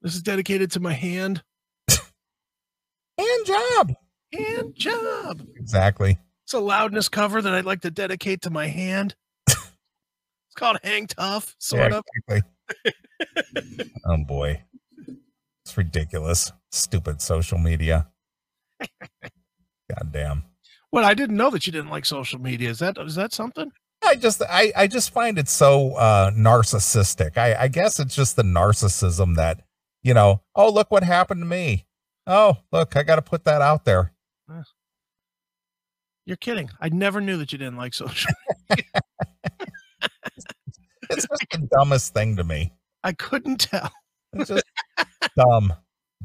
This 0.00 0.14
is 0.14 0.22
dedicated 0.22 0.70
to 0.72 0.80
my 0.80 0.92
hand. 0.94 1.42
hand 1.88 3.46
job. 3.46 3.92
Hand 4.32 4.74
job. 4.74 5.46
Exactly. 5.56 6.18
It's 6.44 6.54
a 6.54 6.58
loudness 6.60 7.08
cover 7.08 7.42
that 7.42 7.52
I'd 7.54 7.66
like 7.66 7.82
to 7.82 7.90
dedicate 7.90 8.42
to 8.42 8.50
my 8.50 8.66
hand. 8.66 9.14
it's 9.46 9.60
called 10.56 10.78
Hang 10.82 11.06
Tough, 11.06 11.54
sort 11.58 11.92
Yeah, 11.92 11.98
of. 11.98 12.04
exactly. 12.28 13.90
oh 14.06 14.24
boy. 14.24 14.62
It's 15.64 15.76
ridiculous. 15.76 16.50
Stupid 16.72 17.20
social 17.20 17.58
media. 17.58 18.08
God 19.22 20.10
damn. 20.10 20.44
Well, 20.90 21.04
I 21.04 21.14
didn't 21.14 21.36
know 21.36 21.50
that 21.50 21.66
you 21.66 21.72
didn't 21.72 21.90
like 21.90 22.04
social 22.06 22.40
media. 22.40 22.70
Is 22.70 22.78
that 22.80 22.96
is 22.98 23.14
that 23.14 23.32
something? 23.32 23.70
I 24.04 24.16
just 24.16 24.42
I, 24.48 24.72
I 24.76 24.86
just 24.86 25.10
find 25.12 25.38
it 25.38 25.48
so 25.48 25.94
uh 25.94 26.30
narcissistic. 26.32 27.36
I, 27.38 27.54
I 27.64 27.68
guess 27.68 28.00
it's 28.00 28.14
just 28.14 28.36
the 28.36 28.42
narcissism 28.42 29.36
that, 29.36 29.60
you 30.02 30.14
know, 30.14 30.42
oh 30.56 30.70
look 30.70 30.90
what 30.90 31.04
happened 31.04 31.40
to 31.42 31.46
me. 31.46 31.86
Oh, 32.26 32.56
look, 32.72 32.96
I 32.96 33.02
gotta 33.02 33.22
put 33.22 33.44
that 33.44 33.62
out 33.62 33.84
there. 33.84 34.12
You're 36.24 36.36
kidding. 36.36 36.70
I 36.80 36.88
never 36.88 37.20
knew 37.20 37.36
that 37.38 37.50
you 37.52 37.58
didn't 37.58 37.76
like 37.78 37.94
social. 37.94 38.30
It's 41.10 41.26
just 41.26 41.44
the 41.50 41.68
dumbest 41.76 42.14
thing 42.14 42.36
to 42.36 42.44
me. 42.44 42.72
I 43.04 43.12
couldn't 43.12 43.58
tell. 43.60 43.90
It's 44.32 44.48
just 44.48 44.64
dumb. 45.36 45.74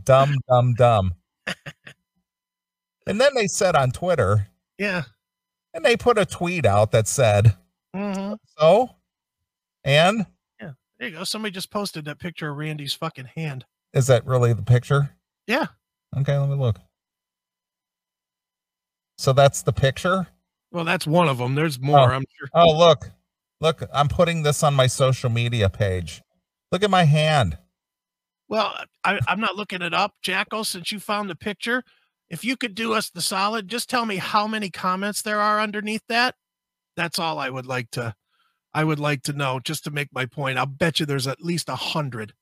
Dumb, 0.03 0.36
dumb, 0.47 0.73
dumb. 0.75 1.13
And 3.05 3.19
then 3.19 3.32
they 3.36 3.47
said 3.47 3.75
on 3.75 3.91
Twitter, 3.91 4.47
Yeah. 4.78 5.03
and 5.73 5.84
they 5.84 5.97
put 5.97 6.17
a 6.17 6.25
tweet 6.25 6.65
out 6.65 6.91
that 6.91 7.07
said, 7.07 7.57
hmm 7.96 8.34
So, 8.58 8.90
and 9.84 10.26
yeah, 10.62 10.72
There 11.00 11.10
you 11.10 11.16
go. 11.18 11.24
Somebody 11.24 11.52
just 11.54 11.72
posted 11.72 12.06
that 12.06 12.20
picture 12.20 12.50
of 12.50 12.58
Randy's 12.58 12.94
fucking 12.94 13.30
hand. 13.36 13.66
is 13.94 14.08
that 14.08 14.26
really 14.26 14.54
the 14.54 14.62
picture? 14.64 15.16
Yeah. 15.48 15.68
Okay, 16.16 16.38
let 16.38 16.50
me 16.50 16.56
look. 16.56 16.78
So 19.18 19.34
that's 19.34 19.62
the 19.64 19.74
picture. 19.74 20.28
Well, 20.72 20.84
that's 20.86 21.08
one 21.08 21.28
of 21.28 21.38
them. 21.38 21.56
There's 21.56 21.80
more. 21.80 22.00
Oh. 22.12 22.16
I'm 22.16 22.26
sure. 22.38 22.50
Oh, 22.54 22.78
look, 22.78 23.10
look, 23.62 23.84
I'm 23.94 24.08
putting 24.08 24.44
this 24.44 24.64
on 24.64 24.74
my 24.74 24.88
social 24.88 25.30
media 25.30 25.70
page. 25.70 26.22
Look 26.72 26.84
at 26.84 26.90
my 26.90 27.04
hand. 27.06 27.58
Well, 28.50 28.74
I, 29.04 29.20
I'm 29.28 29.40
not 29.40 29.56
looking 29.56 29.82
it 29.82 29.94
up, 29.94 30.14
Jackal. 30.22 30.64
Since 30.64 30.92
you 30.92 31.00
found 31.00 31.30
the 31.30 31.36
picture, 31.36 31.84
if 32.30 32.46
you 32.46 32.56
could 32.58 32.76
do 32.76 32.94
us 32.94 33.10
the 33.10 33.22
solid, 33.22 33.68
just 33.68 33.90
tell 33.90 34.06
me 34.06 34.18
how 34.18 34.48
many 34.48 34.70
comments 34.70 35.22
there 35.22 35.40
are 35.42 35.60
underneath 35.60 36.04
that. 36.10 36.36
That's 36.98 37.20
all 37.20 37.39
I 37.39 37.50
would 37.50 37.66
like 37.68 37.89
to. 37.91 38.14
I 38.74 38.84
would 38.84 39.00
like 39.00 39.24
to 39.24 39.34
know 39.34 39.60
just 39.62 39.86
to 39.86 39.91
make 39.91 40.10
my 40.12 40.26
point. 40.26 40.58
I'll 40.58 40.66
bet 40.66 41.00
you 41.00 41.06
there's 41.06 41.28
at 41.28 41.41
least 41.41 41.70
a 41.70 41.76
hundred. 41.76 42.34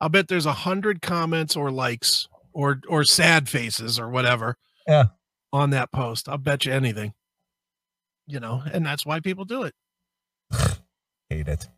I'll 0.00 0.08
bet 0.08 0.28
there's 0.28 0.46
a 0.46 0.52
hundred 0.52 1.02
comments 1.02 1.54
or 1.54 1.70
likes 1.70 2.26
or 2.52 2.80
or 2.88 3.04
sad 3.04 3.48
faces 3.48 3.98
or 3.98 4.08
whatever. 4.08 4.56
Yeah. 4.86 5.06
On 5.52 5.70
that 5.70 5.92
post, 5.92 6.28
I'll 6.28 6.38
bet 6.38 6.64
you 6.64 6.72
anything. 6.72 7.12
You 8.26 8.40
know, 8.40 8.62
and 8.72 8.86
that's 8.86 9.04
why 9.04 9.20
people 9.20 9.44
do 9.44 9.64
it. 9.64 9.74
Hate 11.28 11.48
it. 11.48 11.68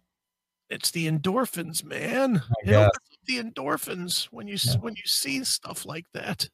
It's 0.71 0.91
the 0.91 1.11
endorphins, 1.11 1.83
man. 1.85 2.43
I 2.67 2.71
It 2.71 2.75
opens 2.75 2.87
up 2.87 3.19
the 3.27 3.43
endorphins 3.43 4.25
when 4.27 4.47
you 4.49 4.57
Yeah. 4.63 4.77
when 4.81 4.95
you 4.97 5.03
see 5.07 5.43
stuff 5.45 5.85
like 5.87 6.07
that. 6.15 6.49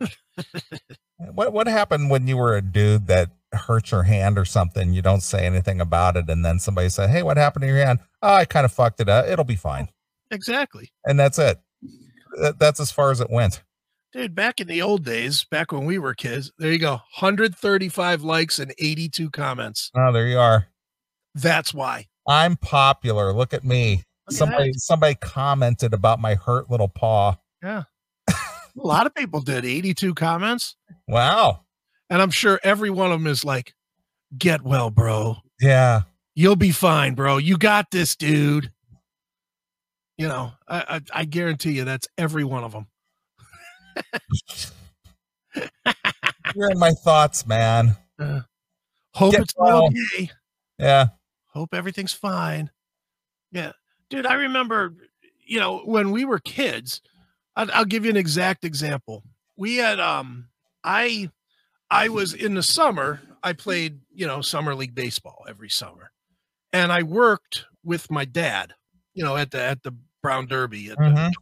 What 1.32 1.52
what 1.52 1.66
happened 1.68 2.10
when 2.10 2.26
you 2.26 2.36
were 2.36 2.56
a 2.56 2.62
dude 2.62 3.06
that 3.06 3.30
hurt 3.56 3.90
your 3.90 4.02
hand 4.04 4.38
or 4.38 4.44
something? 4.44 4.92
You 4.92 5.02
don't 5.02 5.22
say 5.22 5.44
anything 5.46 5.80
about 5.80 6.16
it, 6.16 6.28
and 6.28 6.44
then 6.44 6.58
somebody 6.58 6.88
said, 6.88 7.10
"Hey, 7.10 7.22
what 7.22 7.36
happened 7.36 7.62
to 7.62 7.66
your 7.68 7.84
hand?" 7.84 8.00
Oh, 8.22 8.34
I 8.34 8.44
kind 8.44 8.64
of 8.64 8.72
fucked 8.72 9.00
it 9.00 9.08
up. 9.08 9.26
It'll 9.26 9.44
be 9.44 9.56
fine, 9.56 9.88
Exactly. 10.30 10.90
and 11.04 11.18
that's 11.18 11.38
it. 11.38 11.60
That's 12.58 12.80
as 12.80 12.90
far 12.90 13.10
as 13.10 13.20
it 13.20 13.30
went. 13.30 13.62
Dude, 14.12 14.34
back 14.34 14.60
in 14.60 14.68
the 14.68 14.80
old 14.82 15.04
days, 15.04 15.44
back 15.44 15.72
when 15.72 15.84
we 15.86 15.98
were 15.98 16.14
kids, 16.14 16.52
there 16.58 16.70
you 16.70 16.78
go. 16.78 16.92
135 16.92 18.22
likes 18.22 18.58
and 18.60 18.72
82 18.78 19.30
comments. 19.30 19.90
Oh, 19.96 20.12
there 20.12 20.28
you 20.28 20.38
are. 20.38 20.68
That's 21.34 21.74
why. 21.74 22.06
I'm 22.28 22.56
popular. 22.56 23.32
Look 23.32 23.52
at 23.52 23.64
me. 23.64 23.96
Look 23.96 24.04
at 24.28 24.32
Somebody 24.34 24.72
somebody 24.74 25.14
commented 25.16 25.92
about 25.92 26.20
my 26.20 26.34
hurt 26.36 26.70
little 26.70 26.88
paw. 26.88 27.36
Yeah. 27.62 27.82
A 28.28 28.34
lot 28.76 29.06
of 29.06 29.14
people 29.14 29.40
did 29.40 29.64
82 29.64 30.14
comments. 30.14 30.76
Wow. 31.08 31.63
And 32.14 32.22
I'm 32.22 32.30
sure 32.30 32.60
every 32.62 32.90
one 32.90 33.10
of 33.10 33.18
them 33.18 33.26
is 33.26 33.44
like, 33.44 33.74
get 34.38 34.62
well, 34.62 34.88
bro. 34.88 35.38
Yeah. 35.60 36.02
You'll 36.36 36.54
be 36.54 36.70
fine, 36.70 37.16
bro. 37.16 37.38
You 37.38 37.58
got 37.58 37.90
this, 37.90 38.14
dude. 38.14 38.70
You 40.16 40.28
know, 40.28 40.52
I, 40.68 40.78
I, 40.78 41.00
I 41.12 41.24
guarantee 41.24 41.72
you 41.72 41.82
that's 41.82 42.06
every 42.16 42.44
one 42.44 42.62
of 42.62 42.70
them. 42.70 42.86
You're 46.54 46.70
in 46.70 46.78
my 46.78 46.92
thoughts, 46.92 47.48
man. 47.48 47.96
Hope 49.12 49.32
Get 49.32 49.40
it's 49.40 49.54
well. 49.56 49.86
okay. 49.86 50.30
Yeah. 50.78 51.06
hope 51.48 51.74
everything's 51.74 52.12
fine. 52.12 52.70
Yeah, 53.50 53.72
dude, 54.08 54.24
I 54.24 54.34
remember, 54.34 54.94
you 55.44 55.58
know, 55.58 55.78
when 55.78 56.12
we 56.12 56.24
were 56.24 56.38
kids. 56.38 57.00
I'll, 57.56 57.72
I'll 57.72 57.84
give 57.84 58.04
you 58.04 58.10
an 58.12 58.16
exact 58.16 58.64
example. 58.64 59.24
We 59.56 59.78
had, 59.78 59.98
um, 59.98 60.46
I, 60.84 61.28
I 61.90 62.08
was 62.08 62.34
in 62.34 62.54
the 62.54 62.62
summer. 62.62 63.20
I 63.42 63.52
played, 63.52 64.00
you 64.12 64.26
know, 64.26 64.40
summer 64.40 64.74
league 64.74 64.94
baseball 64.94 65.44
every 65.48 65.68
summer, 65.70 66.10
and 66.72 66.90
I 66.92 67.02
worked 67.02 67.66
with 67.84 68.10
my 68.10 68.24
dad, 68.24 68.72
you 69.14 69.22
know, 69.24 69.36
at 69.36 69.50
the 69.50 69.62
at 69.62 69.82
the 69.82 69.94
Brown 70.22 70.46
Derby, 70.46 70.90
at 70.90 70.96
the, 70.98 71.04
Mhm. 71.04 71.32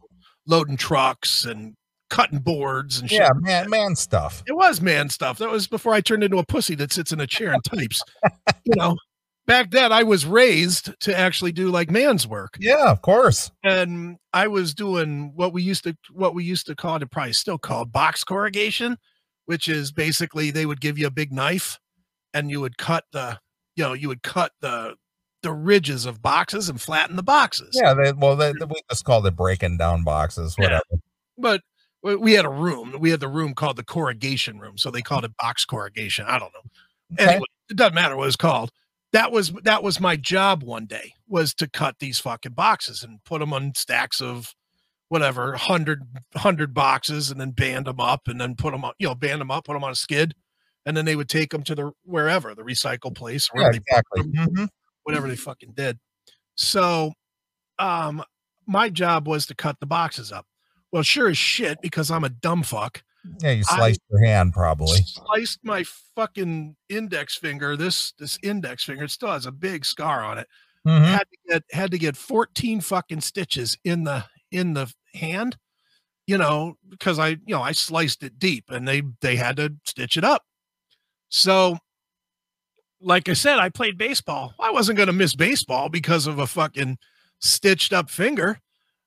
loading 0.45 0.75
trucks 0.77 1.45
and 1.45 1.75
cutting 2.09 2.39
boards 2.39 2.99
and 2.99 3.09
shit. 3.09 3.21
Yeah, 3.21 3.29
man, 3.35 3.69
man 3.69 3.95
stuff. 3.95 4.43
It 4.45 4.53
was 4.55 4.81
man 4.81 5.09
stuff. 5.09 5.37
That 5.39 5.49
was 5.49 5.67
before 5.67 5.93
I 5.93 6.01
turned 6.01 6.23
into 6.23 6.37
a 6.37 6.45
pussy 6.45 6.75
that 6.75 6.91
sits 6.91 7.11
in 7.11 7.19
a 7.21 7.25
chair 7.27 7.53
and 7.53 7.63
types. 7.63 8.03
you 8.65 8.73
know, 8.75 8.97
back 9.47 9.71
then 9.71 9.91
I 9.93 10.03
was 10.03 10.25
raised 10.25 10.91
to 10.99 11.17
actually 11.17 11.53
do 11.53 11.69
like 11.71 11.89
man's 11.89 12.27
work. 12.27 12.57
Yeah, 12.59 12.91
of 12.91 13.01
course. 13.01 13.49
And 13.63 14.17
I 14.33 14.47
was 14.47 14.73
doing 14.73 15.31
what 15.35 15.53
we 15.53 15.63
used 15.63 15.85
to 15.85 15.95
what 16.11 16.35
we 16.35 16.43
used 16.43 16.67
to 16.67 16.75
call 16.75 16.97
it, 17.01 17.09
probably 17.09 17.33
still 17.33 17.57
called 17.57 17.91
box 17.93 18.23
corrugation, 18.25 18.97
which 19.45 19.67
is 19.67 19.91
basically 19.91 20.51
they 20.51 20.65
would 20.65 20.81
give 20.81 20.97
you 20.97 21.07
a 21.07 21.11
big 21.11 21.31
knife 21.31 21.79
and 22.33 22.49
you 22.49 22.59
would 22.61 22.77
cut 22.77 23.03
the, 23.11 23.39
you 23.75 23.83
know, 23.83 23.93
you 23.93 24.07
would 24.07 24.23
cut 24.23 24.51
the 24.61 24.95
the 25.41 25.51
ridges 25.51 26.05
of 26.05 26.21
boxes 26.21 26.69
and 26.69 26.79
flatten 26.81 27.17
the 27.17 27.23
boxes. 27.23 27.69
Yeah, 27.73 27.93
they, 27.93 28.13
well, 28.13 28.37
they, 28.37 28.53
we 28.53 28.81
just 28.89 29.03
called 29.03 29.27
it 29.27 29.35
breaking 29.35 29.77
down 29.77 30.03
boxes, 30.05 30.55
Yeah. 30.57 30.65
whatever. 30.65 30.83
But 31.37 31.61
we- 32.01 32.15
we 32.15 32.31
had 32.33 32.45
a 32.45 32.49
room. 32.49 32.95
We 32.97 33.09
had 33.09 33.19
the 33.19 33.27
room 33.27 33.53
called 33.53 33.75
the 33.75 33.83
corrugation 33.83 34.57
room. 34.59 34.77
So 34.77 34.89
they 34.89 35.01
called 35.01 35.25
it 35.25 35.35
box 35.37 35.65
corrugation. 35.65 36.25
I 36.27 36.39
don't 36.39 36.53
know. 36.53 36.61
Okay. 37.21 37.31
anyway, 37.31 37.45
it 37.69 37.75
doesn't 37.75 37.93
matter 37.93 38.15
what 38.15 38.27
it's 38.27 38.37
called. 38.37 38.71
That 39.11 39.31
was 39.33 39.51
that 39.63 39.83
was 39.83 39.99
my 39.99 40.15
job 40.15 40.63
one 40.63 40.85
day 40.85 41.13
was 41.27 41.53
to 41.55 41.69
cut 41.69 41.99
these 41.99 42.19
fucking 42.19 42.53
boxes 42.53 43.03
and 43.03 43.23
put 43.25 43.39
them 43.39 43.51
on 43.53 43.73
stacks 43.75 44.21
of 44.21 44.55
whatever 45.13 45.51
100 45.51 46.01
100 46.31 46.73
boxes 46.73 47.29
and 47.29 47.39
then 47.39 47.51
band 47.51 47.85
them 47.85 47.99
up 47.99 48.27
and 48.27 48.41
then 48.41 48.55
put 48.55 48.71
them 48.71 48.83
on 48.83 48.93
you 48.97 49.07
know 49.07 49.13
band 49.13 49.39
them 49.39 49.51
up 49.51 49.65
put 49.65 49.73
them 49.73 49.83
on 49.83 49.91
a 49.91 49.95
skid 49.95 50.33
and 50.87 50.97
then 50.97 51.05
they 51.05 51.15
would 51.15 51.29
take 51.29 51.51
them 51.51 51.61
to 51.61 51.75
the 51.75 51.91
wherever 52.03 52.55
the 52.55 52.63
recycle 52.63 53.13
place 53.15 53.47
or 53.53 53.61
Yeah, 53.61 53.69
exactly. 53.75 54.23
Mhm. 54.23 54.69
whatever 55.03 55.27
they 55.27 55.35
fucking 55.35 55.73
did 55.75 55.99
so 56.55 57.13
um 57.77 58.23
my 58.65 58.89
job 58.89 59.27
was 59.27 59.45
to 59.45 59.53
cut 59.55 59.79
the 59.79 59.85
boxes 59.85 60.31
up 60.31 60.47
well 60.91 61.03
sure 61.03 61.29
as 61.29 61.37
shit 61.37 61.77
because 61.81 62.09
i'm 62.09 62.23
a 62.23 62.29
dumb 62.29 62.63
fuck 62.63 63.03
Yeah, 63.41 63.51
you 63.51 63.63
I- 63.69 63.75
sliced 63.77 64.01
your 64.09 64.25
hand 64.25 64.51
probably. 64.53 64.99
sliced 65.05 65.59
my 65.63 65.85
fucking 66.15 66.75
index 66.89 67.37
finger. 67.37 67.77
This 67.77 68.11
this 68.19 68.37
index 68.43 68.83
finger 68.83 69.05
it 69.05 69.11
still 69.11 69.31
has 69.31 69.45
a 69.45 69.51
big 69.51 69.85
scar 69.85 70.21
on 70.25 70.37
it. 70.39 70.47
Mhm. 70.85 71.05
Had 71.05 71.27
to 71.31 71.37
get 71.47 71.63
had 71.71 71.91
to 71.91 71.97
get 71.97 72.17
14 72.17 72.81
fucking 72.81 73.21
stitches 73.21 73.77
in 73.85 74.03
the 74.03 74.25
in 74.53 74.73
the 74.73 74.93
hand, 75.15 75.57
you 76.27 76.37
know, 76.37 76.75
because 76.89 77.19
I 77.19 77.29
you 77.29 77.55
know 77.55 77.61
I 77.61 77.71
sliced 77.73 78.23
it 78.23 78.39
deep 78.39 78.65
and 78.69 78.87
they 78.87 79.01
they 79.21 79.35
had 79.35 79.57
to 79.57 79.73
stitch 79.85 80.15
it 80.17 80.23
up. 80.23 80.43
So 81.29 81.77
like 83.01 83.27
I 83.27 83.33
said, 83.33 83.59
I 83.59 83.69
played 83.69 83.97
baseball. 83.97 84.53
I 84.59 84.71
wasn't 84.71 84.97
gonna 84.97 85.11
miss 85.13 85.35
baseball 85.35 85.89
because 85.89 86.27
of 86.27 86.39
a 86.39 86.47
fucking 86.47 86.97
stitched 87.39 87.91
up 87.91 88.09
finger. 88.09 88.59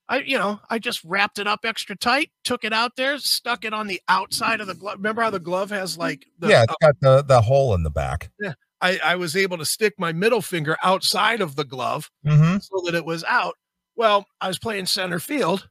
I, 0.08 0.18
you 0.18 0.38
know, 0.38 0.60
I 0.70 0.78
just 0.78 1.02
wrapped 1.02 1.40
it 1.40 1.48
up 1.48 1.60
extra 1.64 1.96
tight, 1.96 2.30
took 2.44 2.62
it 2.62 2.72
out 2.72 2.94
there, 2.96 3.18
stuck 3.18 3.64
it 3.64 3.72
on 3.74 3.88
the 3.88 4.00
outside 4.08 4.60
of 4.60 4.68
the 4.68 4.74
glove. 4.74 4.98
Remember 4.98 5.22
how 5.22 5.30
the 5.30 5.40
glove 5.40 5.70
has 5.70 5.98
like 5.98 6.26
the, 6.38 6.48
yeah, 6.48 6.62
it's 6.62 6.74
got 6.80 6.94
the, 7.00 7.22
the 7.22 7.40
hole 7.40 7.74
in 7.74 7.82
the 7.82 7.90
back. 7.90 8.30
Yeah, 8.40 8.52
I, 8.80 9.00
I 9.02 9.16
was 9.16 9.34
able 9.34 9.58
to 9.58 9.64
stick 9.64 9.94
my 9.98 10.12
middle 10.12 10.42
finger 10.42 10.76
outside 10.84 11.40
of 11.40 11.56
the 11.56 11.64
glove 11.64 12.08
Mm-hmm. 12.24 12.58
so 12.58 12.82
that 12.84 12.94
it 12.94 13.04
was 13.04 13.24
out. 13.24 13.56
Well, 13.96 14.26
I 14.40 14.48
was 14.48 14.58
playing 14.58 14.86
center 14.86 15.18
field. 15.18 15.68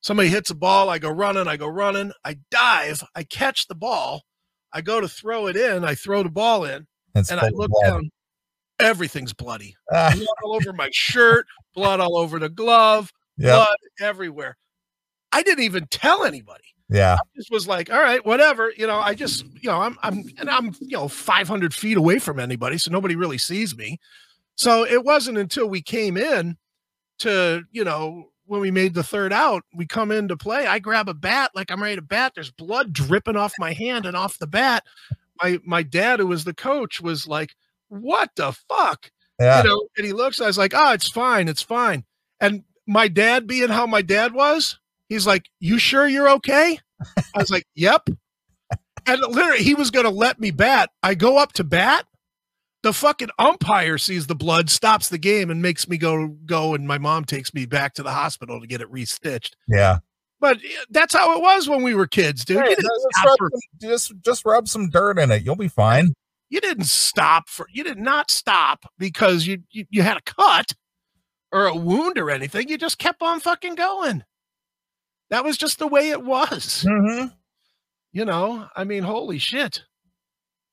Somebody 0.00 0.28
hits 0.28 0.50
a 0.50 0.54
ball. 0.54 0.90
I 0.90 0.98
go 0.98 1.10
running. 1.10 1.48
I 1.48 1.56
go 1.56 1.66
running. 1.66 2.12
I 2.24 2.36
dive. 2.50 3.02
I 3.14 3.22
catch 3.24 3.68
the 3.68 3.74
ball. 3.74 4.22
I 4.72 4.80
go 4.80 5.00
to 5.00 5.08
throw 5.08 5.46
it 5.46 5.56
in. 5.56 5.84
I 5.84 5.94
throw 5.94 6.22
the 6.22 6.28
ball 6.30 6.64
in, 6.64 6.86
It's 7.14 7.30
and 7.30 7.40
I 7.40 7.48
look 7.50 7.70
blood. 7.70 7.84
down. 7.88 8.10
Everything's 8.80 9.32
bloody. 9.32 9.76
Ah, 9.92 10.12
Blood 10.14 10.26
all 10.42 10.56
over 10.56 10.72
my 10.72 10.88
shirt. 10.92 11.46
Blood 11.74 12.00
all 12.00 12.16
over 12.16 12.38
the 12.40 12.48
glove. 12.48 13.12
yeah. 13.38 13.54
Blood 13.56 13.76
everywhere. 14.00 14.56
I 15.30 15.42
didn't 15.44 15.64
even 15.64 15.86
tell 15.90 16.24
anybody. 16.24 16.64
Yeah. 16.90 17.14
I 17.14 17.18
just 17.36 17.50
was 17.52 17.66
like, 17.68 17.90
all 17.90 18.00
right, 18.00 18.24
whatever. 18.26 18.72
You 18.76 18.86
know, 18.88 18.98
I 18.98 19.14
just, 19.14 19.44
you 19.62 19.70
know, 19.70 19.80
I'm, 19.80 19.96
I'm, 20.02 20.24
and 20.38 20.50
I'm, 20.50 20.74
you 20.80 20.96
know, 20.96 21.08
500 21.08 21.72
feet 21.72 21.96
away 21.96 22.18
from 22.18 22.38
anybody, 22.40 22.78
so 22.78 22.90
nobody 22.90 23.14
really 23.16 23.38
sees 23.38 23.76
me. 23.76 23.98
So 24.56 24.84
it 24.84 25.04
wasn't 25.04 25.38
until 25.38 25.68
we 25.68 25.80
came 25.82 26.16
in 26.16 26.56
to, 27.20 27.64
you 27.70 27.84
know, 27.84 28.30
when 28.46 28.60
we 28.60 28.70
made 28.70 28.94
the 28.94 29.02
third 29.02 29.32
out, 29.32 29.62
we 29.74 29.86
come 29.86 30.10
in 30.10 30.28
to 30.28 30.36
play. 30.36 30.66
I 30.66 30.78
grab 30.78 31.08
a 31.08 31.14
bat 31.14 31.52
like 31.54 31.70
I'm 31.70 31.82
ready 31.82 31.96
to 31.96 32.02
bat. 32.02 32.32
There's 32.34 32.50
blood 32.50 32.92
dripping 32.92 33.36
off 33.36 33.54
my 33.58 33.72
hand 33.72 34.06
and 34.06 34.16
off 34.16 34.38
the 34.38 34.46
bat. 34.46 34.84
My 35.42 35.58
my 35.64 35.82
dad, 35.82 36.20
who 36.20 36.26
was 36.26 36.44
the 36.44 36.54
coach, 36.54 37.00
was 37.00 37.26
like, 37.26 37.54
"What 37.88 38.30
the 38.36 38.52
fuck?" 38.52 39.10
Yeah. 39.40 39.62
You 39.62 39.68
know, 39.68 39.88
and 39.96 40.06
he 40.06 40.12
looks. 40.12 40.40
I 40.40 40.46
was 40.46 40.58
like, 40.58 40.72
"Oh, 40.74 40.92
it's 40.92 41.08
fine, 41.08 41.48
it's 41.48 41.62
fine." 41.62 42.04
And 42.40 42.64
my 42.86 43.08
dad, 43.08 43.46
being 43.46 43.70
how 43.70 43.86
my 43.86 44.02
dad 44.02 44.32
was, 44.32 44.78
he's 45.08 45.26
like, 45.26 45.48
"You 45.58 45.78
sure 45.78 46.06
you're 46.06 46.30
okay?" 46.30 46.78
I 47.34 47.38
was 47.38 47.50
like, 47.50 47.66
"Yep." 47.74 48.10
And 49.06 49.20
literally, 49.20 49.62
he 49.62 49.74
was 49.74 49.90
going 49.90 50.06
to 50.06 50.10
let 50.10 50.40
me 50.40 50.50
bat. 50.50 50.90
I 51.02 51.14
go 51.14 51.38
up 51.38 51.52
to 51.54 51.64
bat. 51.64 52.06
The 52.84 52.92
fucking 52.92 53.30
umpire 53.38 53.98
sees 53.98 54.26
the 54.28 54.34
blood, 54.36 54.70
stops 54.70 55.08
the 55.08 55.18
game, 55.18 55.50
and 55.50 55.60
makes 55.60 55.88
me 55.88 55.96
go 55.98 56.28
go. 56.46 56.74
And 56.74 56.86
my 56.86 56.98
mom 56.98 57.24
takes 57.24 57.52
me 57.52 57.66
back 57.66 57.94
to 57.94 58.02
the 58.04 58.12
hospital 58.12 58.60
to 58.60 58.66
get 58.66 58.80
it 58.80 58.92
restitched. 58.92 59.54
Yeah. 59.66 59.98
But 60.38 60.58
that's 60.90 61.14
how 61.14 61.34
it 61.34 61.40
was 61.40 61.66
when 61.68 61.82
we 61.82 61.94
were 61.94 62.06
kids, 62.06 62.44
dude. 62.44 62.58
Hey, 62.62 62.74
just, 62.74 62.86
rub 63.24 63.38
for 63.38 63.50
some, 63.50 63.60
just 63.80 64.12
just 64.20 64.44
rub 64.44 64.68
some 64.68 64.90
dirt 64.90 65.18
in 65.18 65.30
it. 65.32 65.42
You'll 65.42 65.56
be 65.56 65.68
fine. 65.68 66.12
you 66.50 66.60
didn't 66.60 66.84
stop 66.84 67.48
for 67.48 67.66
you 67.72 67.82
did 67.84 67.98
not 67.98 68.30
stop 68.30 68.84
because 68.98 69.46
you, 69.46 69.62
you 69.72 69.86
you 69.90 70.02
had 70.02 70.18
a 70.18 70.22
cut 70.22 70.72
or 71.50 71.64
a 71.66 71.74
wound 71.74 72.18
or 72.18 72.30
anything 72.30 72.68
you 72.68 72.76
just 72.76 72.98
kept 72.98 73.22
on 73.22 73.40
fucking 73.40 73.74
going 73.76 74.22
that 75.30 75.42
was 75.42 75.56
just 75.56 75.78
the 75.78 75.86
way 75.86 76.10
it 76.10 76.22
was 76.22 76.84
Mm-hmm. 76.86 77.28
you 78.12 78.24
know 78.26 78.66
i 78.76 78.84
mean 78.84 79.04
holy 79.04 79.38
shit 79.38 79.82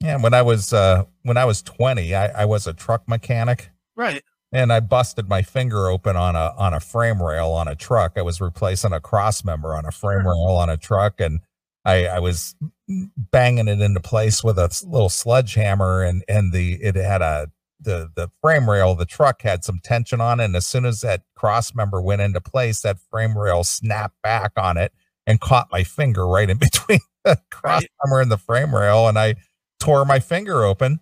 Yeah. 0.02 0.18
When 0.18 0.34
I 0.34 0.42
was 0.42 0.74
uh 0.74 1.06
when 1.24 1.38
I 1.38 1.46
was 1.46 1.62
20, 1.62 2.16
I, 2.16 2.42
I 2.42 2.46
was 2.46 2.68
a 2.68 2.74
truck 2.74 3.08
mechanic 3.08 3.70
right 3.96 4.24
and 4.52 4.74
I 4.74 4.80
busted 4.80 5.30
my 5.30 5.42
finger 5.42 5.88
open 5.88 6.16
on 6.16 6.36
a 6.36 6.54
on 6.58 6.74
a 6.74 6.80
frame 6.80 7.22
rail 7.22 7.52
on 7.52 7.68
a 7.68 7.76
truck. 7.76 8.14
I 8.18 8.22
was 8.22 8.42
replacing 8.42 8.94
a 8.94 9.00
cross 9.00 9.44
member 9.44 9.76
on 9.76 9.86
a 9.86 9.92
frame 9.92 10.28
rail 10.28 10.58
on 10.60 10.70
a 10.70 10.78
truck 10.78 11.20
and 11.20 11.40
I, 11.86 12.06
I 12.06 12.20
was 12.20 12.56
banging 12.88 13.68
it 13.68 13.82
into 13.82 14.00
place 14.00 14.44
with 14.44 14.60
a 14.60 14.70
little 14.86 15.10
sledgehammer 15.10 16.04
and 16.04 16.24
and 16.28 16.52
the 16.52 16.74
it 16.82 16.96
had 16.96 17.22
a 17.22 17.50
the 17.80 18.12
the 18.16 18.30
frame 18.42 18.70
rail 18.70 18.94
the 18.94 19.06
truck 19.06 19.42
had 19.42 19.64
some 19.64 19.80
tension 19.84 20.22
on 20.22 20.40
it 20.40 20.46
and 20.46 20.56
as 20.56 20.68
soon 20.68 20.86
as 20.86 21.02
that 21.02 21.24
cross 21.36 21.74
member 21.74 22.02
went 22.02 22.22
into 22.22 22.42
place 22.42 22.82
that 22.82 22.98
frame 23.10 23.38
rail 23.38 23.64
snapped 23.64 24.22
back 24.22 24.52
on 24.58 24.78
it 24.78 24.94
and 25.26 25.40
caught 25.40 25.68
my 25.72 25.84
finger 25.84 26.28
right 26.28 26.50
in 26.50 26.58
between 26.60 27.00
the 27.24 27.40
cross 27.50 27.84
member 28.04 28.20
and 28.20 28.32
the 28.32 28.38
frame 28.38 28.76
rail 28.76 29.08
and 29.08 29.18
I 29.18 29.36
tore 29.82 30.06
my 30.06 30.20
finger 30.20 30.64
open 30.64 31.00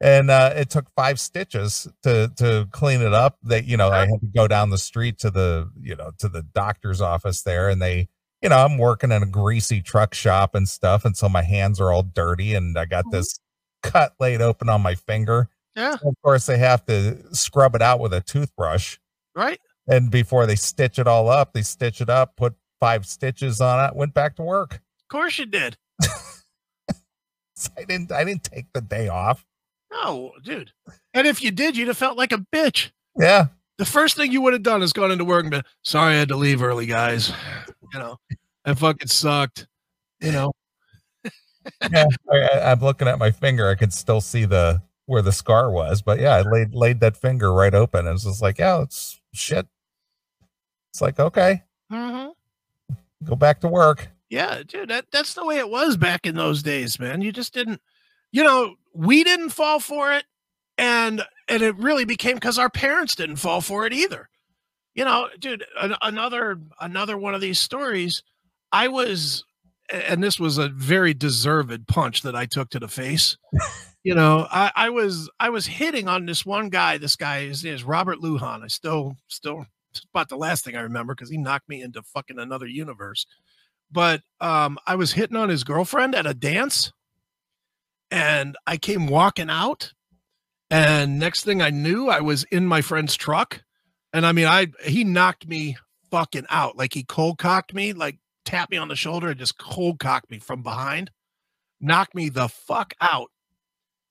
and 0.00 0.30
uh, 0.30 0.52
it 0.56 0.70
took 0.70 0.86
five 0.96 1.20
stitches 1.20 1.86
to 2.02 2.32
to 2.36 2.66
clean 2.72 3.00
it 3.02 3.12
up. 3.12 3.38
That 3.44 3.64
you 3.66 3.76
know 3.76 3.90
i 3.90 4.00
had 4.00 4.20
to 4.20 4.28
go 4.34 4.48
down 4.48 4.70
the 4.70 4.78
street 4.78 5.18
to 5.20 5.30
the 5.30 5.70
you 5.80 5.94
know 5.94 6.10
to 6.18 6.28
the 6.28 6.42
doctor's 6.42 7.00
office 7.00 7.42
there 7.42 7.68
and 7.68 7.80
they 7.80 8.08
you 8.42 8.48
know 8.48 8.56
i'm 8.64 8.76
working 8.78 9.12
in 9.12 9.22
a 9.22 9.26
greasy 9.26 9.80
truck 9.80 10.12
shop 10.14 10.54
and 10.54 10.68
stuff 10.68 11.04
and 11.04 11.16
so 11.16 11.28
my 11.28 11.42
hands 11.42 11.80
are 11.80 11.92
all 11.92 12.02
dirty 12.02 12.54
and 12.54 12.76
i 12.78 12.84
got 12.84 13.04
Mhm. 13.06 13.12
this 13.12 13.38
cut 13.82 14.14
laid 14.18 14.40
open 14.40 14.68
on 14.70 14.80
my 14.80 14.94
finger. 14.94 15.48
Yeah. 15.76 15.96
Of 16.04 16.14
course 16.22 16.46
they 16.46 16.56
have 16.58 16.84
to 16.86 17.18
scrub 17.34 17.74
it 17.74 17.82
out 17.82 18.00
with 18.00 18.14
a 18.14 18.20
toothbrush. 18.22 18.96
Right. 19.34 19.60
And 19.88 20.10
before 20.10 20.46
they 20.46 20.54
stitch 20.56 20.98
it 20.98 21.06
all 21.06 21.28
up 21.28 21.52
they 21.52 21.62
stitch 21.62 22.00
it 22.00 22.08
up 22.08 22.36
put 22.36 22.54
five 22.80 23.04
stitches 23.06 23.60
on 23.60 23.84
it 23.88 23.94
went 23.96 24.14
back 24.14 24.36
to 24.36 24.42
work. 24.42 24.74
Of 24.74 25.08
course 25.10 25.38
you 25.38 25.46
did. 25.46 25.76
so 26.00 26.10
i 27.78 27.84
didn't 27.84 28.12
i 28.12 28.24
didn't 28.24 28.44
take 28.44 28.66
the 28.72 28.80
day 28.80 29.08
off 29.08 29.44
no 29.90 30.32
dude 30.42 30.72
and 31.12 31.26
if 31.26 31.42
you 31.42 31.50
did 31.50 31.76
you'd 31.76 31.88
have 31.88 31.96
felt 31.96 32.16
like 32.16 32.32
a 32.32 32.44
bitch 32.52 32.90
yeah 33.16 33.46
the 33.78 33.84
first 33.84 34.16
thing 34.16 34.32
you 34.32 34.40
would 34.40 34.52
have 34.52 34.62
done 34.62 34.82
is 34.82 34.92
gone 34.92 35.10
into 35.10 35.24
work 35.24 35.44
and 35.44 35.50
been 35.50 35.62
sorry 35.82 36.14
i 36.14 36.18
had 36.18 36.28
to 36.28 36.36
leave 36.36 36.62
early 36.62 36.86
guys 36.86 37.32
you 37.92 37.98
know 37.98 38.18
that 38.64 38.78
fucking 38.78 39.08
sucked 39.08 39.66
you 40.20 40.32
know 40.32 40.52
yeah, 41.92 42.06
I, 42.30 42.72
I'm 42.72 42.80
looking 42.80 43.08
at 43.08 43.18
my 43.18 43.30
finger. 43.30 43.68
I 43.68 43.74
could 43.74 43.92
still 43.92 44.20
see 44.20 44.44
the 44.44 44.82
where 45.06 45.22
the 45.22 45.32
scar 45.32 45.70
was, 45.70 46.02
but 46.02 46.20
yeah, 46.20 46.34
I 46.34 46.42
laid 46.42 46.74
laid 46.74 47.00
that 47.00 47.16
finger 47.16 47.52
right 47.52 47.74
open. 47.74 48.06
And 48.06 48.14
it's 48.14 48.24
just 48.24 48.42
like, 48.42 48.58
yeah, 48.58 48.82
it's 48.82 49.20
shit. 49.32 49.66
It's 50.92 51.00
like, 51.00 51.18
okay, 51.18 51.62
mm-hmm. 51.92 52.30
go 53.24 53.36
back 53.36 53.60
to 53.60 53.68
work. 53.68 54.08
Yeah, 54.34 54.64
dude, 54.66 54.88
that, 54.88 55.06
that's 55.12 55.34
the 55.34 55.44
way 55.44 55.58
it 55.58 55.70
was 55.70 55.96
back 55.96 56.26
in 56.26 56.34
those 56.34 56.60
days, 56.60 56.98
man. 56.98 57.22
You 57.22 57.30
just 57.30 57.54
didn't, 57.54 57.80
you 58.32 58.42
know, 58.42 58.74
we 58.92 59.22
didn't 59.22 59.50
fall 59.50 59.78
for 59.78 60.12
it, 60.12 60.24
and 60.76 61.22
and 61.48 61.62
it 61.62 61.76
really 61.76 62.04
became 62.04 62.34
because 62.34 62.58
our 62.58 62.68
parents 62.68 63.14
didn't 63.14 63.36
fall 63.36 63.60
for 63.60 63.86
it 63.86 63.92
either. 63.92 64.28
You 64.96 65.04
know, 65.04 65.28
dude, 65.38 65.64
an, 65.80 65.94
another 66.02 66.58
another 66.80 67.16
one 67.16 67.36
of 67.36 67.40
these 67.40 67.60
stories. 67.60 68.24
I 68.72 68.88
was, 68.88 69.44
and 69.88 70.20
this 70.20 70.40
was 70.40 70.58
a 70.58 70.68
very 70.68 71.14
deserved 71.14 71.86
punch 71.86 72.22
that 72.22 72.34
I 72.34 72.46
took 72.46 72.70
to 72.70 72.80
the 72.80 72.88
face. 72.88 73.36
you 74.02 74.16
know, 74.16 74.48
I, 74.50 74.72
I 74.74 74.90
was 74.90 75.30
I 75.38 75.50
was 75.50 75.64
hitting 75.64 76.08
on 76.08 76.26
this 76.26 76.44
one 76.44 76.70
guy. 76.70 76.98
This 76.98 77.14
guy 77.14 77.42
is 77.42 77.64
is 77.64 77.84
Robert 77.84 78.18
Lujan. 78.18 78.64
I 78.64 78.66
still 78.66 79.16
still 79.28 79.64
about 80.12 80.28
the 80.28 80.36
last 80.36 80.64
thing 80.64 80.74
I 80.74 80.80
remember 80.80 81.14
because 81.14 81.30
he 81.30 81.38
knocked 81.38 81.68
me 81.68 81.82
into 81.82 82.02
fucking 82.02 82.40
another 82.40 82.66
universe 82.66 83.26
but 83.94 84.22
um, 84.40 84.76
I 84.86 84.96
was 84.96 85.12
hitting 85.12 85.36
on 85.36 85.48
his 85.48 85.62
girlfriend 85.62 86.16
at 86.16 86.26
a 86.26 86.34
dance, 86.34 86.92
and 88.10 88.56
I 88.66 88.76
came 88.76 89.06
walking 89.06 89.48
out, 89.48 89.92
and 90.68 91.18
next 91.20 91.44
thing 91.44 91.62
I 91.62 91.70
knew, 91.70 92.08
I 92.08 92.20
was 92.20 92.42
in 92.44 92.66
my 92.66 92.82
friend's 92.82 93.14
truck, 93.14 93.62
and 94.12 94.26
I 94.26 94.32
mean, 94.32 94.46
I 94.46 94.66
he 94.84 95.04
knocked 95.04 95.46
me 95.46 95.76
fucking 96.10 96.46
out, 96.50 96.76
like 96.76 96.92
he 96.92 97.04
cold 97.04 97.38
cocked 97.38 97.72
me, 97.72 97.92
like 97.92 98.18
tapped 98.44 98.72
me 98.72 98.76
on 98.76 98.88
the 98.88 98.96
shoulder 98.96 99.28
and 99.28 99.38
just 99.38 99.58
cold 99.58 100.00
cocked 100.00 100.28
me 100.28 100.40
from 100.40 100.62
behind, 100.62 101.12
knocked 101.80 102.16
me 102.16 102.28
the 102.28 102.48
fuck 102.48 102.94
out. 103.00 103.30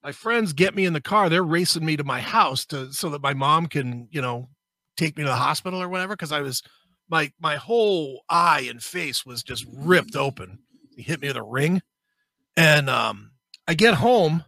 My 0.01 0.13
friends 0.13 0.53
get 0.53 0.75
me 0.75 0.85
in 0.85 0.93
the 0.93 1.01
car; 1.01 1.27
they're 1.27 1.43
racing 1.43 1.85
me 1.85 1.97
to 1.97 2.05
my 2.05 2.21
house 2.21 2.65
to 2.67 2.93
so 2.93 3.09
that 3.09 3.21
my 3.21 3.33
mom 3.33 3.67
can, 3.67 4.07
you 4.11 4.21
know, 4.21 4.47
take 4.95 5.17
me 5.17 5.23
to 5.23 5.29
the 5.29 5.35
hospital 5.35 5.81
or 5.81 5.89
whatever 5.89 6.13
because 6.13 6.31
I 6.31 6.39
was 6.39 6.63
my 7.13 7.31
my 7.39 7.57
whole 7.57 8.23
eye 8.27 8.65
and 8.67 8.81
face 8.81 9.23
was 9.23 9.43
just 9.43 9.67
ripped 9.71 10.15
open. 10.15 10.57
He 10.95 11.03
hit 11.03 11.21
me 11.21 11.27
with 11.27 11.37
a 11.37 11.43
ring, 11.43 11.83
and 12.57 12.89
um, 12.89 13.33
I 13.67 13.75
get 13.75 13.93
home, 13.93 14.43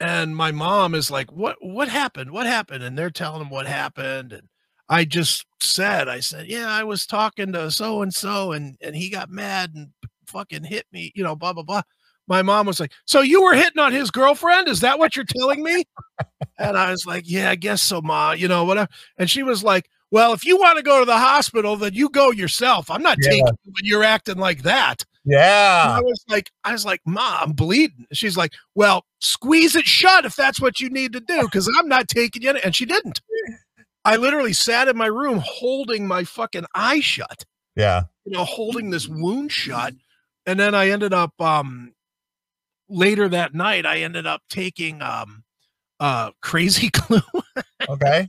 and 0.00 0.34
my 0.34 0.50
mom 0.50 0.94
is 0.94 1.10
like, 1.10 1.30
"What 1.30 1.56
what 1.60 1.88
happened? 1.88 2.30
What 2.30 2.46
happened?" 2.46 2.82
And 2.82 2.96
they're 2.96 3.10
telling 3.10 3.42
him 3.42 3.50
what 3.50 3.66
happened, 3.66 4.32
and 4.32 4.48
I 4.88 5.04
just 5.04 5.44
said, 5.60 6.08
"I 6.08 6.20
said, 6.20 6.46
yeah, 6.46 6.70
I 6.70 6.84
was 6.84 7.06
talking 7.06 7.52
to 7.52 7.70
so 7.70 8.00
and 8.00 8.14
so, 8.14 8.52
and 8.52 8.78
and 8.80 8.96
he 8.96 9.10
got 9.10 9.28
mad 9.28 9.72
and 9.74 9.88
fucking 10.26 10.64
hit 10.64 10.86
me, 10.90 11.12
you 11.14 11.22
know, 11.22 11.36
blah 11.36 11.52
blah 11.52 11.64
blah." 11.64 11.82
My 12.26 12.40
mom 12.40 12.66
was 12.66 12.80
like, 12.80 12.92
"So 13.04 13.20
you 13.20 13.42
were 13.42 13.54
hitting 13.54 13.78
on 13.78 13.92
his 13.92 14.10
girlfriend? 14.10 14.68
Is 14.68 14.80
that 14.80 14.98
what 14.98 15.16
you're 15.16 15.26
telling 15.26 15.62
me?" 15.62 15.84
and 16.58 16.78
I 16.78 16.90
was 16.90 17.04
like, 17.04 17.24
"Yeah, 17.26 17.50
I 17.50 17.56
guess 17.56 17.82
so, 17.82 18.00
ma. 18.00 18.32
You 18.32 18.48
know, 18.48 18.64
whatever." 18.64 18.88
And 19.18 19.28
she 19.28 19.42
was 19.42 19.62
like, 19.62 19.90
well, 20.10 20.32
if 20.32 20.44
you 20.44 20.56
want 20.56 20.76
to 20.78 20.82
go 20.82 21.00
to 21.00 21.04
the 21.04 21.16
hospital, 21.18 21.76
then 21.76 21.94
you 21.94 22.08
go 22.10 22.30
yourself. 22.30 22.90
I'm 22.90 23.02
not 23.02 23.18
Yeah. 23.20 23.30
taking 23.30 23.46
you 23.46 23.72
when 23.72 23.84
you're 23.84 24.04
acting 24.04 24.36
like 24.38 24.62
that. 24.62 25.04
And 25.24 25.32
Yeah. 25.34 25.96
I 25.98 26.00
was 26.00 26.24
like, 26.28 26.50
I 26.64 26.72
was 26.72 26.84
like, 26.86 27.00
Ma, 27.06 27.40
I'm 27.42 27.52
bleeding. 27.52 28.06
She's 28.12 28.36
like, 28.36 28.52
Well, 28.74 29.04
squeeze 29.20 29.76
it 29.76 29.84
shut 29.86 30.24
if 30.24 30.34
that's 30.36 30.60
what 30.60 30.80
you 30.80 30.88
need 30.90 31.12
to 31.12 31.20
do, 31.20 31.42
because 31.42 31.70
I'm 31.78 31.88
not 31.88 32.08
taking 32.08 32.42
you. 32.42 32.50
And 32.50 32.74
she 32.74 32.86
didn't. 32.86 33.20
I 34.04 34.16
literally 34.16 34.54
sat 34.54 34.88
in 34.88 34.96
my 34.96 35.06
room 35.08 35.42
holding 35.44 36.06
my 36.06 36.24
fucking 36.24 36.64
eye 36.74 37.00
shut, 37.00 37.44
Yeah. 37.76 38.04
you 38.24 38.32
know, 38.32 38.44
holding 38.44 38.88
this 38.90 39.06
wound 39.06 39.52
shut. 39.52 39.92
And 40.46 40.58
then 40.58 40.74
I 40.74 40.88
ended 40.88 41.12
up 41.12 41.38
um 41.40 41.92
later 42.88 43.28
that 43.28 43.52
night, 43.54 43.84
I 43.84 43.98
ended 43.98 44.26
up 44.26 44.40
taking 44.48 45.02
um 45.02 45.44
uh 46.00 46.30
crazy 46.40 46.88
glue. 46.92 47.20
Okay. 47.86 48.28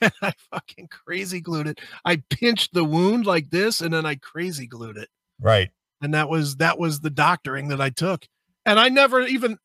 And 0.00 0.12
I 0.22 0.32
fucking 0.52 0.88
crazy 0.88 1.40
glued 1.40 1.68
it. 1.68 1.80
I 2.04 2.22
pinched 2.30 2.74
the 2.74 2.84
wound 2.84 3.26
like 3.26 3.50
this, 3.50 3.80
and 3.80 3.92
then 3.92 4.06
I 4.06 4.16
crazy 4.16 4.66
glued 4.66 4.96
it. 4.96 5.08
Right. 5.40 5.70
And 6.00 6.14
that 6.14 6.28
was 6.28 6.56
that 6.56 6.78
was 6.78 7.00
the 7.00 7.10
doctoring 7.10 7.68
that 7.68 7.80
I 7.80 7.90
took. 7.90 8.26
And 8.64 8.78
I 8.78 8.88
never 8.88 9.22
even 9.22 9.58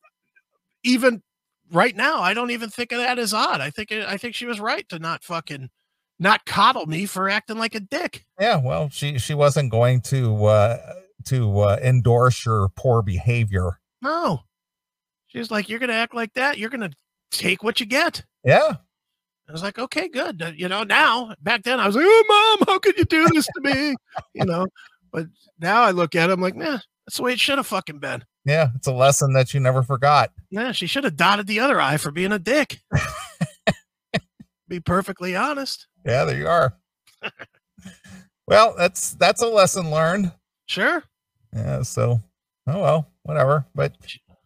even 0.82 1.22
right 1.70 1.94
now, 1.94 2.20
I 2.20 2.34
don't 2.34 2.50
even 2.50 2.70
think 2.70 2.92
of 2.92 2.98
that 2.98 3.18
as 3.18 3.34
odd. 3.34 3.60
I 3.60 3.70
think 3.70 3.92
I 3.92 4.16
think 4.16 4.34
she 4.34 4.46
was 4.46 4.60
right 4.60 4.88
to 4.88 4.98
not 4.98 5.24
fucking 5.24 5.70
not 6.18 6.44
coddle 6.46 6.86
me 6.86 7.06
for 7.06 7.28
acting 7.28 7.58
like 7.58 7.74
a 7.74 7.80
dick. 7.80 8.24
Yeah. 8.38 8.60
Well, 8.62 8.88
she 8.90 9.18
she 9.18 9.34
wasn't 9.34 9.70
going 9.70 10.00
to 10.02 10.44
uh 10.46 10.94
to 11.26 11.60
uh, 11.60 11.78
endorse 11.82 12.44
your 12.44 12.68
poor 12.76 13.02
behavior. 13.02 13.80
No. 14.02 14.40
She's 15.26 15.50
like, 15.50 15.68
You're 15.68 15.78
gonna 15.78 15.94
act 15.94 16.14
like 16.14 16.34
that, 16.34 16.58
you're 16.58 16.70
gonna 16.70 16.92
take 17.30 17.62
what 17.62 17.80
you 17.80 17.86
get. 17.86 18.24
Yeah. 18.44 18.76
I 19.48 19.52
was 19.52 19.62
like, 19.62 19.78
okay, 19.78 20.08
good. 20.08 20.40
Uh, 20.42 20.52
You 20.56 20.68
know, 20.68 20.84
now 20.84 21.34
back 21.42 21.62
then 21.64 21.78
I 21.80 21.86
was 21.86 21.96
like, 21.96 22.04
oh, 22.06 22.56
mom, 22.58 22.66
how 22.68 22.78
could 22.78 22.96
you 22.98 23.04
do 23.04 23.26
this 23.28 23.46
to 23.46 23.60
me? 23.60 23.94
you 24.34 24.44
know, 24.44 24.66
But 25.12 25.26
now 25.58 25.82
I 25.82 25.90
look 25.90 26.14
at 26.14 26.30
it, 26.30 26.32
I'm 26.32 26.40
like, 26.40 26.56
nah, 26.56 26.78
that's 27.06 27.16
the 27.18 27.22
way 27.22 27.32
it 27.32 27.40
should 27.40 27.58
have 27.58 27.66
fucking 27.66 27.98
been. 27.98 28.24
Yeah, 28.46 28.68
it's 28.74 28.86
a 28.86 28.92
lesson 28.92 29.32
that 29.34 29.54
you 29.54 29.60
never 29.60 29.82
forgot. 29.82 30.30
Yeah, 30.50 30.72
she 30.72 30.86
should 30.86 31.04
have 31.04 31.16
dotted 31.16 31.46
the 31.46 31.60
other 31.60 31.80
eye 31.80 31.96
for 31.96 32.10
being 32.10 32.32
a 32.32 32.38
dick. 32.38 32.80
Be 34.68 34.80
perfectly 34.80 35.34
honest. 35.36 35.86
Yeah, 36.04 36.24
there 36.24 36.36
you 36.38 36.48
are. 36.48 36.74
well, 38.46 38.74
that's 38.76 39.12
that's 39.14 39.42
a 39.42 39.46
lesson 39.46 39.90
learned. 39.90 40.32
Sure. 40.66 41.02
Yeah, 41.54 41.82
so 41.82 42.20
oh 42.66 42.80
well, 42.80 43.08
whatever. 43.22 43.66
But 43.74 43.94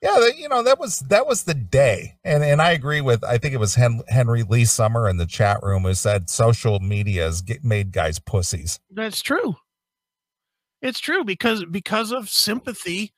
yeah, 0.03 0.29
you 0.37 0.49
know 0.49 0.63
that 0.63 0.79
was 0.79 1.01
that 1.09 1.27
was 1.27 1.45
the 1.45 1.55
day, 1.55 2.17
and 2.25 2.45
and 2.45 2.63
I 2.63 2.71
agree 2.71 3.01
with. 3.01 3.25
I 3.25 3.39
think 3.39 3.55
it 3.55 3.59
was 3.59 3.75
Hen- 3.75 4.03
Henry 4.09 4.43
Lee 4.43 4.65
Summer 4.65 5.09
in 5.09 5.17
the 5.17 5.27
chat 5.27 5.63
room 5.63 5.83
who 5.83 5.95
said 5.95 6.31
social 6.31 6.79
media 6.79 7.25
has 7.25 7.43
get, 7.43 7.65
made 7.65 7.93
guys 7.93 8.19
pussies. 8.19 8.79
That's 8.91 9.23
true. 9.23 9.57
It's 10.83 11.01
true 11.01 11.25
because 11.25 11.65
because 11.65 12.13
of 12.13 12.29
sympathy, 12.29 13.13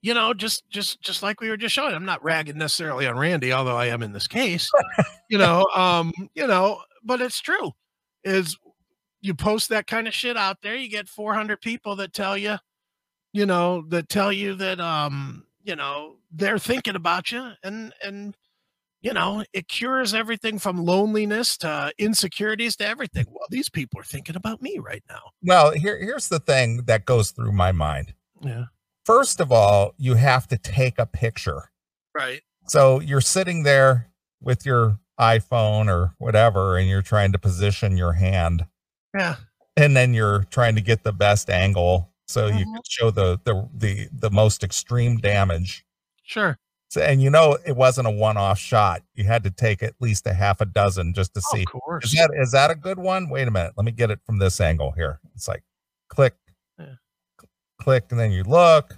you 0.00 0.14
know, 0.14 0.32
just 0.32 0.68
just 0.70 1.02
just 1.02 1.22
like 1.22 1.40
we 1.40 1.50
were 1.50 1.56
just 1.56 1.74
showing. 1.74 1.94
I'm 1.94 2.06
not 2.06 2.24
ragging 2.24 2.56
necessarily 2.56 3.06
on 3.06 3.18
Randy, 3.18 3.52
although 3.52 3.76
I 3.76 3.86
am 3.86 4.02
in 4.02 4.12
this 4.12 4.26
case. 4.26 4.70
you 5.28 5.36
know, 5.36 5.66
um, 5.74 6.12
you 6.34 6.46
know, 6.46 6.80
but 7.02 7.20
it's 7.20 7.40
true. 7.40 7.72
Is 8.22 8.56
you 9.24 9.34
post 9.34 9.70
that 9.70 9.86
kind 9.86 10.06
of 10.06 10.12
shit 10.14 10.36
out 10.36 10.58
there, 10.62 10.76
you 10.76 10.88
get 10.88 11.08
400 11.08 11.60
people 11.60 11.96
that 11.96 12.12
tell 12.12 12.36
you, 12.36 12.56
you 13.32 13.46
know, 13.46 13.82
that 13.88 14.10
tell 14.10 14.30
you 14.30 14.54
that 14.56 14.78
um, 14.80 15.44
you 15.64 15.74
know, 15.76 16.16
they're 16.30 16.58
thinking 16.58 16.94
about 16.94 17.32
you 17.32 17.50
and 17.62 17.92
and 18.02 18.36
you 19.00 19.12
know, 19.12 19.44
it 19.52 19.68
cures 19.68 20.14
everything 20.14 20.58
from 20.58 20.82
loneliness 20.82 21.58
to 21.58 21.92
insecurities 21.98 22.74
to 22.76 22.86
everything. 22.88 23.26
Well, 23.28 23.46
these 23.50 23.68
people 23.68 24.00
are 24.00 24.04
thinking 24.04 24.34
about 24.34 24.62
me 24.62 24.78
right 24.78 25.02
now. 25.10 25.20
Well, 25.42 25.72
here 25.72 25.98
here's 25.98 26.28
the 26.28 26.38
thing 26.38 26.84
that 26.86 27.04
goes 27.04 27.30
through 27.32 27.52
my 27.52 27.70
mind. 27.72 28.14
Yeah. 28.40 28.64
First 29.04 29.40
of 29.40 29.52
all, 29.52 29.92
you 29.98 30.14
have 30.14 30.48
to 30.48 30.56
take 30.56 30.98
a 30.98 31.04
picture. 31.04 31.70
Right. 32.14 32.40
So 32.68 33.00
you're 33.00 33.20
sitting 33.20 33.62
there 33.64 34.08
with 34.40 34.64
your 34.64 34.98
iPhone 35.20 35.88
or 35.88 36.14
whatever, 36.18 36.78
and 36.78 36.88
you're 36.88 37.02
trying 37.02 37.32
to 37.32 37.38
position 37.38 37.98
your 37.98 38.14
hand, 38.14 38.64
Yeah. 39.14 39.36
and 39.76 39.94
then 39.94 40.14
you're 40.14 40.44
trying 40.44 40.74
to 40.76 40.80
get 40.80 41.04
the 41.04 41.12
best 41.12 41.50
angle 41.50 42.10
so 42.26 42.46
you 42.46 42.64
Mhm. 42.66 42.74
can 42.74 42.82
show 42.88 43.10
the 43.10 43.38
the 43.44 43.68
the 43.74 44.08
the 44.12 44.30
most 44.30 44.62
extreme 44.64 45.18
damage. 45.18 45.84
Sure. 46.22 46.58
So, 46.88 47.00
and 47.02 47.20
you 47.20 47.28
know 47.30 47.58
it 47.66 47.76
wasn't 47.76 48.06
a 48.06 48.10
one-off 48.10 48.58
shot. 48.58 49.02
You 49.14 49.24
had 49.24 49.42
to 49.44 49.50
take 49.50 49.82
at 49.82 49.94
least 50.00 50.26
a 50.26 50.32
half 50.34 50.60
a 50.60 50.64
dozen 50.64 51.12
just 51.12 51.34
to 51.34 51.40
see. 51.40 51.62
Of 51.62 51.80
course. 51.80 52.04
Is 52.06 52.12
that 52.12 52.30
is 52.34 52.52
that 52.52 52.70
a 52.70 52.74
good 52.76 52.98
one? 52.98 53.28
Wait 53.28 53.48
a 53.48 53.50
minute. 53.50 53.72
Let 53.76 53.84
me 53.84 53.92
get 53.92 54.10
it 54.10 54.20
from 54.24 54.38
this 54.38 54.60
angle 54.60 54.92
here. 54.92 55.18
It's 55.34 55.48
like 55.48 55.64
click, 56.08 56.34
Yeah. 56.78 56.94
cl- 57.40 57.50
click, 57.80 58.04
and 58.10 58.20
then 58.20 58.30
you 58.32 58.44
look. 58.44 58.96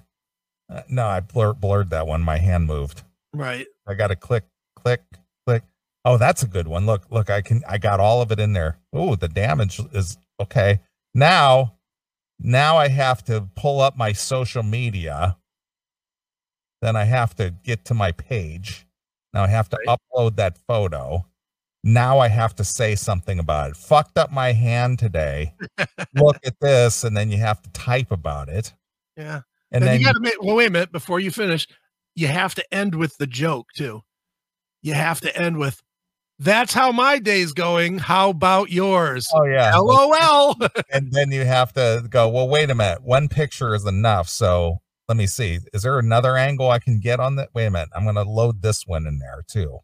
Uh, 0.69 0.83
no, 0.89 1.07
I 1.07 1.21
blur, 1.21 1.53
blurred 1.55 1.91
that 1.91 2.07
one. 2.07 2.23
My 2.23 2.39
hand 2.39 2.67
moved. 2.67 3.03
right. 3.33 3.67
I 3.87 3.95
got 3.95 4.09
to 4.09 4.17
click, 4.17 4.45
click, 4.75 5.03
click. 5.47 5.63
Oh, 6.05 6.17
that's 6.19 6.43
a 6.43 6.47
good 6.49 6.67
one. 6.67 6.87
Look, 6.87 7.07
look, 7.11 7.31
I 7.31 7.41
can, 7.41 7.63
I 7.69 7.79
got 7.79 8.01
all 8.01 8.21
of 8.21 8.33
it 8.33 8.41
in 8.41 8.53
there. 8.53 8.79
Oh, 8.93 9.15
the 9.15 9.29
damage 9.29 9.79
is 9.93 10.19
okay. 10.41 10.81
Now, 11.15 11.76
now 12.39 12.77
I 12.77 12.89
have 12.89 13.25
to 13.25 13.49
pull 13.55 13.81
up 13.81 13.97
my 13.97 14.13
social 14.13 14.63
media. 14.63 15.37
Then 16.83 16.97
I 16.97 17.05
have 17.05 17.35
to 17.37 17.51
get 17.65 17.85
to 17.87 17.95
my 17.95 18.13
page. 18.13 18.87
Now 19.33 19.45
I 19.45 19.49
have 19.49 19.69
to 19.71 19.79
Right. 19.87 19.99
upload 20.15 20.37
that 20.37 20.59
photo. 20.67 21.27
Now 21.83 22.19
I 22.19 22.29
have 22.29 22.55
to 22.57 22.65
say 22.65 22.95
something 22.97 23.39
about 23.39 23.71
it. 23.71 23.77
Fucked 23.77 24.19
up 24.19 24.31
my 24.33 24.53
hand 24.53 24.99
today. 24.99 25.55
Look 26.15 26.39
at 26.45 26.59
this. 26.61 27.05
And 27.05 27.17
then 27.17 27.31
you 27.31 27.39
have 27.39 27.63
to 27.63 27.71
type 27.71 28.11
about 28.11 28.49
it. 28.49 28.75
Yeah. 29.17 29.43
And 29.73 29.83
And 29.83 29.85
then 29.85 30.01
you 30.01 30.07
got 30.07 30.13
to 30.15 30.21
make, 30.21 30.41
well, 30.43 30.57
wait 30.57 30.69
a 30.69 30.71
minute 30.71 30.93
before 30.93 31.21
you 31.21 31.31
finish. 31.31 31.67
You 32.15 32.29
have 32.29 32.55
to 32.57 32.75
end 32.75 32.95
with 32.95 33.17
the 33.19 33.27
joke 33.27 33.69
too. 33.77 34.03
You 34.83 34.95
have 34.95 35.21
to 35.23 35.37
end 35.37 35.59
with, 35.59 35.83
"That's 36.39 36.73
how 36.75 36.93
my 36.93 37.19
day's 37.19 37.53
going. 37.53 37.99
How 37.99 38.31
about 38.31 38.71
yours?" 38.71 39.27
oh 39.35 39.45
yeah. 39.45 39.75
LOL. 39.77 40.57
and 40.93 41.13
then 41.13 41.31
you 41.31 41.45
have 41.45 41.73
to 41.75 42.05
go 42.09 42.29
well 42.29 42.49
wait 42.49 42.71
a 42.71 42.75
minute 42.75 43.03
one 43.03 43.29
picture 43.29 43.75
is 43.75 43.85
enough 43.87 44.29
so 44.29 44.79
let 45.09 45.17
me 45.17 45.27
see 45.27 45.59
is 45.73 45.83
there 45.83 45.99
another 45.99 46.37
angle 46.37 46.71
i 46.71 46.79
can 46.79 46.99
get 47.01 47.21
on 47.21 47.37
that 47.37 47.49
wait 47.55 47.67
a 47.67 47.71
minute 47.71 47.89
i'm 47.95 48.03
going 48.05 48.17
to 48.17 48.23
load 48.25 48.61
this 48.63 48.87
one 48.87 49.07
in 49.07 49.19
there 49.19 49.43
too 49.49 49.79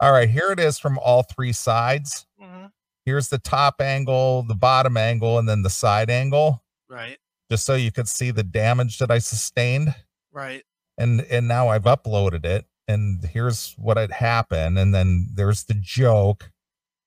all 0.00 0.12
right 0.12 0.30
here 0.30 0.50
it 0.52 0.60
is 0.60 0.78
from 0.78 0.98
all 0.98 1.22
three 1.24 1.52
sides 1.52 2.26
Mhm. 2.40 2.70
here's 3.04 3.28
the 3.28 3.38
top 3.38 3.80
angle 3.80 4.42
the 4.44 4.54
bottom 4.54 4.96
angle 4.96 5.38
and 5.38 5.48
then 5.48 5.62
the 5.62 5.70
side 5.70 6.10
angle 6.10 6.62
Right. 6.88 7.18
just 7.50 7.64
so 7.64 7.74
you 7.74 7.90
could 7.92 8.08
see 8.08 8.30
the 8.30 8.42
damage 8.44 8.98
that 8.98 9.10
i 9.10 9.18
sustained 9.18 9.94
Right. 10.32 10.62
and 10.98 11.20
and 11.22 11.48
now 11.48 11.68
i've 11.68 11.84
uploaded 11.84 12.44
it 12.44 12.66
and 12.92 13.24
here's 13.24 13.74
what 13.78 13.96
had 13.96 14.12
happened 14.12 14.78
and 14.78 14.94
then 14.94 15.28
there's 15.34 15.64
the 15.64 15.74
joke 15.74 16.50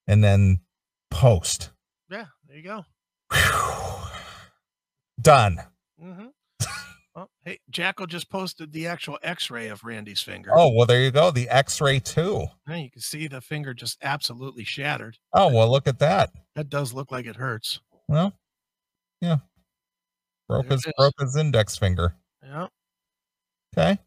and 0.08 0.24
then 0.24 0.60
post 1.10 1.72
Yeah. 2.10 2.26
There 2.48 2.58
you 2.58 2.64
go. 2.64 2.86
Whew. 3.32 4.10
done 5.22 5.60
hmm 6.00 6.28
oh, 7.16 7.30
hey, 7.44 7.60
Jackal 7.70 8.08
just 8.08 8.30
posted 8.30 8.72
the 8.72 8.88
actual 8.88 9.18
X-ray 9.24 9.70
of 9.70 9.84
Randy's 9.84 10.22
finger. 10.22 10.52
Oh, 10.54 10.70
well, 10.70 10.86
there 10.86 11.02
you 11.02 11.12
go. 11.12 11.32
The 11.32 11.50
X-ray 11.50 12.00
too. 12.00 12.48
Yeah, 12.68 12.76
you 12.76 12.92
can 12.92 13.02
see 13.02 13.28
the 13.28 13.42
finger 13.42 13.74
just 13.74 13.98
absolutely 14.04 14.64
shattered. 14.64 15.18
Oh, 15.34 15.54
well, 15.54 15.70
look 15.70 15.88
at 15.88 16.00
that. 16.00 16.32
That 16.56 16.70
does 16.70 16.94
look 16.94 17.12
like 17.12 17.26
it 17.26 17.36
hurts. 17.36 17.80
Well, 18.08 18.34
yeah. 19.22 19.38
Broke 20.48 20.68
There 20.68 20.78
his 20.78 20.94
broke 20.98 21.14
his 21.20 21.36
index 21.36 21.78
finger. 21.78 22.16
Yeah. 22.44 22.68
Okay. 23.76 23.98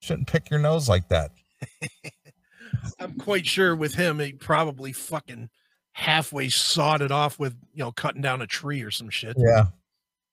Shouldn't 0.00 0.28
pick 0.28 0.50
your 0.50 0.60
nose 0.60 0.88
like 0.88 1.08
that. 1.08 1.30
I'm 3.00 3.14
quite 3.18 3.46
sure 3.46 3.74
with 3.74 3.94
him, 3.94 4.18
he 4.20 4.32
probably 4.32 4.92
fucking 4.92 5.48
halfway 5.92 6.48
sawed 6.48 7.02
it 7.02 7.10
off 7.10 7.38
with, 7.38 7.56
you 7.72 7.82
know, 7.82 7.92
cutting 7.92 8.22
down 8.22 8.42
a 8.42 8.46
tree 8.46 8.82
or 8.82 8.90
some 8.90 9.08
shit. 9.10 9.34
Yeah, 9.38 9.66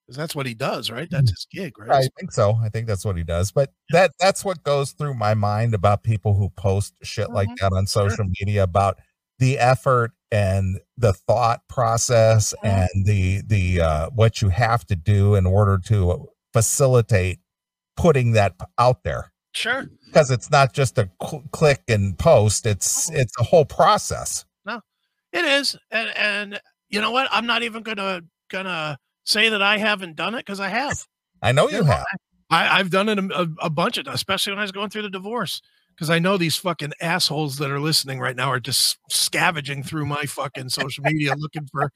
'Cause 0.06 0.16
that's 0.16 0.34
what 0.34 0.46
he 0.46 0.54
does, 0.54 0.90
right? 0.90 1.08
That's 1.10 1.30
his 1.30 1.46
gig, 1.50 1.78
right? 1.78 1.90
I 1.90 2.08
think 2.18 2.32
so. 2.32 2.56
I 2.62 2.68
think 2.68 2.86
that's 2.86 3.04
what 3.04 3.16
he 3.16 3.24
does. 3.24 3.52
But 3.52 3.72
that 3.90 4.12
that's 4.20 4.44
what 4.44 4.62
goes 4.62 4.92
through 4.92 5.14
my 5.14 5.34
mind 5.34 5.74
about 5.74 6.02
people 6.02 6.34
who 6.34 6.50
post 6.50 6.94
shit 7.02 7.30
like 7.30 7.48
Mhm. 7.50 7.56
that 7.60 7.72
on 7.72 7.86
social 7.86 8.26
media 8.40 8.62
about 8.64 8.98
the 9.38 9.58
effort 9.58 10.12
and 10.30 10.80
the 10.98 11.14
thought 11.14 11.66
process 11.68 12.54
Mhm. 12.64 12.88
and 12.94 13.06
the 13.06 13.42
the 13.46 13.80
uh 13.80 14.10
what 14.10 14.42
you 14.42 14.50
have 14.50 14.84
to 14.86 14.96
do 14.96 15.34
in 15.36 15.46
order 15.46 15.78
to 15.78 16.28
facilitate 16.52 17.40
putting 17.96 18.32
that 18.32 18.54
out 18.78 19.04
there. 19.04 19.32
Sure. 19.54 19.88
because 20.06 20.30
it's 20.30 20.50
not 20.50 20.72
just 20.74 20.98
a 20.98 21.08
cl- 21.22 21.44
click 21.52 21.82
and 21.88 22.18
post 22.18 22.66
it's 22.66 23.10
it's 23.12 23.32
a 23.38 23.44
whole 23.44 23.64
process 23.64 24.44
No. 24.66 24.80
It 25.32 25.44
is. 25.44 25.76
And 25.90 26.10
and 26.16 26.60
you 26.88 27.00
know 27.00 27.10
what? 27.10 27.28
I'm 27.32 27.46
not 27.46 27.62
even 27.62 27.82
gonna 27.82 28.22
gonna 28.50 28.98
say 29.24 29.48
that 29.48 29.62
I 29.62 29.78
haven't 29.78 30.16
done 30.16 30.34
it 30.34 30.38
because 30.46 30.60
I 30.60 30.68
have. 30.68 31.06
i 31.42 31.50
know 31.52 31.68
you 31.68 31.78
Yeah, 31.78 31.84
have 31.84 32.04
I, 32.50 32.78
I've 32.78 32.90
done 32.90 33.08
it 33.08 33.18
a, 33.18 33.42
a, 33.42 33.66
a 33.66 33.70
bunch 33.70 33.98
of, 33.98 34.06
especially 34.06 34.52
when 34.52 34.60
I 34.60 34.62
was 34.62 34.70
going 34.72 34.90
through 34.90 35.02
the 35.02 35.10
divorce. 35.10 35.60
Because 35.94 36.10
I 36.10 36.18
know 36.18 36.36
these 36.36 36.56
fucking 36.56 36.92
assholes 37.00 37.56
that 37.58 37.70
are 37.70 37.80
listening 37.80 38.18
right 38.20 38.34
now 38.36 38.48
are 38.50 38.60
just 38.60 38.98
scavenging 39.10 39.82
through 39.84 40.06
my 40.06 40.22
fucking 40.24 40.68
social 40.68 41.02
media 41.04 41.34
looking 41.36 41.66
for 41.70 41.90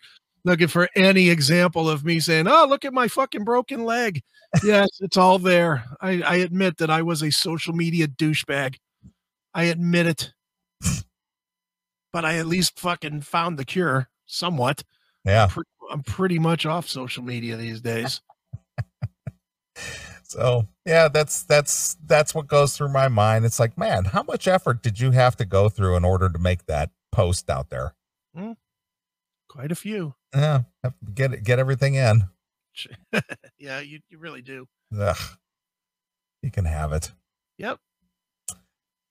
looking 0.44 0.68
for 0.68 0.88
any 0.96 1.30
example 1.30 1.88
of 1.90 2.04
me 2.04 2.20
saying, 2.20 2.46
"Oh, 2.48 2.66
look 2.68 2.84
at 2.84 2.92
my 2.94 3.09
fucking 3.09 3.44
broken 3.44 3.84
leg." 3.84 4.22
Yes, 4.62 4.88
it's 5.01 5.16
all 5.16 5.38
there. 5.38 5.84
I, 6.01 6.22
I 6.22 6.36
admit 6.36 6.78
that 6.78 6.90
I 6.90 7.03
was 7.03 7.22
a 7.22 7.30
social 7.30 7.74
media 7.74 8.09
douchebag. 8.09 8.76
I 9.55 9.64
admit 9.64 10.07
it. 10.07 10.32
but 12.12 12.24
I 12.24 12.38
at 12.38 12.46
least 12.46 12.78
fucking 12.80 13.22
found 13.22 13.59
the 13.59 13.64
cure 13.64 14.09
somewhat. 14.26 14.84
yeah 15.24 15.49
Pre- 15.49 15.64
I'm 15.90 16.03
pretty 16.03 16.38
much 16.38 16.66
off 16.66 16.88
social 16.88 17.22
media 17.22 17.57
these 17.57 17.80
days. 17.80 18.20
so 20.22 20.68
yeah 20.84 21.09
that's 21.09 21.42
that's 21.44 21.96
that's 22.07 22.34
what 22.34 22.46
goes 22.46 22.76
through 22.76 22.90
my 22.90 23.09
mind 23.09 23.44
it's 23.46 23.59
like 23.59 23.78
man 23.78 24.05
how 24.05 24.22
much 24.22 24.46
effort 24.46 24.82
did 24.82 25.01
you 25.01 25.11
have 25.12 25.34
to 25.36 25.44
go 25.46 25.68
through 25.70 25.96
in 25.96 26.05
order 26.05 26.28
to 26.28 26.38
make 26.38 26.66
that 26.66 26.90
post 27.12 27.49
out 27.51 27.70
there 27.70 27.94
hmm. 28.36 28.53
Quite 29.49 29.72
a 29.72 29.76
few. 29.76 30.14
yeah 30.34 30.61
get 31.14 31.32
it 31.32 31.42
get 31.42 31.59
everything 31.59 31.94
in 31.94 32.24
yeah, 33.58 33.80
you, 33.80 34.00
you 34.08 34.18
really 34.18 34.42
do. 34.42 34.66
Ugh. 34.98 35.16
you 36.42 36.50
can 36.50 36.64
have 36.64 36.92
it 36.92 37.12
Yep. 37.58 37.78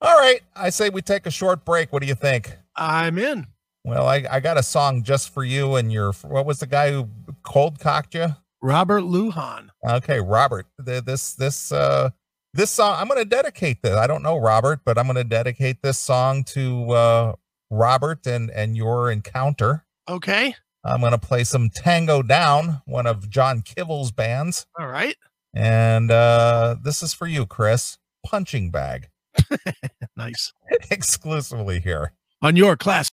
all 0.02 0.18
right 0.18 0.42
i 0.56 0.70
say 0.70 0.90
we 0.90 1.02
take 1.02 1.26
a 1.26 1.32
short 1.32 1.66
break 1.66 1.92
what 1.92 2.02
do 2.02 2.08
you 2.08 2.16
think 2.16 2.56
I'm 2.76 3.18
in. 3.18 3.48
well 3.84 4.08
i 4.08 4.26
i 4.32 4.40
got 4.40 4.58
a 4.58 4.64
song 4.64 5.04
just 5.04 5.34
for 5.34 5.44
you 5.44 5.76
and 5.76 5.92
your 5.92 6.14
what 6.24 6.46
was 6.46 6.60
the 6.60 6.68
guy 6.68 6.92
who 6.92 7.10
cold 7.44 7.80
cocked 7.80 8.14
you 8.16 8.36
Robert 8.60 9.02
Lujan. 9.04 9.70
Okay, 9.88 10.20
Robert, 10.20 10.66
th- 10.84 11.04
this 11.06 11.36
this 11.36 11.72
uh 11.72 12.10
this 12.56 12.72
song 12.72 12.96
I'm 12.98 13.08
going 13.08 13.20
to 13.20 13.26
dedicate 13.30 13.84
this. 13.84 13.96
I 13.96 14.08
don't 14.08 14.24
know 14.24 14.36
Robert, 14.38 14.80
but 14.84 14.98
I'm 14.98 15.06
going 15.06 15.16
to 15.16 15.24
dedicate 15.24 15.84
this 15.84 16.00
song 16.00 16.44
to 16.46 16.90
uh 16.92 17.34
Robert 17.70 18.26
and 18.26 18.50
and 18.50 18.76
your 18.76 19.12
encounter. 19.12 19.86
Okay. 20.10 20.56
I'm 20.88 21.02
going 21.02 21.12
to 21.12 21.18
play 21.18 21.44
some 21.44 21.70
Tango 21.70 22.22
Down, 22.22 22.82
one 22.86 23.08
of 23.08 23.30
John 23.30 23.62
Kivel's 23.62 24.12
bands. 24.12 24.66
All 24.80 24.88
right. 24.88 25.18
And 25.54 26.10
uh, 26.10 26.78
this 26.82 27.04
is 27.04 27.14
for 27.14 27.28
you, 27.28 27.46
Chris. 27.46 27.98
Punching 28.26 28.72
Bag. 28.72 29.10
Nice. 30.18 30.52
Exclusively 30.90 31.80
here. 31.80 32.12
On 32.42 32.56
your 32.56 32.76
class. 32.76 33.12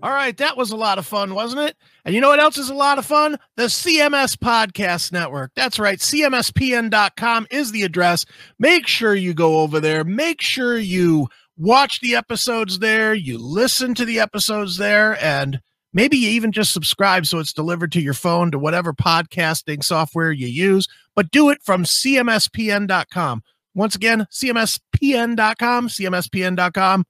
All 0.00 0.12
right, 0.12 0.36
that 0.36 0.56
was 0.56 0.70
a 0.70 0.76
lot 0.76 0.98
of 0.98 1.06
fun, 1.06 1.34
wasn't 1.34 1.62
it? 1.62 1.76
And 2.04 2.14
you 2.14 2.20
know 2.20 2.28
what 2.28 2.40
else 2.40 2.58
is 2.58 2.68
a 2.68 2.74
lot 2.74 2.98
of 2.98 3.06
fun? 3.06 3.38
The 3.56 3.64
CMS 3.64 4.36
Podcast 4.36 5.12
Network. 5.12 5.52
That's 5.56 5.78
right. 5.78 5.98
CMSPN.com 5.98 7.46
is 7.50 7.72
the 7.72 7.82
address. 7.84 8.26
Make 8.58 8.86
sure 8.86 9.14
you 9.14 9.32
go 9.32 9.60
over 9.60 9.80
there. 9.80 10.04
Make 10.04 10.42
sure 10.42 10.76
you 10.76 11.28
watch 11.58 12.00
the 12.00 12.14
episodes 12.14 12.78
there, 12.78 13.12
you 13.14 13.38
listen 13.38 13.94
to 13.94 14.04
the 14.04 14.20
episodes 14.20 14.76
there, 14.78 15.22
and 15.22 15.60
maybe 15.92 16.16
you 16.16 16.30
even 16.30 16.52
just 16.52 16.72
subscribe 16.72 17.26
so 17.26 17.38
it's 17.38 17.52
delivered 17.52 17.92
to 17.92 18.00
your 18.00 18.14
phone 18.14 18.50
to 18.52 18.58
whatever 18.58 18.92
podcasting 18.92 19.82
software 19.84 20.32
you 20.32 20.46
use. 20.46 20.88
But 21.14 21.30
do 21.30 21.50
it 21.50 21.62
from 21.62 21.84
CMSPN.com. 21.84 23.42
Once 23.74 23.94
again, 23.94 24.26
CMSPN.com, 24.30 25.88
CMSPN.com, 25.88 27.04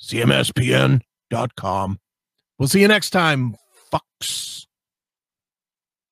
CMSPN.com. 0.00 1.98
We'll 2.58 2.68
see 2.68 2.80
you 2.80 2.88
next 2.88 3.10
time, 3.10 3.56
fucks. 3.92 4.66